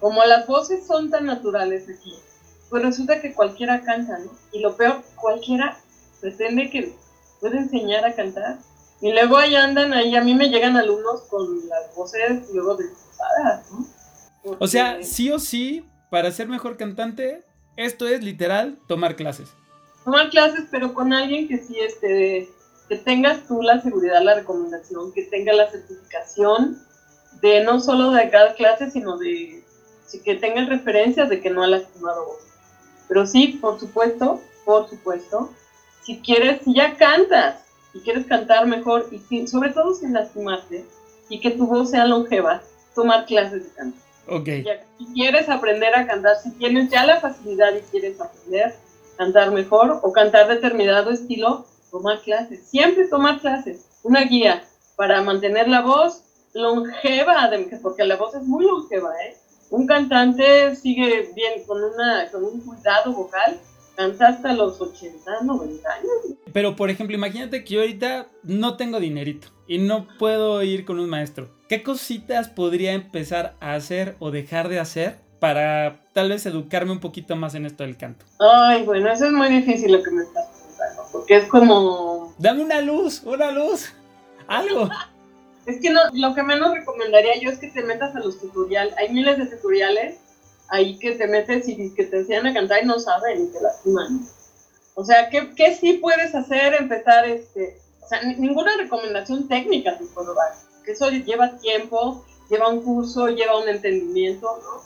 como 0.00 0.24
las 0.24 0.46
voces 0.46 0.86
son 0.86 1.10
tan 1.10 1.26
naturales 1.26 1.84
aquí, 1.88 2.12
pues 2.68 2.82
resulta 2.82 3.20
que 3.20 3.32
cualquiera 3.32 3.82
canta, 3.82 4.18
¿no? 4.18 4.32
Y 4.52 4.60
lo 4.60 4.76
peor, 4.76 5.02
cualquiera 5.14 5.78
pretende 6.20 6.70
que 6.70 6.92
puede 7.38 7.58
enseñar 7.58 8.04
a 8.04 8.14
cantar. 8.14 8.58
Y 9.02 9.12
luego 9.12 9.36
ahí 9.36 9.56
andan, 9.56 9.92
ahí 9.92 10.14
a 10.14 10.22
mí 10.22 10.32
me 10.32 10.48
llegan 10.48 10.76
alumnos 10.76 11.22
con 11.22 11.68
las 11.68 11.94
voces 11.94 12.48
luego 12.54 12.76
destrozadas, 12.76 13.70
¿no? 13.72 13.86
O 14.60 14.68
sea, 14.68 15.02
sí 15.02 15.30
o 15.30 15.40
sí, 15.40 15.84
para 16.08 16.30
ser 16.30 16.46
mejor 16.48 16.76
cantante, 16.76 17.44
esto 17.76 18.06
es 18.06 18.22
literal 18.22 18.78
tomar 18.86 19.16
clases. 19.16 19.48
tomar 20.04 20.30
clases, 20.30 20.66
pero 20.70 20.94
con 20.94 21.12
alguien 21.12 21.48
que 21.48 21.58
sí, 21.58 21.78
este, 21.80 22.48
que 22.88 22.96
tengas 22.96 23.46
tú 23.48 23.60
la 23.60 23.80
seguridad, 23.80 24.22
la 24.22 24.36
recomendación, 24.36 25.12
que 25.12 25.24
tenga 25.24 25.52
la 25.52 25.70
certificación 25.70 26.78
de 27.40 27.64
no 27.64 27.80
solo 27.80 28.12
de 28.12 28.30
cada 28.30 28.54
clase, 28.54 28.90
sino 28.90 29.18
de 29.18 29.64
que 30.24 30.34
tenga 30.36 30.64
referencias 30.66 31.28
de 31.28 31.40
que 31.40 31.50
no 31.50 31.62
ha 31.62 31.66
lastimado 31.66 32.26
voz. 32.26 32.40
Pero 33.08 33.26
sí, 33.26 33.58
por 33.60 33.80
supuesto, 33.80 34.40
por 34.64 34.88
supuesto, 34.88 35.50
si 36.04 36.20
quieres, 36.20 36.62
si 36.64 36.74
ya 36.74 36.96
cantas 36.96 37.61
y 37.94 38.00
quieres 38.00 38.26
cantar 38.26 38.66
mejor 38.66 39.08
y 39.10 39.18
sin- 39.18 39.48
sobre 39.48 39.70
todo 39.70 39.94
sin 39.94 40.12
lastimarte 40.12 40.84
y 41.28 41.40
que 41.40 41.50
tu 41.50 41.66
voz 41.66 41.90
sea 41.90 42.06
longeva, 42.06 42.62
tomar 42.94 43.24
clases 43.26 43.64
de 43.64 43.70
canto. 43.74 43.98
Ok. 44.28 44.46
Ya, 44.64 44.84
si 44.98 45.06
quieres 45.14 45.48
aprender 45.48 45.94
a 45.94 46.06
cantar, 46.06 46.36
si 46.42 46.50
tienes 46.52 46.90
ya 46.90 47.04
la 47.04 47.20
facilidad 47.20 47.74
y 47.74 47.80
quieres 47.90 48.20
aprender 48.20 48.66
a 49.14 49.16
cantar 49.16 49.50
mejor 49.50 49.98
o 50.02 50.12
cantar 50.12 50.48
determinado 50.48 51.10
estilo, 51.10 51.66
tomar 51.90 52.20
clases. 52.22 52.66
Siempre 52.68 53.06
tomar 53.08 53.40
clases. 53.40 53.86
Una 54.02 54.22
guía 54.22 54.62
para 54.96 55.22
mantener 55.22 55.68
la 55.68 55.80
voz 55.82 56.22
longeva, 56.54 57.50
porque 57.82 58.04
la 58.04 58.16
voz 58.16 58.34
es 58.34 58.42
muy 58.42 58.64
longeva, 58.64 59.10
¿eh? 59.24 59.36
Un 59.70 59.86
cantante 59.86 60.76
sigue 60.76 61.30
bien 61.34 61.64
con, 61.66 61.82
una, 61.82 62.30
con 62.30 62.44
un 62.44 62.60
cuidado 62.60 63.12
vocal, 63.12 63.58
canta 64.02 64.28
hasta 64.28 64.52
los 64.52 64.80
80, 64.80 65.42
90 65.42 65.88
años. 65.90 66.38
Pero 66.52 66.76
por 66.76 66.90
ejemplo, 66.90 67.16
imagínate 67.16 67.64
que 67.64 67.74
yo 67.74 67.80
ahorita 67.80 68.26
no 68.42 68.76
tengo 68.76 69.00
dinerito 69.00 69.48
y 69.66 69.78
no 69.78 70.06
puedo 70.18 70.62
ir 70.62 70.84
con 70.84 70.98
un 70.98 71.08
maestro. 71.08 71.48
¿Qué 71.68 71.82
cositas 71.82 72.48
podría 72.48 72.92
empezar 72.92 73.56
a 73.60 73.74
hacer 73.74 74.16
o 74.18 74.30
dejar 74.30 74.68
de 74.68 74.80
hacer 74.80 75.18
para 75.38 76.00
tal 76.12 76.28
vez 76.28 76.44
educarme 76.46 76.92
un 76.92 77.00
poquito 77.00 77.36
más 77.36 77.54
en 77.54 77.66
esto 77.66 77.84
del 77.84 77.96
canto? 77.96 78.24
Ay, 78.38 78.82
bueno, 78.82 79.10
eso 79.10 79.26
es 79.26 79.32
muy 79.32 79.48
difícil 79.48 79.92
lo 79.92 80.02
que 80.02 80.10
me 80.10 80.22
estás 80.22 80.48
preguntando, 80.48 81.02
porque 81.12 81.36
es 81.36 81.44
como 81.46 82.34
Dame 82.38 82.64
una 82.64 82.80
luz, 82.80 83.22
una 83.24 83.50
luz, 83.50 83.92
algo. 84.46 84.88
Es 85.64 85.80
que 85.80 85.90
no, 85.90 86.00
lo 86.12 86.34
que 86.34 86.42
menos 86.42 86.74
recomendaría 86.74 87.38
yo 87.40 87.48
es 87.48 87.60
que 87.60 87.68
te 87.68 87.84
metas 87.84 88.16
a 88.16 88.18
los 88.18 88.40
tutoriales. 88.40 88.96
Hay 88.98 89.10
miles 89.10 89.38
de 89.38 89.46
tutoriales 89.46 90.16
ahí 90.72 90.98
que 90.98 91.12
te 91.12 91.26
metes 91.26 91.68
y 91.68 91.90
que 91.94 92.04
te 92.04 92.16
enseñan 92.18 92.46
a 92.46 92.54
cantar 92.54 92.82
y 92.82 92.86
no 92.86 92.98
saben 92.98 93.44
y 93.44 93.48
te 93.52 93.60
lastiman. 93.60 94.26
O 94.94 95.04
sea, 95.04 95.28
¿qué, 95.28 95.54
qué 95.54 95.76
sí 95.76 95.94
puedes 95.94 96.34
hacer? 96.34 96.74
Empezar, 96.74 97.28
este, 97.28 97.78
o 98.02 98.08
sea, 98.08 98.22
ni- 98.22 98.36
ninguna 98.36 98.76
recomendación 98.78 99.48
técnica 99.48 99.98
te 99.98 100.04
puedo 100.06 100.34
dar. 100.34 100.52
Que 100.84 100.92
eso 100.92 101.10
lleva 101.10 101.58
tiempo, 101.58 102.24
lleva 102.50 102.68
un 102.68 102.80
curso, 102.82 103.28
lleva 103.28 103.60
un 103.60 103.68
entendimiento, 103.68 104.46
¿no? 104.64 104.82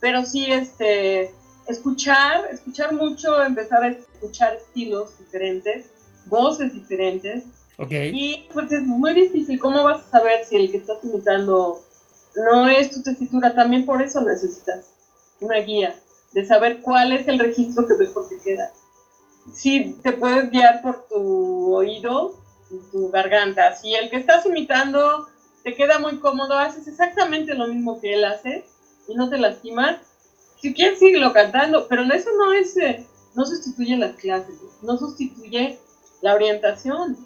Pero 0.00 0.24
sí, 0.24 0.46
este, 0.50 1.32
escuchar, 1.66 2.48
escuchar 2.52 2.92
mucho, 2.94 3.42
empezar 3.42 3.82
a 3.82 3.88
escuchar 3.88 4.54
estilos 4.54 5.18
diferentes, 5.18 5.86
voces 6.26 6.72
diferentes. 6.74 7.44
Ok. 7.76 7.90
Y 7.90 8.48
pues 8.52 8.70
es 8.70 8.82
muy 8.82 9.14
difícil. 9.14 9.58
¿Cómo 9.58 9.82
vas 9.82 10.02
a 10.06 10.10
saber 10.18 10.44
si 10.44 10.56
el 10.56 10.70
que 10.70 10.76
estás 10.78 10.98
imitando 11.02 11.80
no 12.36 12.68
es 12.68 12.90
tu 12.90 13.02
tesitura? 13.02 13.54
También 13.54 13.84
por 13.86 14.00
eso 14.02 14.20
necesitas 14.20 14.84
una 15.40 15.58
guía 15.58 15.94
de 16.32 16.44
saber 16.44 16.80
cuál 16.82 17.12
es 17.12 17.28
el 17.28 17.38
registro 17.38 17.86
que 17.86 17.94
mejor 17.94 18.28
te 18.28 18.38
queda. 18.38 18.72
Si 19.52 19.94
te 20.02 20.12
puedes 20.12 20.50
guiar 20.50 20.82
por 20.82 21.06
tu 21.08 21.74
oído 21.74 22.34
y 22.70 22.78
tu 22.90 23.10
garganta. 23.10 23.74
Si 23.76 23.94
el 23.94 24.10
que 24.10 24.16
estás 24.16 24.44
imitando 24.46 25.26
te 25.62 25.74
queda 25.74 25.98
muy 25.98 26.18
cómodo, 26.18 26.58
haces 26.58 26.86
exactamente 26.86 27.54
lo 27.54 27.66
mismo 27.66 28.00
que 28.00 28.14
él 28.14 28.24
hace 28.24 28.64
y 29.08 29.14
no 29.14 29.28
te 29.28 29.38
lastimas. 29.38 29.98
Si 30.60 30.74
quieres, 30.74 30.98
síguelo 30.98 31.32
cantando, 31.32 31.86
pero 31.88 32.02
eso 32.12 32.30
no 32.36 32.52
es, 32.52 32.76
eh, 32.76 33.06
no 33.34 33.46
sustituye 33.46 33.96
las 33.96 34.16
clases, 34.16 34.56
no 34.82 34.98
sustituye 34.98 35.78
la 36.20 36.34
orientación, 36.34 37.16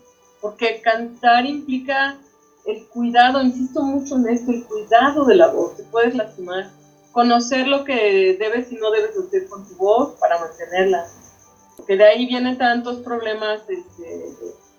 porque 0.41 0.83
cantar 0.83 1.47
implica 1.47 2.19
el 2.67 2.87
cuidado, 2.89 3.43
insisto 3.43 3.83
mucho 3.83 4.17
en 4.17 4.29
esto, 4.29 4.51
el 4.51 4.65
cuidado 4.65 5.25
de 5.25 5.37
la 5.37 5.49
voz, 5.49 5.77
te 5.77 5.83
puedes 5.85 6.15
lastimar, 6.15 6.71
conocer 7.13 7.69
lo 7.69 7.85
que 7.85 8.37
debes 8.39 8.73
y 8.73 8.77
no 8.77 8.91
debes 8.91 9.17
hacer 9.17 9.49
con 9.49 9.67
tu 9.69 9.77
voz 9.77 10.19
para 10.19 10.39
mantenerla, 10.39 11.07
porque 11.77 11.97
de 11.97 12.05
ahí 12.05 12.27
vienen 12.27 12.59
tantos 12.59 12.99
problemas 12.99 13.61
este, 13.69 14.35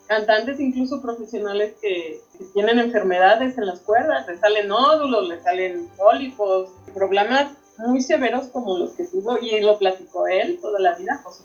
cantantes 0.07 0.59
incluso 0.59 1.01
profesionales 1.01 1.75
que, 1.81 2.21
que 2.37 2.45
tienen 2.53 2.79
enfermedades 2.79 3.57
en 3.57 3.67
las 3.67 3.79
cuerdas, 3.79 4.27
les 4.27 4.39
salen 4.39 4.67
nódulos, 4.67 5.29
les 5.29 5.43
salen 5.43 5.87
pólipos, 5.97 6.69
problemas 6.93 7.51
muy 7.77 8.01
severos 8.01 8.47
como 8.47 8.77
los 8.77 8.91
que 8.91 9.05
tuvo, 9.05 9.37
y 9.39 9.59
lo 9.61 9.77
platicó 9.77 10.27
él 10.27 10.59
toda 10.61 10.79
la 10.79 10.95
vida, 10.95 11.21
José 11.23 11.43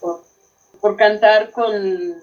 por, 0.00 0.22
por 0.80 0.96
cantar 0.96 1.50
con, 1.52 2.14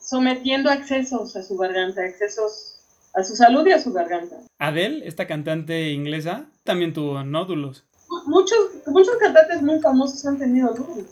sometiendo 0.00 0.70
excesos 0.70 1.36
a 1.36 1.42
su 1.42 1.56
garganta, 1.56 2.04
excesos 2.04 2.77
a 3.18 3.24
su 3.24 3.34
salud 3.34 3.66
y 3.66 3.72
a 3.72 3.80
su 3.80 3.92
garganta. 3.92 4.36
Adele, 4.58 5.06
esta 5.06 5.26
cantante 5.26 5.90
inglesa, 5.90 6.46
también 6.64 6.92
tuvo 6.92 7.22
nódulos. 7.24 7.84
Muchos, 8.26 8.58
muchos 8.86 9.16
cantantes 9.16 9.60
muy 9.62 9.80
famosos 9.80 10.24
han 10.24 10.38
tenido 10.38 10.68
nódulos, 10.68 11.06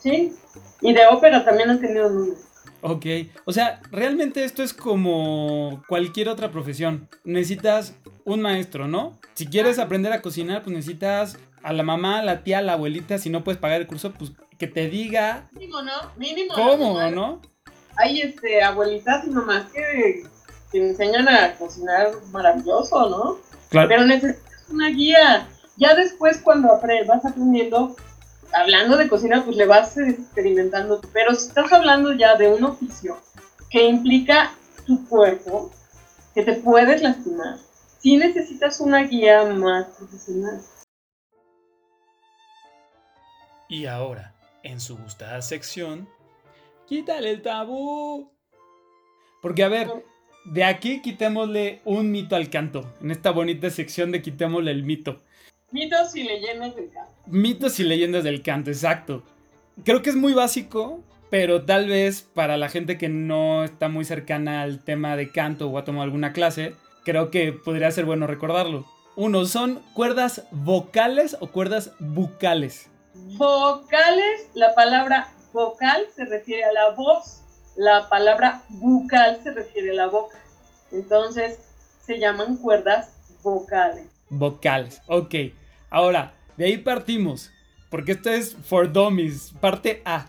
¿sí? 0.00 0.32
Y 0.80 0.92
de 0.92 1.06
ópera 1.06 1.44
también 1.44 1.70
han 1.70 1.80
tenido 1.80 2.08
nódulos. 2.08 2.38
Ok, 2.82 3.06
o 3.46 3.52
sea, 3.52 3.80
realmente 3.90 4.44
esto 4.44 4.62
es 4.62 4.74
como 4.74 5.82
cualquier 5.88 6.28
otra 6.28 6.50
profesión. 6.50 7.08
Necesitas 7.24 7.94
un 8.24 8.42
maestro, 8.42 8.86
¿no? 8.86 9.18
Si 9.34 9.46
quieres 9.46 9.78
aprender 9.78 10.12
a 10.12 10.22
cocinar, 10.22 10.62
pues 10.62 10.76
necesitas 10.76 11.38
a 11.62 11.72
la 11.72 11.82
mamá, 11.82 12.18
a 12.18 12.22
la 12.22 12.44
tía, 12.44 12.58
a 12.58 12.62
la 12.62 12.74
abuelita. 12.74 13.18
Si 13.18 13.30
no 13.30 13.42
puedes 13.42 13.58
pagar 13.58 13.80
el 13.80 13.86
curso, 13.86 14.12
pues 14.12 14.32
que 14.58 14.66
te 14.66 14.88
diga 14.88 15.48
Mínimo, 15.52 15.82
¿no? 15.82 15.92
Mínimo. 16.16 16.54
cómo, 16.54 17.10
¿no? 17.10 17.40
Hay 17.96 18.20
este, 18.20 18.62
abuelitas 18.62 19.26
y 19.26 19.30
mamás 19.30 19.70
que, 19.72 20.24
que 20.74 20.88
enseñan 20.88 21.28
a 21.28 21.54
cocinar 21.54 22.10
maravilloso, 22.32 23.08
¿no? 23.08 23.38
Claro. 23.68 23.88
Pero 23.88 24.04
necesitas 24.06 24.68
una 24.68 24.88
guía. 24.88 25.48
Ya 25.76 25.94
después 25.94 26.38
cuando 26.38 26.80
vas 27.06 27.24
aprendiendo, 27.24 27.94
hablando 28.52 28.96
de 28.96 29.08
cocina, 29.08 29.44
pues 29.44 29.56
le 29.56 29.66
vas 29.66 29.96
experimentando. 29.96 31.00
Pero 31.12 31.32
si 31.36 31.46
estás 31.46 31.72
hablando 31.72 32.12
ya 32.12 32.34
de 32.34 32.48
un 32.48 32.64
oficio 32.64 33.18
que 33.70 33.84
implica 33.84 34.50
tu 34.84 35.06
cuerpo, 35.08 35.70
que 36.34 36.42
te 36.42 36.54
puedes 36.54 37.02
lastimar, 37.02 37.58
sí 38.00 38.16
necesitas 38.16 38.80
una 38.80 39.04
guía 39.04 39.44
más 39.44 39.86
profesional. 39.96 40.60
Y 43.68 43.86
ahora, 43.86 44.34
en 44.64 44.80
su 44.80 44.98
gustada 44.98 45.40
sección, 45.40 46.08
quítale 46.86 47.30
el 47.30 47.42
tabú. 47.42 48.32
Porque 49.40 49.62
a 49.62 49.68
ver, 49.68 49.88
de 50.44 50.64
aquí 50.64 51.00
quitémosle 51.00 51.80
un 51.84 52.10
mito 52.10 52.36
al 52.36 52.50
canto. 52.50 52.92
En 53.00 53.10
esta 53.10 53.30
bonita 53.30 53.70
sección 53.70 54.12
de 54.12 54.22
quitémosle 54.22 54.70
el 54.70 54.84
mito. 54.84 55.22
Mitos 55.70 56.14
y 56.14 56.24
leyendas 56.24 56.76
del 56.76 56.90
canto. 56.90 57.12
Mitos 57.26 57.80
y 57.80 57.84
leyendas 57.84 58.24
del 58.24 58.42
canto, 58.42 58.70
exacto. 58.70 59.22
Creo 59.84 60.02
que 60.02 60.10
es 60.10 60.16
muy 60.16 60.34
básico, 60.34 61.02
pero 61.30 61.64
tal 61.64 61.88
vez 61.88 62.22
para 62.22 62.56
la 62.56 62.68
gente 62.68 62.96
que 62.98 63.08
no 63.08 63.64
está 63.64 63.88
muy 63.88 64.04
cercana 64.04 64.62
al 64.62 64.84
tema 64.84 65.16
de 65.16 65.32
canto 65.32 65.68
o 65.68 65.78
ha 65.78 65.84
tomado 65.84 66.04
alguna 66.04 66.32
clase, 66.32 66.74
creo 67.04 67.30
que 67.30 67.52
podría 67.52 67.90
ser 67.90 68.04
bueno 68.04 68.26
recordarlo. 68.26 68.86
Uno, 69.16 69.44
¿son 69.46 69.80
cuerdas 69.94 70.46
vocales 70.50 71.36
o 71.40 71.48
cuerdas 71.48 71.92
bucales? 71.98 72.90
Vocales, 73.36 74.50
la 74.54 74.74
palabra 74.74 75.28
vocal 75.52 76.06
se 76.14 76.24
refiere 76.24 76.64
a 76.64 76.72
la 76.72 76.90
voz, 76.90 77.43
la 77.76 78.08
palabra 78.08 78.62
bucal 78.68 79.40
se 79.42 79.52
refiere 79.52 79.90
a 79.90 79.94
la 79.94 80.06
boca. 80.06 80.38
Entonces 80.92 81.58
se 82.04 82.18
llaman 82.18 82.56
cuerdas 82.56 83.10
vocales. 83.42 84.06
Vocales, 84.30 85.00
ok. 85.06 85.34
Ahora, 85.90 86.34
de 86.56 86.66
ahí 86.66 86.78
partimos, 86.78 87.50
porque 87.90 88.12
esto 88.12 88.30
es 88.30 88.56
for 88.56 88.92
dummies, 88.92 89.52
parte 89.60 90.02
A. 90.04 90.26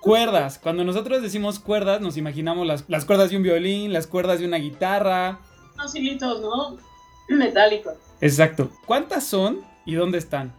Cuerdas. 0.00 0.58
Cuando 0.58 0.82
nosotros 0.82 1.22
decimos 1.22 1.60
cuerdas, 1.60 2.00
nos 2.00 2.16
imaginamos 2.16 2.66
las, 2.66 2.84
las 2.88 3.04
cuerdas 3.04 3.30
de 3.30 3.36
un 3.36 3.44
violín, 3.44 3.92
las 3.92 4.08
cuerdas 4.08 4.40
de 4.40 4.46
una 4.46 4.56
guitarra. 4.56 5.38
Unos 5.74 5.94
hilitos, 5.94 6.40
¿no? 6.40 6.76
Metálicos. 7.28 7.94
Exacto. 8.20 8.70
¿Cuántas 8.84 9.24
son 9.24 9.64
y 9.86 9.94
dónde 9.94 10.18
están? 10.18 10.52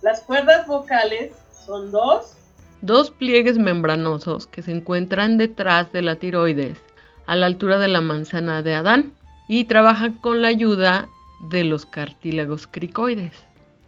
Las 0.00 0.20
cuerdas 0.20 0.66
vocales 0.66 1.32
son 1.66 1.90
dos. 1.90 2.36
Dos 2.84 3.10
pliegues 3.10 3.56
membranosos 3.56 4.46
que 4.46 4.60
se 4.60 4.70
encuentran 4.70 5.38
detrás 5.38 5.90
de 5.90 6.02
la 6.02 6.16
tiroides, 6.16 6.76
a 7.24 7.34
la 7.34 7.46
altura 7.46 7.78
de 7.78 7.88
la 7.88 8.02
manzana 8.02 8.60
de 8.60 8.74
Adán, 8.74 9.14
y 9.48 9.64
trabajan 9.64 10.12
con 10.18 10.42
la 10.42 10.48
ayuda 10.48 11.08
de 11.48 11.64
los 11.64 11.86
cartílagos 11.86 12.66
cricoides. 12.66 13.32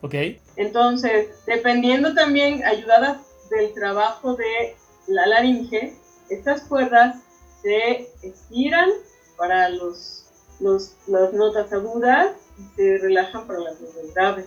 ¿Ok? 0.00 0.14
Entonces, 0.56 1.28
dependiendo 1.46 2.14
también, 2.14 2.64
ayudadas 2.64 3.18
del 3.50 3.74
trabajo 3.74 4.34
de 4.34 4.74
la 5.08 5.26
laringe, 5.26 5.94
estas 6.30 6.62
cuerdas 6.62 7.16
se 7.60 8.08
estiran 8.22 8.88
para 9.36 9.68
los, 9.68 10.24
los- 10.58 10.94
las 11.06 11.34
notas 11.34 11.70
agudas 11.70 12.28
y 12.58 12.76
se 12.76 12.96
relajan 13.02 13.46
para 13.46 13.58
las 13.58 13.78
notas 13.78 14.14
graves. 14.14 14.46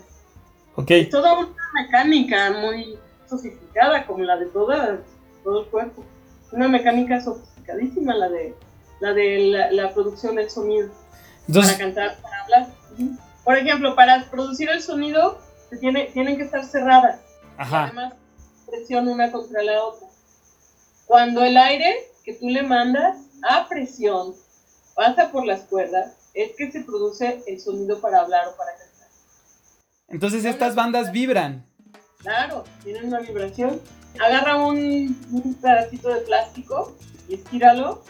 Ok. 0.74 0.90
Es 0.90 1.10
toda 1.12 1.38
una 1.38 1.54
mecánica 1.84 2.50
muy 2.52 2.98
sofisticada, 3.30 4.06
como 4.06 4.24
la 4.24 4.38
de 4.38 4.48
toda, 4.48 5.00
todo 5.44 5.62
el 5.62 5.68
cuerpo. 5.68 6.04
Una 6.52 6.68
mecánica 6.68 7.22
sofisticadísima, 7.22 8.16
la 8.16 8.30
de 8.30 8.56
la, 9.00 9.14
de 9.14 9.40
la, 9.40 9.72
la 9.72 9.94
producción 9.94 10.36
del 10.36 10.50
sonido. 10.50 10.90
para 10.90 11.38
Entonces, 11.48 11.78
cantar, 11.78 12.18
para 12.22 12.44
hablar. 12.44 12.68
Por 13.44 13.58
ejemplo, 13.58 13.96
para 13.96 14.30
producir 14.30 14.70
el 14.70 14.82
sonido, 14.82 15.40
se 15.70 15.78
tiene, 15.78 16.06
tienen 16.08 16.38
que 16.38 16.44
estar 16.44 16.66
cerradas. 16.66 17.22
ajá. 17.58 17.86
Además, 17.86 18.14
presión 18.68 19.08
una 19.08 19.32
contra 19.32 19.64
la 19.64 19.84
otra. 19.84 20.08
Cuando 21.06 21.44
el 21.44 21.58
aire 21.58 21.96
que 22.24 22.34
tú 22.34 22.50
le 22.50 22.64
mandas 22.64 23.18
a 23.50 23.68
presión 23.68 24.36
pasa 24.96 25.32
por 25.32 25.46
las 25.46 25.62
cuerdas, 25.62 26.18
es 26.34 26.52
que 26.56 26.72
se 26.72 26.82
produce 26.82 27.42
el 27.48 27.60
sonido 27.60 28.00
para 28.00 28.20
hablar 28.22 28.48
o 28.48 28.58
para 28.58 28.72
cantar. 28.72 29.08
Entonces 30.08 30.46
estas 30.46 30.76
bandas 30.76 31.12
vibran. 31.12 31.66
Claro, 32.20 32.66
tienen 32.84 33.06
una 33.06 33.20
vibración. 33.20 33.80
Agarra 34.20 34.58
un, 34.58 35.18
un 35.32 35.54
pedacito 35.56 36.10
de 36.14 36.22
plástico 36.22 36.96
y 37.30 37.36
estíralo, 37.36 38.04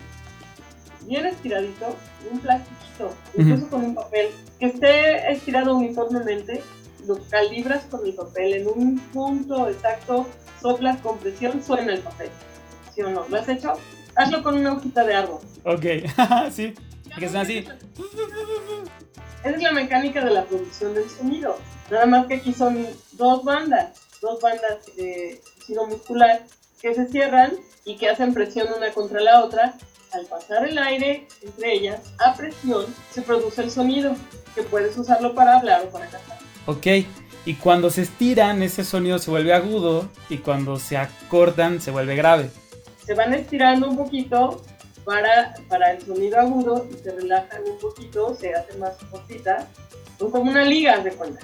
bien 1.06 1.26
estiradito, 1.28 1.96
un 2.32 2.40
plastiquito, 2.40 3.14
incluso 3.38 3.70
con 3.70 3.84
un 3.84 3.96
papel, 3.96 4.30
que 4.60 4.68
esté 4.68 5.32
estirado 5.32 5.76
uniformemente, 5.76 6.64
lo 7.06 7.20
calibras 7.30 7.84
con 7.86 8.06
el 8.06 8.14
papel 8.16 8.54
en 8.54 8.68
un 8.68 9.00
punto 9.14 9.70
exacto, 9.70 10.28
soplas 10.60 10.98
con 11.02 11.20
presión, 11.20 11.62
suena 11.64 11.94
el 11.94 12.02
papel. 12.02 12.30
¿Sí 12.94 13.02
o 13.02 13.10
no? 13.10 13.28
¿Lo 13.30 13.38
has 13.38 13.48
hecho? 13.48 13.74
Hazlo 14.16 14.42
con 14.42 14.58
una 14.58 14.74
hojita 14.74 15.04
de 15.04 15.16
árbol. 15.16 15.40
Ok. 15.66 15.86
sí. 16.52 16.74
Que 17.18 17.28
son 17.28 17.38
así. 17.38 17.66
Esa 19.44 19.56
es 19.56 19.62
la 19.62 19.72
mecánica 19.72 20.24
de 20.24 20.32
la 20.32 20.46
producción 20.46 20.94
del 20.96 21.10
sonido. 21.10 21.58
Nada 21.90 22.06
más 22.06 22.28
que 22.28 22.36
aquí 22.36 22.54
son 22.54 22.86
dos 23.14 23.44
bandas, 23.44 24.00
dos 24.22 24.40
bandas 24.42 24.86
de 24.96 25.42
tejido 25.58 25.88
muscular 25.88 26.44
que 26.82 26.94
se 26.94 27.08
cierran 27.08 27.54
y 27.86 27.98
que 27.98 28.10
hacen 28.10 28.34
presión 28.34 28.68
una 28.76 28.92
contra 28.92 29.20
la 29.22 29.44
otra. 29.44 29.74
Al 30.12 30.26
pasar 30.26 30.68
el 30.68 30.78
aire 30.78 31.28
entre 31.44 31.74
ellas 31.74 32.02
a 32.18 32.34
presión 32.34 32.86
se 33.12 33.22
produce 33.22 33.62
el 33.62 33.70
sonido 33.70 34.16
que 34.56 34.64
puedes 34.64 34.98
usarlo 34.98 35.36
para 35.36 35.58
hablar 35.58 35.84
o 35.86 35.90
para 35.90 36.08
cantar. 36.08 36.40
Ok. 36.66 36.88
Y 37.46 37.56
cuando 37.56 37.90
se 37.90 38.02
estiran, 38.02 38.62
ese 38.62 38.84
sonido 38.84 39.18
se 39.18 39.32
vuelve 39.32 39.54
agudo. 39.54 40.10
Y 40.30 40.40
cuando 40.40 40.78
se 40.78 40.98
acortan, 40.98 41.82
se 41.82 41.90
vuelve 41.92 42.16
grave. 42.16 42.50
Se 43.06 43.14
van 43.14 43.34
estirando 43.34 43.90
un 43.90 43.98
poquito 43.98 44.62
para, 45.04 45.56
para 45.68 45.94
el 45.94 46.06
sonido 46.06 46.40
agudo 46.40 46.88
y 46.92 46.96
se 47.02 47.12
relajan 47.12 47.62
un 47.68 47.80
poquito, 47.80 48.36
se 48.36 48.54
hacen 48.54 48.80
más 48.80 48.94
cortitas. 49.10 49.66
Son 50.20 50.30
como 50.30 50.52
una 50.52 50.64
liga 50.64 51.00
de 51.00 51.12
cuenta. 51.12 51.40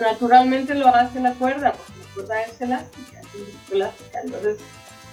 Naturalmente 0.00 0.74
lo 0.74 0.88
hace 0.88 1.20
la 1.20 1.34
cuerda, 1.34 1.72
porque 1.72 1.92
la 2.00 2.14
cuerda 2.14 2.42
es 2.42 2.60
elástica, 2.60 3.20
es 3.20 3.72
elástica. 3.72 4.20
Entonces, 4.24 4.58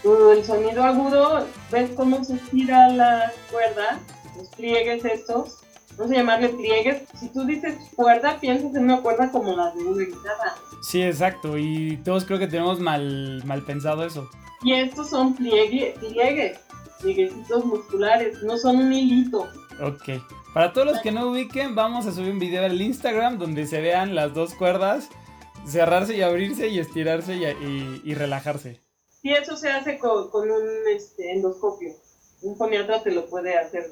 el 0.04 0.44
sonido 0.44 0.84
agudo, 0.84 1.48
ves 1.72 1.92
cómo 1.96 2.24
se 2.24 2.36
estira 2.36 2.90
la 2.90 3.32
cuerda, 3.52 4.00
los 4.38 4.48
pliegues 4.50 5.06
estos, 5.06 5.60
vamos 5.98 6.12
a 6.12 6.16
llamarle 6.16 6.50
pliegues. 6.50 7.04
Si 7.20 7.30
tú 7.30 7.46
dices 7.46 7.76
cuerda, 7.96 8.40
piensas 8.40 8.76
en 8.76 8.86
una 8.86 9.02
cuerda 9.02 9.32
como 9.32 9.56
la 9.56 9.72
de 9.72 9.84
una 9.84 10.04
guitarra. 10.04 10.56
Sí, 10.82 11.02
exacto. 11.02 11.58
Y 11.58 11.98
todos 12.04 12.26
creo 12.26 12.40
que 12.40 12.48
tenemos 12.48 12.80
mal, 12.80 13.42
mal 13.46 13.64
pensado 13.64 14.06
eso. 14.06 14.30
Y 14.64 14.74
estos 14.74 15.10
son 15.10 15.36
pliegue, 15.36 15.96
pliegues, 16.00 16.60
plieguecitos 17.02 17.66
musculares, 17.66 18.42
no 18.44 18.58
son 18.58 18.78
un 18.78 18.94
hilito. 18.94 19.50
Ok. 19.82 20.22
Para 20.54 20.72
todos 20.74 20.86
los 20.88 21.00
que 21.00 21.12
no 21.12 21.28
ubiquen, 21.32 21.74
vamos 21.76 22.06
a 22.06 22.12
subir 22.12 22.32
un 22.32 22.40
video 22.40 22.64
al 22.66 22.80
Instagram 22.80 23.40
donde 23.40 23.66
se 23.66 23.82
vean 23.82 24.14
las 24.14 24.34
dos 24.34 24.54
cuerdas 24.54 25.10
cerrarse 25.68 26.16
y 26.16 26.22
abrirse 26.22 26.68
y 26.68 26.80
estirarse 26.80 27.36
y, 27.36 27.46
y- 27.46 28.02
y 28.04 28.14
relajarse. 28.14 28.82
Y 29.24 29.32
eso 29.34 29.56
se 29.56 29.70
hace 29.72 29.98
con, 29.98 30.30
con 30.30 30.52
un 30.52 30.64
este, 30.94 31.32
endoscopio. 31.32 31.94
Un 32.42 32.58
foniatra 32.58 33.02
te 33.02 33.12
lo 33.12 33.26
puede 33.28 33.58
hacer 33.58 33.90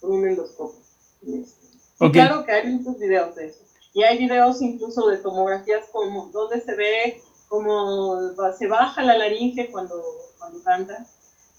con 0.00 0.12
un 0.12 0.28
endoscopio. 0.28 0.78
Este, 1.22 1.66
sí, 1.66 1.78
Ok. 1.98 2.12
Claro 2.12 2.44
que 2.44 2.52
hay 2.52 2.66
muchos 2.68 2.98
videos 2.98 3.34
de 3.34 3.46
eso. 3.46 3.60
Y 3.94 4.02
hay 4.02 4.18
videos 4.18 4.60
incluso 4.60 5.08
de 5.08 5.16
tomografías 5.18 5.86
como 5.90 6.26
donde 6.26 6.60
se 6.60 6.74
ve 6.76 7.22
cómo 7.48 8.18
se 8.58 8.66
baja 8.66 9.02
la 9.02 9.16
laringe 9.16 9.70
cuando, 9.70 9.94
cuando 10.38 10.62
canta, 10.62 11.06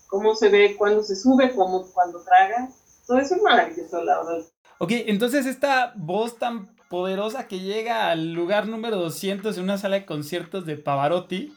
cómo 0.08 0.36
se 0.36 0.50
ve 0.50 0.76
cuando 0.78 1.02
se 1.04 1.16
sube, 1.16 1.56
como 1.56 1.88
cuando 1.92 2.22
traga. 2.24 2.70
Todo 3.06 3.20
eso 3.20 3.36
es 3.36 3.42
maravilloso, 3.42 4.04
la 4.04 4.18
verdad. 4.24 4.46
Ok, 4.78 4.92
entonces 4.92 5.46
esta 5.46 5.94
voz 5.96 6.38
tan 6.38 6.68
poderosa 6.90 7.48
que 7.48 7.60
llega 7.60 8.10
al 8.10 8.34
lugar 8.34 8.68
número 8.68 8.98
200 8.98 9.58
en 9.58 9.64
una 9.64 9.78
sala 9.78 9.96
de 9.98 10.06
conciertos 10.06 10.66
de 10.66 10.78
Pavarotti, 10.78 11.54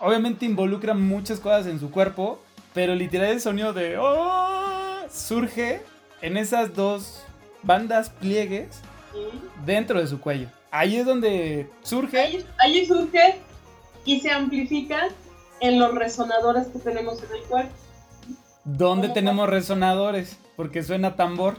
obviamente 0.00 0.46
involucra 0.46 0.94
muchas 0.94 1.40
cosas 1.40 1.66
en 1.66 1.78
su 1.80 1.90
cuerpo, 1.90 2.40
pero 2.72 2.94
literal 2.94 3.30
el 3.30 3.40
sonido 3.40 3.72
de 3.72 3.98
"Oh", 3.98 5.00
surge 5.10 5.82
en 6.22 6.36
esas 6.36 6.74
dos 6.74 7.22
bandas 7.62 8.10
pliegues 8.10 8.80
dentro 9.64 10.00
de 10.00 10.06
su 10.06 10.20
cuello. 10.20 10.48
Ahí 10.70 10.96
es 10.96 11.06
donde 11.06 11.68
surge. 11.82 12.18
Ahí, 12.18 12.46
ahí 12.58 12.86
surge 12.86 13.40
y 14.04 14.20
se 14.20 14.30
amplifica 14.30 15.08
en 15.60 15.78
los 15.78 15.94
resonadores 15.94 16.68
que 16.68 16.78
tenemos 16.78 17.22
en 17.22 17.36
el 17.36 17.42
cuerpo. 17.42 17.72
¿Cómo? 18.78 19.12
tenemos 19.12 19.48
resonadores, 19.48 20.38
porque 20.62 20.84
suena 20.84 21.16
tambor. 21.16 21.56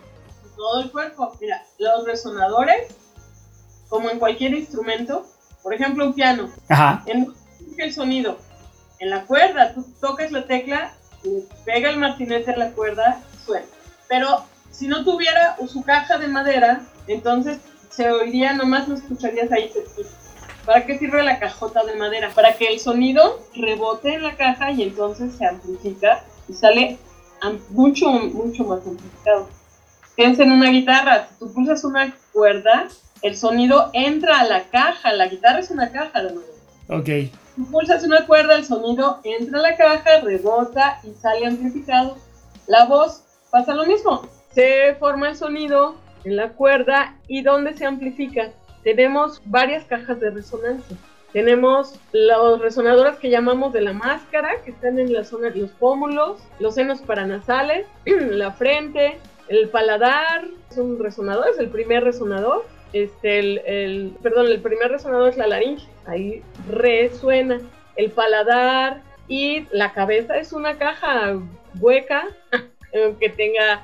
todo 0.56 0.82
el 0.82 0.90
cuerpo. 0.90 1.36
Mira, 1.42 1.62
los 1.78 2.06
resonadores, 2.06 2.96
como 3.90 4.10
en 4.10 4.18
cualquier 4.18 4.54
instrumento, 4.54 5.26
por 5.62 5.74
ejemplo 5.74 6.06
un 6.06 6.14
piano, 6.14 6.50
Ajá. 6.70 7.04
en 7.08 7.34
el 7.78 7.94
sonido. 7.94 8.38
En 9.00 9.10
la 9.10 9.26
cuerda, 9.26 9.74
tú 9.74 9.86
tocas 10.00 10.32
la 10.32 10.46
tecla, 10.46 10.94
pega 11.66 11.90
el 11.90 11.98
martinete 11.98 12.52
a 12.52 12.56
la 12.58 12.72
cuerda, 12.72 13.20
suena. 13.46 13.66
Pero 14.08 14.46
si 14.72 14.88
no 14.88 15.04
tuviera 15.04 15.58
su 15.68 15.84
caja 15.84 16.18
de 16.18 16.30
madera, 16.30 16.84
entonces 17.08 17.58
se 17.90 18.10
oiría, 18.10 18.54
nomás 18.54 18.88
lo 18.88 18.96
escucharías 18.96 19.52
ahí. 19.52 19.70
¿Para 20.66 20.86
qué 20.86 20.98
sirve 20.98 21.22
la 21.24 21.40
cajota 21.40 21.84
de 21.84 21.98
madera? 21.98 22.30
Para 22.34 22.56
que 22.56 22.68
el 22.68 22.80
sonido 22.80 23.42
rebote 23.54 24.14
en 24.14 24.24
la 24.24 24.38
caja 24.38 24.72
y 24.72 24.84
entonces 24.84 25.36
se 25.36 25.46
amplifica 25.46 26.24
y 26.48 26.54
sale 26.54 26.98
mucho, 27.70 28.10
mucho 28.10 28.64
más 28.64 28.86
amplificado. 28.86 29.50
Piensa 30.16 30.44
en 30.44 30.52
una 30.52 30.70
guitarra, 30.70 31.28
si 31.28 31.40
tú 31.40 31.54
pulsas 31.54 31.84
una 31.84 32.16
cuerda, 32.32 32.88
el 33.22 33.36
sonido 33.36 33.90
entra 33.94 34.42
a 34.42 34.46
la 34.46 34.64
caja, 34.66 35.14
la 35.14 35.28
guitarra 35.28 35.60
es 35.60 35.72
una 35.72 35.92
caja 35.92 36.24
de 36.24 36.34
madera. 36.34 36.54
Ok. 36.90 37.34
Tú 37.56 37.66
pulsas 37.72 38.04
una 38.04 38.26
cuerda, 38.26 38.56
el 38.56 38.66
sonido 38.66 39.20
entra 39.24 39.60
a 39.60 39.62
la 39.62 39.76
caja, 39.76 40.22
rebota 40.22 41.00
y 41.04 41.14
sale 41.14 41.46
amplificado. 41.46 42.18
La 42.68 42.86
voz 42.86 43.24
pasa 43.50 43.74
lo 43.74 43.86
mismo. 43.86 44.28
Se 44.52 44.96
forma 44.96 45.30
el 45.30 45.36
sonido 45.36 45.96
en 46.24 46.36
la 46.36 46.50
cuerda 46.50 47.18
y 47.28 47.42
¿dónde 47.42 47.76
se 47.76 47.86
amplifica? 47.86 48.52
Tenemos 48.84 49.42
varias 49.46 49.86
cajas 49.86 50.20
de 50.20 50.30
resonancia. 50.30 50.98
Tenemos 51.34 52.00
los 52.12 52.62
resonadores 52.62 53.18
que 53.18 53.30
llamamos 53.32 53.74
de 53.74 53.82
la 53.82 53.94
máscara, 53.94 54.62
que 54.64 54.72
están 54.72 55.00
en 55.00 55.12
la 55.12 55.24
zona 55.24 55.50
de 55.50 55.60
los 55.62 55.72
pómulos, 55.72 56.40
los 56.60 56.76
senos 56.76 57.02
paranasales, 57.02 57.88
la 58.06 58.52
frente, 58.52 59.18
el 59.48 59.68
paladar, 59.70 60.46
son 60.74 61.00
resonadores, 61.00 61.58
el 61.58 61.70
primer 61.70 62.04
resonador, 62.04 62.66
este, 62.94 63.40
el, 63.40 63.58
el- 63.66 64.16
perdón, 64.22 64.46
el 64.46 64.62
primer 64.62 64.92
resonador 64.92 65.30
es 65.30 65.38
la 65.38 65.48
laringe, 65.48 65.88
ahí 66.06 66.44
resuena, 66.70 67.60
el 67.96 68.12
paladar 68.12 69.02
y 69.28 69.66
la 69.72 69.92
cabeza 69.94 70.38
es 70.38 70.54
una 70.54 70.78
caja 70.78 71.36
hueca 71.80 72.28
que 73.20 73.30
tenga 73.30 73.82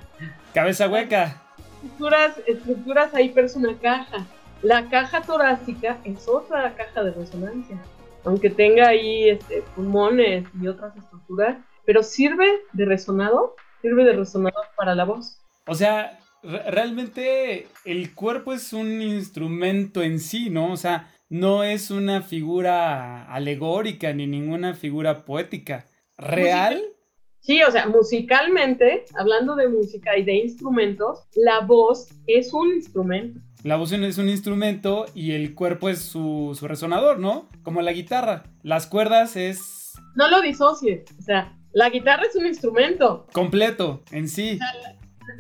Cabeza 0.54 0.88
hueca. 0.88 1.42
estructuras, 1.84 2.40
estructuras 2.46 3.14
ahí, 3.16 3.30
pero 3.30 3.48
es 3.48 3.56
una 3.56 3.76
caja. 3.78 4.26
La 4.62 4.90
caja 4.90 5.22
torácica 5.22 6.00
es 6.04 6.28
otra 6.28 6.76
caja 6.76 7.04
de 7.04 7.12
resonancia, 7.12 7.78
aunque 8.26 8.50
tenga 8.50 8.90
ahí 8.90 9.30
este, 9.30 9.64
pulmones 9.76 10.46
y 10.62 10.68
otras 10.68 10.96
estructuras, 10.98 11.58
pero 11.86 12.04
sirve 12.04 12.46
de 12.74 12.86
resonador, 12.86 13.56
sirve 13.82 14.04
de 14.04 14.14
resonador 14.14 14.66
para 14.76 14.96
la 14.96 15.06
voz. 15.06 15.40
O 15.66 15.76
sea, 15.76 16.20
re- 16.44 16.70
realmente 16.72 17.68
el 17.86 18.14
cuerpo 18.14 18.54
es 18.54 18.74
un 18.74 19.02
instrumento 19.02 20.02
en 20.04 20.20
sí, 20.20 20.50
¿no? 20.50 20.74
O 20.74 20.78
sea, 20.78 21.10
no 21.30 21.64
es 21.64 21.90
una 21.90 22.22
figura 22.22 23.32
alegórica 23.32 24.12
ni 24.14 24.28
ninguna 24.28 24.74
figura 24.74 25.24
poética. 25.24 25.86
¿Real? 26.18 26.84
Sí, 27.40 27.64
o 27.64 27.72
sea, 27.72 27.88
musicalmente, 27.88 29.06
hablando 29.16 29.56
de 29.56 29.70
música 29.70 30.18
y 30.18 30.24
de 30.26 30.36
instrumentos, 30.36 31.24
la 31.36 31.62
voz 31.62 32.10
es 32.28 32.54
un 32.54 32.74
instrumento. 32.74 33.40
La 33.64 33.76
voz 33.76 33.92
es 33.92 34.18
un 34.18 34.30
instrumento 34.30 35.06
y 35.14 35.34
el 35.34 35.54
cuerpo 35.54 35.90
es 35.90 36.00
su, 36.02 36.56
su 36.58 36.66
resonador, 36.66 37.20
¿no? 37.20 37.50
Como 37.62 37.82
la 37.82 37.92
guitarra. 37.92 38.44
Las 38.64 38.88
cuerdas 38.88 39.36
es 39.36 39.94
No 40.16 40.30
lo 40.30 40.42
disocies, 40.42 41.04
o 41.20 41.22
sea, 41.22 41.54
la 41.74 41.90
guitarra 41.90 42.24
es 42.24 42.36
un 42.38 42.46
instrumento, 42.46 43.28
completo 43.34 44.02
en 44.12 44.30
sí. 44.30 44.58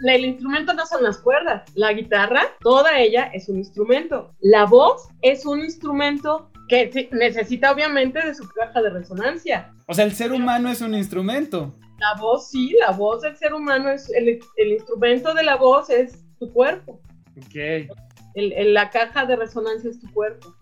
El 0.05 0.26
instrumento 0.26 0.74
no 0.74 0.86
son 0.86 1.01
las 1.01 1.17
cuerdas. 1.20 1.63
La 1.76 1.93
guitarra, 1.93 2.41
toda 2.59 2.99
ella 2.99 3.32
es 3.34 3.47
un 3.47 3.57
instrumento. 3.57 4.36
La 4.41 4.65
voz 4.65 5.07
es 5.22 5.45
un 5.45 5.61
instrumento 5.61 6.51
que 6.67 7.09
necesita 7.13 7.72
obviamente 7.72 8.24
de 8.24 8.36
su 8.36 8.47
caja 8.49 8.82
de 8.82 8.89
resonancia. 8.89 9.74
O 9.88 9.93
sea, 9.93 10.05
el 10.05 10.11
ser 10.11 10.34
humano 10.34 10.70
es 10.70 10.82
un 10.82 10.93
instrumento. 10.93 11.74
La 11.99 12.20
voz, 12.20 12.49
sí, 12.49 12.76
la 12.80 12.91
voz 12.91 13.22
del 13.22 13.36
ser 13.38 13.53
humano 13.53 13.89
es 13.89 14.09
el, 14.11 14.39
el 14.57 14.72
instrumento 14.74 15.34
de 15.34 15.43
la 15.43 15.55
voz 15.55 15.89
es 15.89 16.20
tu 16.38 16.51
cuerpo. 16.53 17.01
Ok. 17.38 17.89
El- 18.34 18.54
el- 18.54 18.74
la 18.74 18.90
caja 18.90 19.26
de 19.26 19.36
resonancia 19.36 19.90
es 19.90 20.00
tu 20.00 20.12
cuerpo. 20.14 20.56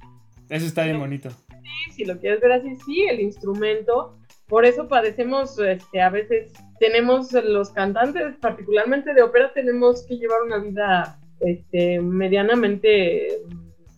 Eso 0.50 0.66
está 0.66 0.84
bien 0.84 1.00
bonito. 1.00 1.30
Sí, 1.30 1.92
si 1.94 2.06
lo 2.06 2.18
quieres 2.20 2.40
ver 2.42 2.54
así, 2.54 2.76
sí, 2.86 3.02
el 3.10 3.20
instrumento. 3.20 4.18
Por 4.48 4.66
eso 4.66 4.88
padecemos, 4.88 5.60
este, 5.60 6.02
a 6.02 6.10
veces 6.10 6.54
tenemos 6.80 7.34
los 7.34 7.70
cantantes, 7.72 8.36
particularmente 8.40 9.14
de 9.14 9.22
ópera, 9.22 9.52
tenemos 9.54 10.06
que 10.06 10.16
llevar 10.16 10.44
una 10.44 10.60
vida 10.60 11.20
este, 11.42 12.00
medianamente, 12.02 13.42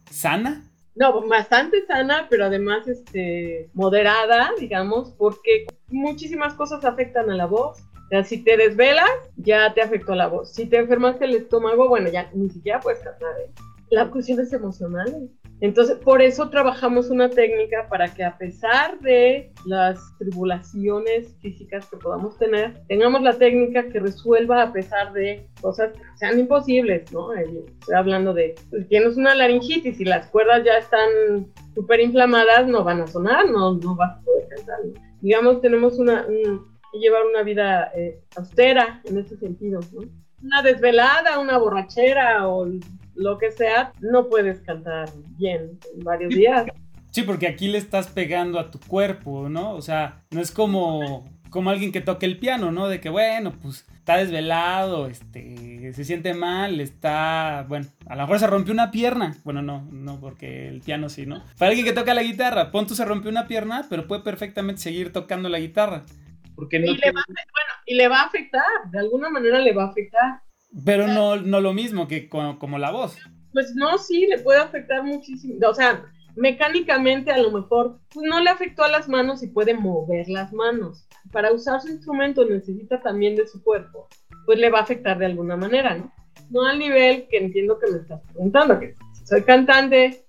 ¿Sana? 0.10 0.64
no, 0.96 1.26
bastante 1.28 1.86
sana, 1.86 2.28
pero 2.30 2.46
además 2.46 2.88
este, 2.88 3.70
moderada, 3.74 4.52
digamos, 4.60 5.12
porque 5.12 5.68
muchísimas 5.88 6.54
cosas 6.56 6.84
afectan 6.84 7.30
a 7.30 7.36
la 7.36 7.46
voz. 7.46 7.78
Sea, 8.10 8.24
si 8.24 8.44
te 8.44 8.58
desvelas, 8.58 9.10
ya 9.38 9.74
te 9.74 9.82
afectó 9.82 10.16
la 10.16 10.28
voz. 10.28 10.54
Si 10.54 10.66
te 10.66 10.78
enfermaste 10.78 11.26
el 11.26 11.36
estómago, 11.36 11.88
bueno, 11.88 12.10
ya 12.10 12.30
ni 12.34 12.50
siquiera 12.50 12.80
puedes 12.80 13.00
cantar. 13.02 13.30
¿eh? 13.40 13.52
La 13.92 14.10
cuestión 14.10 14.40
es 14.40 14.52
emocional. 14.54 15.30
Entonces, 15.62 15.98
por 15.98 16.22
eso 16.22 16.50
trabajamos 16.50 17.10
una 17.10 17.30
técnica 17.30 17.88
para 17.90 18.14
que 18.14 18.24
a 18.24 18.38
pesar 18.38 18.98
de 19.02 19.52
las 19.66 20.00
tribulaciones 20.18 21.36
físicas 21.42 21.86
que 21.90 21.98
podamos 21.98 22.38
tener, 22.38 22.82
tengamos 22.88 23.22
la 23.22 23.38
técnica 23.38 23.90
que 23.90 24.00
resuelva 24.00 24.62
a 24.64 24.72
pesar 24.72 25.12
de 25.14 25.46
cosas 25.62 25.92
que 25.92 26.00
sean 26.16 26.40
imposibles, 26.40 27.12
¿no? 27.12 27.34
Estoy 27.34 27.96
hablando 27.96 28.34
de, 28.34 28.56
pues, 28.70 28.88
tienes 28.88 29.18
una 29.18 29.36
laringitis 29.36 30.00
y 30.00 30.06
las 30.06 30.28
cuerdas 30.28 30.64
ya 30.64 30.78
están 30.78 31.10
súper 31.76 32.00
inflamadas, 32.00 32.68
no 32.68 32.84
van 32.84 33.02
a 33.02 33.08
sonar, 33.08 33.50
no, 33.50 33.74
no 33.76 33.96
vas 33.96 34.18
a 34.18 34.22
poder 34.24 34.48
cantar. 34.56 34.78
Digamos, 35.22 35.62
tenemos 35.62 36.00
una, 36.00 36.26
un- 36.28 36.79
que 36.92 37.00
llevar 37.00 37.22
una 37.26 37.44
vida 37.44 37.92
eh, 37.96 38.22
austera 38.36 39.02
en 39.06 39.18
ese 39.18 39.38
sentido, 39.38 39.80
¿no? 39.94 40.02
Una 40.42 40.62
desvelada, 40.62 41.40
una 41.40 41.58
borrachera 41.58 42.48
o 42.48 42.68
lo 43.16 43.38
que 43.38 43.52
sea, 43.52 43.92
no 44.00 44.30
puedes 44.30 44.62
cantar 44.62 45.10
bien 45.38 45.78
en 45.94 46.04
varios 46.04 46.34
días. 46.34 46.66
Sí, 47.12 47.24
porque 47.24 47.48
aquí 47.48 47.68
le 47.68 47.78
estás 47.78 48.08
pegando 48.08 48.60
a 48.60 48.72
tu 48.72 48.80
cuerpo, 48.80 49.50
¿no? 49.50 49.74
O 49.74 49.82
sea, 49.82 50.22
no 50.32 50.40
es 50.40 50.52
como, 50.52 51.28
como 51.50 51.70
alguien 51.70 51.92
que 51.92 52.02
toque 52.02 52.26
el 52.26 52.40
piano, 52.40 52.72
¿no? 52.72 52.88
De 52.88 53.02
que, 53.02 53.10
bueno, 53.10 53.52
pues 53.62 53.86
está 54.10 54.18
desvelado, 54.18 55.08
este, 55.08 55.92
se 55.94 56.04
siente 56.04 56.34
mal, 56.34 56.80
está, 56.80 57.66
bueno, 57.68 57.88
a 58.08 58.16
lo 58.16 58.22
mejor 58.24 58.40
se 58.40 58.48
rompió 58.48 58.74
una 58.74 58.92
pierna. 58.92 59.36
Bueno, 59.44 59.62
no, 59.62 59.88
no, 59.92 60.20
porque 60.20 60.68
el 60.68 60.82
piano 60.82 61.10
sí, 61.10 61.26
¿no? 61.26 61.44
Para 61.58 61.70
alguien 61.70 61.86
que 61.86 61.94
toca 61.94 62.14
la 62.14 62.24
guitarra, 62.24 62.72
pon 62.72 62.88
tú 62.88 62.96
se 62.96 63.06
rompió 63.06 63.30
una 63.30 63.48
pierna, 63.48 63.86
pero 63.90 64.08
puede 64.08 64.22
perfectamente 64.22 64.82
seguir 64.82 65.12
tocando 65.12 65.50
la 65.50 65.60
guitarra. 65.60 66.04
Porque 66.60 66.80
no 66.80 66.92
y, 66.92 66.98
le 66.98 67.12
va, 67.12 67.22
a- 67.22 67.26
bueno, 67.28 67.74
y 67.86 67.96
le 67.96 68.08
va 68.10 68.22
a 68.22 68.26
afectar, 68.26 68.64
de 68.92 69.00
alguna 69.00 69.30
manera 69.30 69.60
le 69.60 69.72
va 69.74 69.84
a 69.84 69.88
afectar. 69.88 70.42
pero 70.86 71.08
no, 71.08 71.38
no 71.38 71.62
lo 71.62 71.74
mismo 71.74 72.08
que 72.08 72.28
co- 72.30 72.60
como 72.60 72.78
la 72.78 72.92
voz. 72.92 73.18
Pues 73.54 73.74
no, 73.76 73.98
sí, 73.98 74.28
le 74.28 74.40
puede 74.40 74.60
afectar 74.60 75.04
muchísimo. 75.04 75.56
O 75.68 75.74
sea, 75.74 76.04
mecánicamente 76.36 77.32
a 77.32 77.38
lo 77.38 77.52
mejor 77.52 78.00
pues, 78.14 78.26
no 78.30 78.40
le 78.42 78.50
afectó 78.50 78.84
a 78.84 78.90
las 78.90 79.08
manos 79.08 79.42
y 79.42 79.48
puede 79.48 79.74
mover 79.74 80.28
las 80.30 80.52
manos. 80.54 81.08
Para 81.32 81.52
usar 81.52 81.82
su 81.82 81.88
instrumento 81.90 82.46
necesita 82.46 83.02
también 83.02 83.36
de 83.36 83.48
su 83.48 83.64
cuerpo, 83.64 84.08
pues 84.46 84.60
le 84.60 84.70
va 84.70 84.80
a 84.80 84.84
afectar 84.84 85.18
de 85.18 85.26
alguna 85.28 85.56
manera, 85.56 85.96
¿no? 85.96 86.12
No 86.50 86.66
al 86.66 86.80
nivel 86.80 87.28
que 87.30 87.38
entiendo 87.38 87.78
que 87.80 87.92
me 87.92 87.98
estás 88.00 88.22
preguntando, 88.32 88.80
que 88.80 88.94
si 89.14 89.26
soy 89.28 89.44
cantante 89.44 90.24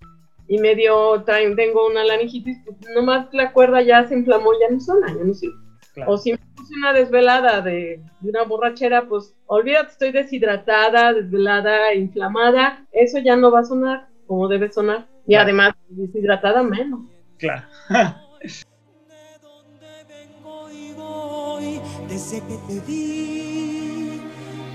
y 0.48 0.58
medio 0.58 1.22
tengo 1.56 1.86
una 1.86 2.04
laringitis, 2.04 2.58
pues 2.64 2.76
nomás 2.94 3.28
la 3.32 3.52
cuerda 3.52 3.80
ya 3.82 4.06
se 4.06 4.14
inflamó, 4.14 4.50
ya 4.60 4.68
no 4.70 4.80
suena, 4.80 5.08
ya 5.08 5.22
no 5.24 5.32
sirve. 5.34 5.54
Claro. 6.00 6.12
O 6.12 6.18
si 6.18 6.32
me 6.32 6.38
puse 6.56 6.74
una 6.78 6.92
desvelada 6.92 7.60
de, 7.60 8.02
de 8.20 8.30
una 8.30 8.42
borrachera, 8.44 9.06
pues 9.08 9.34
olvídate, 9.46 9.90
estoy 9.92 10.12
deshidratada, 10.12 11.12
desvelada, 11.12 11.94
inflamada, 11.94 12.86
eso 12.92 13.18
ya 13.18 13.36
no 13.36 13.50
va 13.50 13.60
a 13.60 13.64
sonar 13.64 14.08
como 14.26 14.48
debe 14.48 14.70
sonar. 14.70 15.06
Y 15.26 15.32
Claro. 15.32 15.44
además, 15.44 15.72
deshidratada 15.88 16.62
menos. 16.62 17.00
Claro. 17.38 17.62
De 17.90 19.38
dónde 19.42 19.86
vengo 20.08 20.70
y 20.70 20.92
voy 20.94 21.80
desde 22.08 22.38
que 22.40 22.56
te 22.68 22.80
vi, 22.86 24.20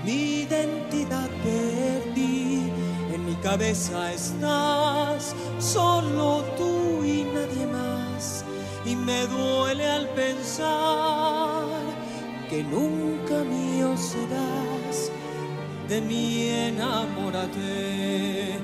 mi 0.04 0.42
identidad 0.42 1.28
perdí. 1.42 2.70
En 3.14 3.24
mi 3.26 3.34
cabeza 3.36 4.12
estás, 4.12 5.34
solo 5.58 6.42
tú 6.56 7.02
y 7.04 7.24
nadie 7.34 7.66
más. 7.66 7.85
Me 9.06 9.24
duele 9.28 9.88
al 9.88 10.08
pensar 10.08 11.64
que 12.50 12.64
nunca 12.64 13.44
mío 13.44 13.96
serás. 13.96 15.12
De 15.88 16.00
mí 16.00 16.48
enamórate. 16.48 18.58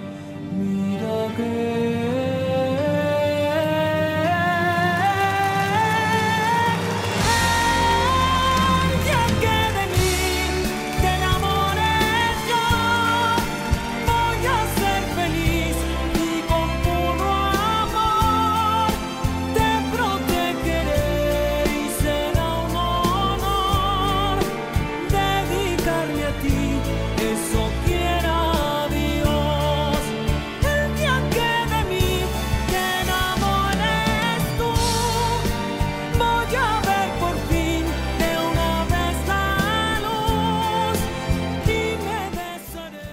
Mira 0.59 1.33
que 1.37 2.32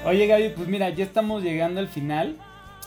Oye 0.10 0.26
Gaby, 0.26 0.54
pues 0.56 0.68
mira, 0.68 0.90
ya 0.90 1.04
estamos 1.04 1.44
llegando 1.44 1.80
al 1.80 1.88
final 1.88 2.36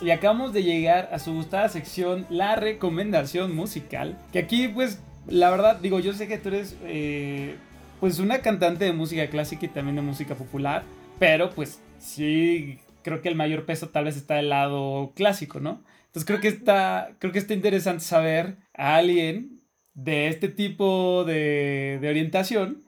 y 0.01 0.11
acabamos 0.11 0.53
de 0.53 0.65
llegar 0.65 1.09
a 1.13 1.21
su 1.21 1.33
gustada 1.33 1.69
sección, 1.69 2.27
la 2.31 2.57
recomendación 2.57 3.55
musical. 3.55 4.19
Que 4.33 4.41
aquí 4.41 4.67
pues, 4.67 5.01
la 5.29 5.49
verdad, 5.49 5.77
digo, 5.77 6.01
yo 6.01 6.15
sé 6.15 6.27
que 6.27 6.39
tú 6.39 6.49
eres 6.49 6.77
eh, 6.83 7.55
pues 8.01 8.19
una 8.19 8.41
cantante 8.41 8.87
de 8.87 8.93
música 8.93 9.29
clásica 9.29 9.67
y 9.67 9.69
también 9.69 9.95
de 9.95 10.03
música 10.03 10.35
popular, 10.35 10.83
pero 11.21 11.51
pues 11.51 11.81
sí, 12.01 12.81
creo 13.05 13.23
que 13.23 13.29
el 13.29 13.37
mayor 13.37 13.67
peso 13.67 13.91
tal 13.91 14.07
vez 14.07 14.17
está 14.17 14.35
del 14.35 14.49
lado 14.49 15.13
clásico, 15.15 15.61
¿no? 15.61 15.85
Entonces 16.07 16.25
creo 16.27 16.41
que 16.41 16.49
está, 16.49 17.13
creo 17.21 17.33
que 17.33 17.39
está 17.39 17.55
interesante 17.55 18.03
saber 18.03 18.57
a 18.75 18.97
alguien 18.97 19.61
de 19.95 20.27
este 20.27 20.49
tipo 20.49 21.23
de, 21.23 22.01
de 22.01 22.09
orientación 22.09 22.83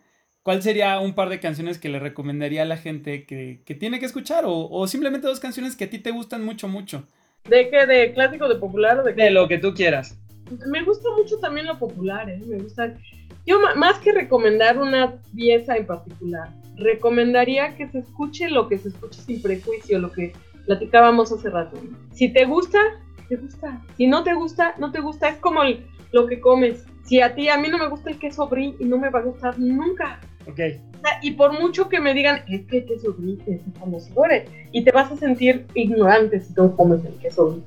¿Cuál 0.45 0.62
sería 0.62 1.01
un 1.01 1.14
par 1.14 1.30
de 1.30 1.40
canciones 1.40 1.78
que 1.78 1.88
le 1.88 1.99
recomendaría 1.99 2.62
a 2.62 2.66
la 2.66 2.76
gente 2.76 3.24
que, 3.24 3.62
que 3.64 3.74
tiene 3.74 3.99
que 3.99 4.05
escuchar? 4.05 4.45
O, 4.45 4.68
o 4.70 4.86
simplemente 4.86 5.26
dos 5.26 5.40
canciones 5.40 5.74
que 5.74 5.84
a 5.84 5.90
ti 5.90 5.99
te 5.99 6.11
gustan 6.11 6.45
mucho, 6.45 6.68
mucho. 6.68 7.09
¿De 7.49 7.70
qué? 7.70 7.86
¿De 7.86 8.12
clásico, 8.12 8.47
de 8.47 8.57
popular 8.57 8.99
o 8.99 9.03
de 9.03 9.14
qué? 9.14 9.22
De 9.24 9.30
lo 9.30 9.49
que 9.49 9.57
tú 9.57 9.72
quieras. 9.72 10.18
Me 10.66 10.82
gusta 10.84 11.09
mucho 11.16 11.38
también 11.38 11.66
lo 11.66 11.78
popular, 11.78 12.28
¿eh? 12.28 12.42
Me 12.47 12.59
gusta. 12.59 12.95
Yo, 13.47 13.57
más 13.76 13.99
que 14.01 14.12
recomendar 14.12 14.78
una 14.78 15.14
pieza 15.34 15.78
en 15.78 15.86
particular, 15.86 16.51
recomendaría 16.76 17.74
que 17.74 17.88
se 17.88 18.01
escuche 18.01 18.51
lo 18.51 18.68
que 18.68 18.76
se 18.76 18.88
escuche 18.90 19.22
sin 19.22 19.40
prejuicio, 19.40 19.99
lo 19.99 20.12
que 20.12 20.34
platicábamos 20.66 21.32
hace 21.32 21.49
rato. 21.49 21.80
Si 22.12 22.28
te 22.28 22.45
gusta, 22.45 22.78
te 23.30 23.36
gusta. 23.36 23.80
Si 23.97 24.07
no 24.07 24.22
te 24.22 24.34
gusta, 24.34 24.74
no 24.78 24.92
te 24.92 25.01
gusta. 25.01 25.30
Es 25.30 25.36
como 25.38 25.62
el- 25.62 25.86
lo 26.12 26.26
que 26.26 26.38
comes. 26.38 26.84
Si 27.07 27.22
a 27.22 27.34
ti, 27.34 27.49
a 27.49 27.57
mí 27.57 27.68
no 27.68 27.78
me 27.78 27.88
gusta 27.88 28.11
el 28.11 28.18
queso 28.18 28.47
brie 28.47 28.74
y 28.78 28.84
no 28.84 28.99
me 28.99 29.09
va 29.09 29.20
a 29.20 29.22
gustar 29.22 29.59
nunca. 29.59 30.20
Ok. 30.47 30.61
Y 31.22 31.32
por 31.32 31.59
mucho 31.59 31.88
que 31.88 32.01
me 32.01 32.14
digan, 32.14 32.42
es 32.49 32.62
que 32.66 32.78
el 32.78 32.86
queso 32.86 33.14
brie 33.18 33.38
es 33.47 33.61
conocedores, 33.78 34.49
y 34.72 34.82
te 34.84 34.90
vas 34.90 35.12
a 35.12 35.16
sentir 35.16 35.66
ignorante 35.74 36.40
si 36.40 36.53
no 36.55 36.74
comes 36.74 37.05
el 37.05 37.14
queso 37.18 37.51
brie. 37.51 37.62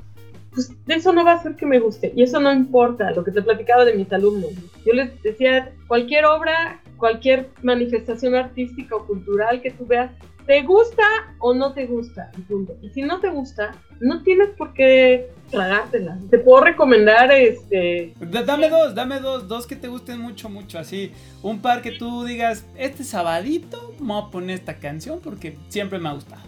Pues 0.51 0.73
eso 0.87 1.13
no 1.13 1.23
va 1.23 1.33
a 1.33 1.35
hacer 1.35 1.55
que 1.55 1.67
me 1.67 1.79
guste, 1.79 2.11
y 2.15 2.23
eso 2.23 2.39
no 2.39 2.51
importa, 2.51 3.11
lo 3.11 3.23
que 3.23 3.31
te 3.31 3.41
platicaba 3.43 3.85
de 3.85 3.93
mis 3.93 4.11
alumnos. 4.11 4.51
Yo 4.85 4.93
les 4.93 5.21
decía, 5.21 5.71
cualquier 5.87 6.25
obra, 6.25 6.81
cualquier 6.97 7.49
manifestación 7.61 8.33
artística 8.33 8.95
o 8.95 9.05
cultural 9.05 9.61
que 9.61 9.71
tú 9.71 9.85
veas, 9.85 10.11
¿te 10.47 10.63
gusta 10.63 11.03
o 11.39 11.53
no 11.53 11.73
te 11.73 11.85
gusta? 11.85 12.31
Y 12.37 12.41
punto. 12.41 12.75
Y 12.81 12.89
si 12.89 13.01
no 13.03 13.19
te 13.19 13.29
gusta, 13.29 13.75
no 13.99 14.23
tienes 14.23 14.49
por 14.57 14.73
qué 14.73 15.29
tragártela. 15.51 16.17
Te 16.31 16.39
puedo 16.39 16.63
recomendar, 16.63 17.31
este, 17.31 18.13
Dame 18.19 18.69
dos, 18.69 18.95
dame 18.95 19.19
dos, 19.19 19.47
dos 19.47 19.67
que 19.67 19.75
te 19.75 19.87
gusten 19.87 20.19
mucho, 20.19 20.49
mucho. 20.49 20.79
Así, 20.79 21.11
un 21.43 21.61
par 21.61 21.81
que 21.81 21.91
tú 21.91 22.23
digas, 22.23 22.65
este 22.75 23.03
sabadito 23.03 23.93
me 23.99 24.07
voy 24.13 24.23
a 24.23 24.31
poner 24.31 24.55
esta 24.55 24.75
canción 24.75 25.19
porque 25.23 25.57
siempre 25.69 25.99
me 25.99 26.09
ha 26.09 26.13
gustado. 26.13 26.41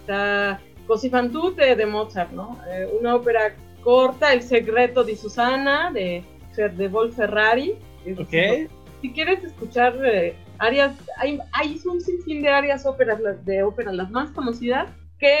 está 0.00 0.60
Così 0.86 1.08
fan 1.10 1.30
tutte 1.30 1.76
de 1.76 1.86
Mozart, 1.86 2.32
¿no? 2.32 2.58
Eh, 2.68 2.88
una 3.00 3.14
ópera 3.14 3.54
corta, 3.84 4.32
El 4.32 4.42
secreto 4.42 5.04
de 5.04 5.16
Susana, 5.16 5.90
de, 5.92 6.24
de 6.56 6.88
Vol 6.88 7.12
Ferrari. 7.12 7.74
Es- 8.04 8.68
Si 9.00 9.12
quieres 9.12 9.42
escuchar 9.42 9.96
eh, 10.04 10.34
arias, 10.58 10.94
hay, 11.16 11.38
hay 11.52 11.80
un 11.84 12.00
sinfín 12.00 12.42
de 12.42 12.48
arias 12.48 12.86
óperas, 12.86 13.18
de 13.44 13.62
ópera, 13.62 13.92
las 13.92 14.10
más 14.10 14.30
conocidas, 14.30 14.88
que 15.18 15.36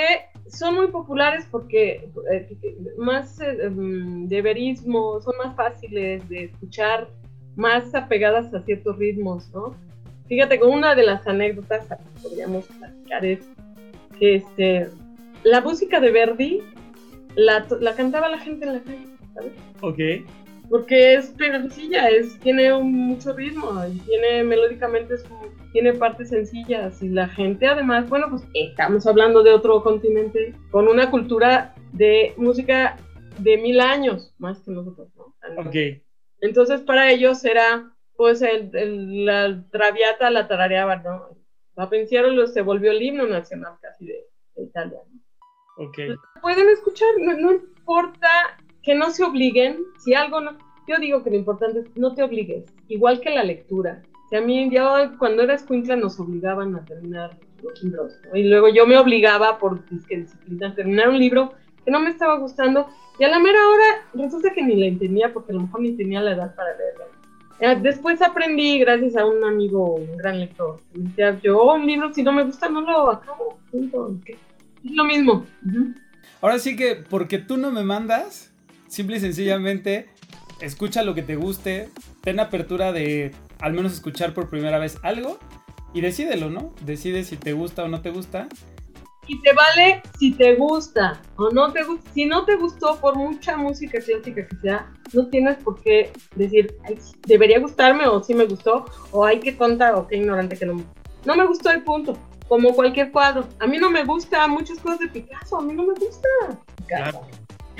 son 0.48 0.76
muy 0.76 0.88
populares 0.88 1.46
porque 1.50 2.08
eh, 2.30 2.56
más 2.98 3.40
eh, 3.40 3.64
em, 3.64 4.28
de 4.28 4.42
verismo, 4.42 5.20
son 5.20 5.34
más 5.38 5.56
fáciles 5.56 6.28
de 6.28 6.44
escuchar, 6.44 7.08
más 7.56 7.94
apegadas 7.94 8.52
a 8.54 8.62
ciertos 8.62 8.96
ritmos, 8.98 9.50
¿no? 9.52 9.74
Fíjate, 10.28 10.58
con 10.58 10.70
una 10.70 10.94
de 10.94 11.02
las 11.04 11.26
anécdotas 11.26 11.86
que 11.86 11.96
podríamos 12.22 12.66
platicar 12.66 13.24
es 13.24 13.40
que 14.18 14.36
este, 14.36 14.88
la 15.42 15.60
música 15.60 16.00
de 16.00 16.10
Verdi 16.10 16.62
la, 17.34 17.66
la 17.80 17.94
cantaba 17.94 18.28
la 18.28 18.38
gente 18.38 18.66
en 18.66 18.74
la 18.74 18.80
calle, 18.80 19.06
¿sabes? 19.34 19.52
Ok. 19.80 19.98
Porque 20.70 21.14
es 21.14 21.28
pegajosa, 21.30 22.08
es, 22.08 22.38
tiene 22.40 22.72
un- 22.72 22.92
mucho 22.92 23.32
ritmo 23.34 23.70
y 23.86 23.98
tiene 24.00 24.42
melódicamente 24.44 25.14
es 25.14 25.24
tiene 25.72 25.92
partes 25.94 26.28
sencillas 26.28 27.02
y 27.02 27.08
la 27.08 27.28
gente 27.28 27.66
además, 27.66 28.08
bueno, 28.08 28.28
pues 28.30 28.42
estamos 28.54 29.06
hablando 29.06 29.42
de 29.42 29.52
otro 29.52 29.82
continente 29.82 30.54
con 30.70 30.86
una 30.86 31.10
cultura 31.10 31.74
de 31.92 32.34
música 32.36 32.96
de 33.38 33.56
mil 33.56 33.80
años 33.80 34.34
más 34.38 34.60
que 34.60 34.70
nosotros, 34.70 35.08
¿no? 35.16 35.34
Ok. 35.58 35.74
Entonces 36.42 36.80
para 36.82 37.10
ellos 37.10 37.42
era 37.44 37.90
pues 38.16 38.42
el, 38.42 38.70
el- 38.76 39.24
la 39.24 39.64
traviata 39.70 40.30
la 40.30 40.46
tarareaban, 40.46 41.02
¿no? 41.02 41.28
Lo- 41.74 42.46
se 42.46 42.60
volvió 42.60 42.90
el 42.90 43.00
himno 43.02 43.26
nacional 43.26 43.74
casi 43.80 44.06
de, 44.06 44.26
de 44.56 44.62
Italia. 44.64 44.98
¿no? 45.10 45.84
Ok. 45.86 45.98
Pueden 46.42 46.68
escuchar, 46.68 47.08
no, 47.18 47.32
no 47.34 47.52
importa 47.52 48.28
que 48.82 48.94
no 48.94 49.10
se 49.10 49.24
obliguen, 49.24 49.78
si 49.98 50.14
algo 50.14 50.40
no, 50.40 50.52
yo 50.86 50.98
digo 50.98 51.22
que 51.22 51.30
lo 51.30 51.36
importante 51.36 51.80
es 51.80 51.96
no 51.96 52.14
te 52.14 52.22
obligues, 52.22 52.64
igual 52.88 53.20
que 53.20 53.30
la 53.30 53.44
lectura. 53.44 54.02
Si 54.28 54.36
a 54.36 54.40
mí 54.40 54.70
ya 54.70 55.12
cuando 55.18 55.42
era 55.42 55.54
escuincla 55.54 55.96
nos 55.96 56.18
obligaban 56.18 56.74
a 56.74 56.84
terminar 56.84 57.38
los 57.62 57.82
libros, 57.82 58.18
y 58.34 58.44
luego 58.44 58.68
yo 58.68 58.86
me 58.86 58.96
obligaba 58.96 59.58
por 59.58 59.84
disciplina 59.88 60.68
a 60.68 60.74
terminar 60.74 61.10
un 61.10 61.18
libro 61.18 61.52
que 61.84 61.90
no 61.90 62.00
me 62.00 62.10
estaba 62.10 62.38
gustando 62.38 62.88
y 63.18 63.24
a 63.24 63.28
la 63.28 63.38
mera 63.38 63.58
hora 63.68 64.06
resulta 64.14 64.52
que 64.52 64.62
ni 64.62 64.76
la 64.76 64.86
entendía 64.86 65.32
porque 65.32 65.52
a 65.52 65.54
lo 65.56 65.62
mejor 65.62 65.80
ni 65.82 65.92
tenía 65.92 66.20
la 66.22 66.32
edad 66.32 66.54
para 66.54 66.76
leerlo. 66.76 67.04
Eh, 67.60 67.78
Después 67.80 68.20
aprendí, 68.22 68.78
gracias 68.80 69.16
a 69.16 69.24
un 69.24 69.44
amigo, 69.44 69.94
un 69.94 70.16
gran 70.16 70.40
lector, 70.40 70.80
que 70.92 71.00
decía, 71.00 71.38
yo 71.40 71.74
un 71.74 71.86
libro 71.86 72.12
si 72.12 72.22
no 72.22 72.32
me 72.32 72.44
gusta 72.44 72.68
no 72.68 72.80
lo 72.80 73.10
acabo. 73.10 73.58
Es 73.72 74.90
lo 74.90 75.04
mismo. 75.04 75.46
Ahora 76.40 76.58
sí 76.58 76.74
que 76.74 76.96
porque 76.96 77.38
tú 77.38 77.56
no 77.56 77.70
me 77.70 77.84
mandas, 77.84 78.51
simple 78.92 79.16
y 79.16 79.20
sencillamente 79.20 80.10
escucha 80.60 81.02
lo 81.02 81.14
que 81.14 81.22
te 81.22 81.36
guste, 81.36 81.88
ten 82.20 82.38
apertura 82.38 82.92
de 82.92 83.34
al 83.58 83.72
menos 83.72 83.94
escuchar 83.94 84.34
por 84.34 84.50
primera 84.50 84.78
vez 84.78 84.98
algo 85.02 85.38
y 85.94 86.02
decídelo, 86.02 86.50
¿no? 86.50 86.74
Decide 86.82 87.24
si 87.24 87.36
te 87.36 87.54
gusta 87.54 87.84
o 87.84 87.88
no 87.88 88.02
te 88.02 88.10
gusta. 88.10 88.48
Y 89.28 89.40
te 89.40 89.52
vale 89.54 90.02
si 90.18 90.32
te 90.32 90.56
gusta 90.56 91.22
o 91.36 91.48
no 91.50 91.72
te 91.72 91.84
gusta. 91.84 92.10
Si 92.12 92.26
no 92.26 92.44
te 92.44 92.56
gustó, 92.56 93.00
por 93.00 93.16
mucha 93.16 93.56
música 93.56 93.98
clásica 94.00 94.46
que 94.46 94.56
sea, 94.56 94.92
no 95.14 95.28
tienes 95.28 95.56
por 95.58 95.80
qué 95.80 96.12
decir, 96.34 96.76
"Ay, 96.84 96.98
debería 97.26 97.60
gustarme 97.60 98.06
o 98.06 98.22
sí 98.22 98.34
me 98.34 98.44
gustó, 98.44 98.84
o 99.10 99.24
ay, 99.24 99.40
qué 99.40 99.52
tonta 99.52 99.96
o 99.96 100.06
qué 100.06 100.16
ignorante 100.16 100.56
que 100.58 100.66
no 100.66 100.74
me 100.74 100.84
No 101.24 101.36
me 101.36 101.46
gustó 101.46 101.70
el 101.70 101.82
punto, 101.82 102.18
como 102.48 102.74
cualquier 102.74 103.12
cuadro. 103.12 103.46
A 103.60 103.66
mí 103.66 103.78
no 103.78 103.90
me 103.90 104.04
gusta 104.04 104.46
muchas 104.48 104.78
cosas 104.80 104.98
de 104.98 105.08
Picasso, 105.08 105.56
a 105.56 105.62
mí 105.62 105.72
no 105.72 105.84
me 105.84 105.94
gusta 105.94 106.28
Picasso. 106.76 107.22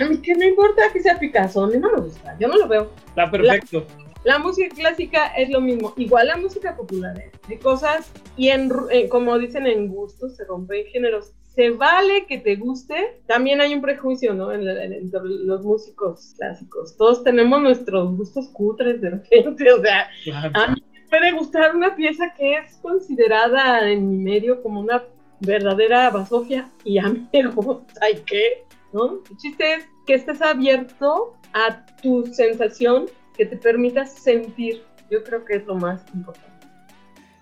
A 0.03 0.09
mí 0.09 0.19
que 0.19 0.35
no 0.35 0.45
importa 0.45 0.83
que 0.93 1.01
sea 1.01 1.19
Picasso, 1.19 1.65
a 1.65 1.67
mí 1.69 1.79
no 1.79 1.91
me 1.93 2.01
gusta, 2.03 2.37
yo 2.39 2.49
no 2.49 2.57
lo 2.57 2.69
veo. 2.69 2.91
Está 3.09 3.31
perfecto. 3.31 3.85
La 4.25 4.39
música 4.39 4.73
clásica 4.75 5.27
es 5.37 5.51
lo 5.51 5.61
mismo, 5.61 5.95
igual 5.97 6.29
la 6.29 6.37
música 6.37 6.77
popular, 6.77 7.19
¿eh? 7.19 7.33
de 7.49 7.59
cosas 7.59 8.09
y 8.37 8.51
en, 8.51 8.71
eh, 8.91 9.09
como 9.09 9.37
dicen 9.39 9.67
en 9.67 9.89
gustos, 9.89 10.37
se 10.37 10.45
rompen 10.45 10.87
géneros. 10.93 11.33
Se 11.57 11.71
vale 11.71 12.25
que 12.27 12.39
te 12.39 12.55
guste, 12.57 13.21
también 13.27 13.61
hay 13.61 13.75
un 13.75 13.83
prejuicio, 13.83 14.33
¿no? 14.33 14.53
En, 14.53 14.67
en- 14.67 14.93
entre 14.93 15.21
los 15.25 15.63
músicos 15.65 16.35
clásicos. 16.39 16.97
Todos 16.97 17.25
tenemos 17.25 17.61
nuestros 17.61 18.17
gustos 18.17 18.49
cutres 18.51 19.01
de 19.01 19.11
repente, 19.11 19.71
o 19.73 19.83
sea, 19.83 20.07
Claro. 20.25 20.51
a 20.55 20.69
mí 20.69 20.83
me 20.95 21.09
puede 21.11 21.33
gustar 21.33 21.75
una 21.77 21.95
pieza 21.97 22.33
que 22.39 22.55
es 22.55 22.77
considerada 22.81 23.91
en 23.91 24.09
mi 24.09 24.17
medio 24.19 24.63
como 24.63 24.81
una 24.81 25.03
verdadera 25.41 26.09
basofia 26.11 26.71
y 26.85 26.99
a 26.99 27.09
mí 27.09 27.29
me 27.33 27.49
gusta 27.49 28.09
y 28.09 28.15
qué, 28.25 28.65
¿no? 28.93 29.21
El 29.29 29.37
chiste 29.37 29.75
es 29.75 29.85
que 30.07 30.15
estés 30.15 30.41
abierto 30.43 31.37
a 31.53 31.85
tu 32.03 32.27
sensación, 32.27 33.07
que 33.37 33.47
te 33.47 33.57
permitas 33.57 34.13
sentir. 34.13 34.83
Yo 35.11 35.23
creo 35.25 35.45
que 35.45 35.57
es 35.57 35.67
lo 35.67 35.75
más 35.77 36.03
importante. 36.15 36.49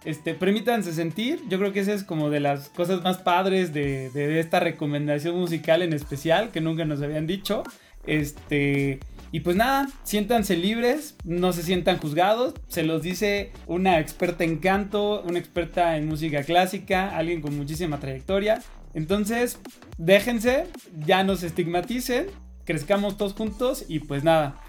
Este, 0.04 0.34
permítanse 0.34 0.92
sentir. 0.92 1.40
Yo 1.48 1.58
creo 1.58 1.72
que 1.72 1.80
esa 1.80 1.92
es 1.92 2.04
como 2.04 2.30
de 2.30 2.40
las 2.40 2.68
cosas 2.70 3.02
más 3.02 3.18
padres 3.18 3.72
de, 3.74 4.11
de- 4.11 4.28
de 4.28 4.40
esta 4.40 4.58
recomendación 4.61 5.36
musical 5.38 5.82
en 5.82 5.92
especial 5.92 6.50
que 6.50 6.61
nunca 6.61 6.84
nos 6.84 7.02
habían 7.02 7.26
dicho. 7.26 7.62
Este, 8.06 8.98
y 9.30 9.40
pues 9.40 9.56
nada, 9.56 9.88
siéntanse 10.02 10.56
libres, 10.56 11.16
no 11.24 11.52
se 11.52 11.62
sientan 11.62 11.98
juzgados. 11.98 12.54
Se 12.68 12.82
los 12.82 13.02
dice 13.02 13.52
una 13.66 14.00
experta 14.00 14.42
en 14.44 14.56
canto, 14.58 15.22
una 15.22 15.38
experta 15.38 15.96
en 15.96 16.08
música 16.08 16.42
clásica, 16.42 17.16
alguien 17.16 17.40
con 17.42 17.56
muchísima 17.56 18.00
trayectoria. 18.00 18.62
Entonces, 18.94 19.61
déjense, 19.98 20.66
ya 21.06 21.22
no 21.24 21.36
se 21.36 21.46
estigmaticen, 21.46 22.26
crezcamos 22.70 23.16
todos 23.16 23.34
juntos 23.34 23.84
y 23.88 23.98
pues 23.98 24.22
nada. 24.22 24.60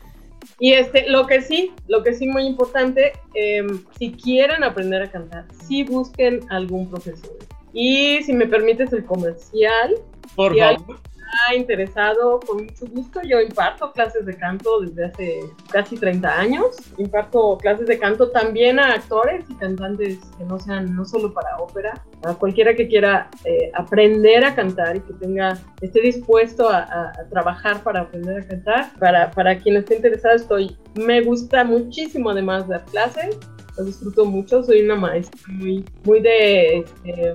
Y 0.59 0.73
este, 0.73 1.07
lo 1.07 1.27
que 1.27 1.41
sí, 1.41 1.71
lo 1.87 2.01
que 2.01 2.15
sí 2.15 2.27
muy 2.27 2.45
importante, 2.47 3.13
em, 3.35 3.83
si 3.99 4.11
quieren 4.11 4.63
aprender 4.63 5.03
a 5.03 5.11
cantar, 5.11 5.45
sí 5.67 5.83
busquen 5.83 6.39
algún 6.49 6.89
profesor. 6.89 7.37
Y 7.73 8.21
si 8.23 8.33
me 8.33 8.47
permites 8.47 8.91
el 8.93 9.05
comercial, 9.05 9.95
Por 10.35 10.53
Si 10.53 10.59
favor. 10.59 10.97
está 11.17 11.55
interesado, 11.55 12.39
con 12.41 12.65
mucho 12.65 12.85
gusto, 12.93 13.21
yo 13.23 13.39
imparto 13.39 13.91
clases 13.93 14.25
de 14.25 14.35
canto 14.35 14.81
desde 14.81 15.05
hace 15.05 15.39
casi 15.71 15.95
30 15.97 16.29
años. 16.39 16.75
Imparto 16.97 17.57
clases 17.57 17.87
de 17.87 17.97
canto 17.97 18.29
también 18.31 18.79
a 18.79 18.93
actores 18.95 19.45
y 19.49 19.53
cantantes 19.55 20.19
que 20.37 20.43
no 20.43 20.59
sean, 20.59 20.93
no 20.93 21.05
solo 21.05 21.33
para 21.33 21.57
ópera, 21.57 22.03
a 22.25 22.33
cualquiera 22.33 22.75
que 22.75 22.87
quiera 22.89 23.29
eh, 23.45 23.71
aprender 23.73 24.43
a 24.43 24.53
cantar 24.55 24.97
y 24.97 24.99
que 25.01 25.13
tenga, 25.13 25.57
esté 25.81 26.01
dispuesto 26.01 26.67
a, 26.69 26.79
a- 26.83 27.11
a 27.21 27.29
trabajar 27.29 27.81
para 27.83 28.01
aprender 28.01 28.41
a 28.43 28.47
cantar. 28.47 28.91
Para, 28.99 29.31
para 29.31 29.57
quien 29.57 29.77
esté 29.77 29.95
interesado, 29.95 30.35
estoy, 30.35 30.77
me 30.95 31.21
gusta 31.21 31.63
muchísimo 31.63 32.29
además 32.31 32.67
dar 32.67 32.83
clases. 32.85 33.37
Lo 33.81 33.87
disfruto 33.87 34.25
mucho, 34.25 34.61
soy 34.63 34.81
una 34.83 34.95
maestra 34.95 35.41
muy, 35.53 35.83
muy 36.03 36.21
de, 36.21 36.77
este, 36.77 37.33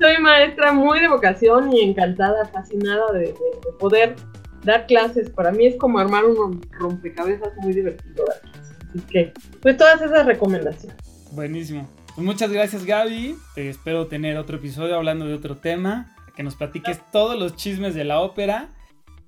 soy 0.00 0.16
maestra 0.22 0.72
muy 0.72 0.98
de 0.98 1.08
vocación 1.08 1.70
y 1.74 1.82
encantada, 1.82 2.46
fascinada 2.46 3.12
de, 3.12 3.18
de- 3.20 3.26
de 3.34 3.72
poder 3.78 4.16
dar 4.64 4.86
clases. 4.86 5.28
Para 5.28 5.52
mí 5.52 5.66
es 5.66 5.76
como 5.76 5.98
armar 5.98 6.24
un 6.24 6.58
rompecabezas 6.72 7.52
muy 7.58 7.74
divertido 7.74 8.24
dar 8.26 8.40
clases. 8.50 8.76
Así 8.88 9.00
que, 9.10 9.32
pues 9.60 9.76
todas 9.76 10.00
esas 10.00 10.24
recomendaciones. 10.24 10.96
Buenísimo. 11.32 11.86
Pues 12.14 12.24
muchas 12.26 12.50
gracias 12.50 12.86
Gaby. 12.86 13.34
Te 13.54 13.68
espero 13.68 14.06
tener 14.06 14.38
otro 14.38 14.56
episodio 14.56 14.96
hablando 14.96 15.26
de 15.26 15.34
otro 15.34 15.56
tema. 15.58 16.16
Que 16.34 16.42
nos 16.42 16.54
platiques 16.56 17.00
todos 17.12 17.38
los 17.38 17.56
chismes 17.56 17.94
de 17.94 18.04
la 18.04 18.20
ópera. 18.20 18.70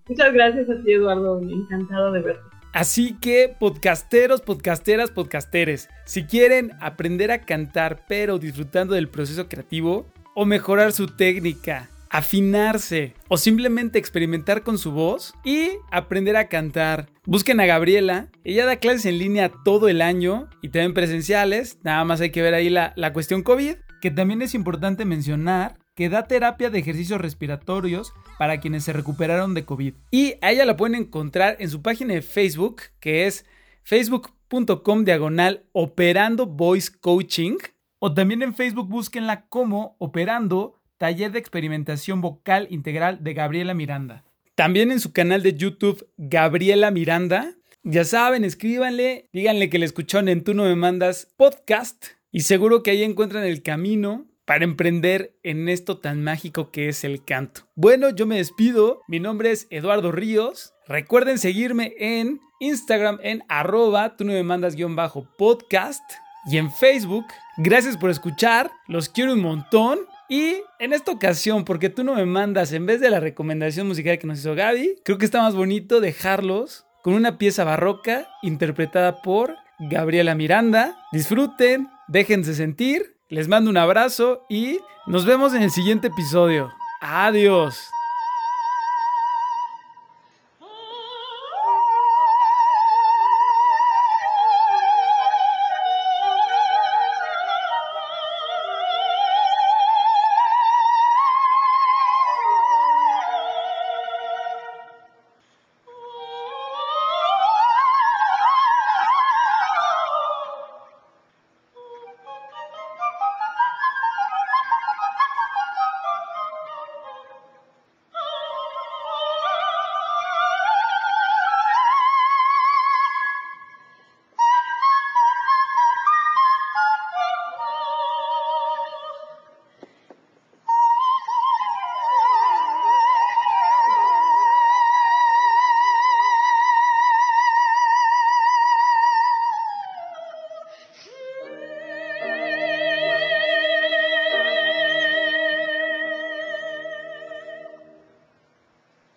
Muchas 0.09 0.33
gracias 0.33 0.71
a 0.71 0.83
ti, 0.83 0.93
Eduardo. 0.93 1.39
Encantada 1.43 2.11
de 2.13 2.21
verte. 2.23 2.56
Así 2.77 3.17
que, 3.19 3.57
podcasteros, 3.59 4.43
podcasteras, 4.43 5.11
podcasteres, 5.11 5.89
si 6.05 6.25
quieren 6.25 6.73
aprender 6.79 7.31
a 7.31 7.39
cantar 7.39 8.05
pero 8.07 8.39
disfrutando 8.39 8.95
del 8.95 9.09
proceso 9.09 9.49
creativo, 9.49 10.13
o 10.35 10.45
mejorar 10.45 10.93
su 10.93 11.07
técnica, 11.07 11.89
afinarse, 12.11 13.15
o 13.29 13.39
simplemente 13.39 13.99
experimentar 13.99 14.63
con 14.63 14.77
su 14.77 14.93
voz 14.93 15.33
y 15.43 15.71
aprender 15.91 16.37
a 16.37 16.49
cantar, 16.49 17.09
busquen 17.25 17.61
a 17.61 17.65
Gabriela. 17.65 18.29
Ella 18.45 18.67
da 18.67 18.77
clases 18.77 19.07
en 19.07 19.17
línea 19.17 19.51
todo 19.65 19.89
el 19.89 20.03
año 20.03 20.51
y 20.61 20.69
también 20.69 20.93
presenciales. 20.93 21.79
Nada 21.83 22.05
más 22.05 22.21
hay 22.21 22.29
que 22.29 22.43
ver 22.43 22.53
ahí 22.53 22.69
la, 22.69 22.93
la 22.95 23.15
cuestión 23.15 23.43
COVID, 23.43 23.77
que 24.03 24.11
también 24.11 24.43
es 24.43 24.55
importante 24.55 25.07
mencionar 25.07 25.79
que 25.97 26.11
da 26.11 26.29
terapia 26.29 26.69
de 26.69 26.79
ejercicios 26.79 27.21
respiratorios 27.21 28.13
para 28.39 28.61
quienes 28.61 28.85
se 28.85 28.93
recuperaron 28.93 29.55
de 29.55 29.65
COVID. 29.65 29.95
Y 30.11 30.35
a 30.43 30.53
ella 30.53 30.67
la 30.67 30.77
pueden 30.77 30.95
encontrar 30.95 31.57
en 31.59 31.71
su 31.71 31.81
página 31.81 32.13
de 32.13 32.23
Facebook, 32.23 32.83
que 33.01 33.27
es 33.27 33.47
facebook.com 33.83 35.05
diagonal 35.05 35.65
operando 35.73 36.47
voice 36.47 36.93
coaching. 37.01 37.57
O 37.99 38.13
también 38.13 38.43
en 38.43 38.55
Facebook 38.55 38.89
búsquenla 38.89 39.47
como 39.49 39.97
operando 39.99 40.79
taller 40.99 41.33
de 41.33 41.39
experimentación 41.39 42.21
vocal 42.21 42.69
integral 42.71 43.25
de 43.25 43.33
Gabriela 43.33 43.73
Miranda. 43.73 44.23
También 44.55 44.93
en 44.93 45.01
su 45.01 45.13
canal 45.13 45.43
de 45.43 45.55
YouTube 45.55 46.07
Gabriela 46.19 46.91
Miranda. 46.91 47.55
Ya 47.85 48.05
saben, 48.05 48.45
escríbanle, 48.45 49.31
díganle 49.33 49.71
que 49.71 49.79
le 49.79 49.87
escucharon 49.87 50.29
en 50.29 50.45
Tú 50.45 50.53
no 50.53 50.65
me 50.65 50.77
mandas 50.77 51.33
podcast 51.39 52.05
y 52.31 52.41
seguro 52.41 52.83
que 52.83 52.91
ahí 52.91 53.03
encuentran 53.03 53.45
el 53.45 53.63
camino 53.63 54.27
para 54.47 54.65
emprender 54.65 55.35
en 55.43 55.69
esto 55.69 55.99
tan 55.99 56.23
mágico 56.23 56.71
que 56.71 56.89
es 56.89 57.05
el 57.05 57.25
canto. 57.25 57.63
Bueno, 57.75 58.11
yo 58.11 58.27
me 58.27 58.37
despido. 58.37 59.03
Mi 59.09 59.21
nombre 59.21 59.51
es 59.51 59.67
Eduardo 59.71 60.13
Ríos. 60.13 60.73
Recuerden 60.87 61.39
seguirme 61.39 61.95
en 61.99 62.41
Instagram 62.61 63.19
en 63.23 63.43
arroba 63.49 64.17
tú 64.17 64.25
no 64.25 64.33
me 64.33 64.43
mandas 64.43 64.77
guion 64.77 64.97
bajo 64.97 65.29
podcast 65.37 66.03
y 66.51 66.59
en 66.59 66.73
Facebook. 66.73 67.27
Gracias 67.59 67.97
por 67.97 68.09
escuchar. 68.09 68.71
Los 68.87 69.09
quiero 69.09 69.35
un 69.35 69.43
montón. 69.43 69.99
Y 70.29 70.57
en 70.81 70.93
esta 70.93 71.13
ocasión, 71.13 71.65
porque 71.65 71.89
tú 71.89 72.03
no 72.03 72.15
me 72.15 72.27
mandas, 72.27 72.73
en 72.73 72.87
vez 72.87 73.01
de 73.01 73.11
la 73.11 73.21
recomendación 73.21 73.87
musical 73.87 74.19
que 74.19 74.27
nos 74.27 74.41
hizo 74.41 74.57
Gaby, 74.57 74.97
creo 75.05 75.19
que 75.19 75.25
está 75.25 75.41
más 75.41 75.55
bonito 75.55 76.01
dejarlos 76.01 76.85
con 77.03 77.15
una 77.15 77.39
pieza 77.39 77.63
barroca 77.63 78.29
interpretada 78.43 79.23
por 79.23 79.55
Gabriela 79.79 80.35
Miranda. 80.35 80.97
Disfruten, 81.13 81.89
déjense 82.09 82.55
sentir. 82.55 83.16
Les 83.29 83.49
mando 83.49 83.71
un 83.71 83.77
abrazo 83.77 84.47
y 84.49 84.79
nos 85.09 85.25
vemos 85.25 85.53
en 85.53 85.63
el 85.63 85.73
siguiente 85.73 86.07
episodio. 86.07 86.73
Adiós. 87.01 87.91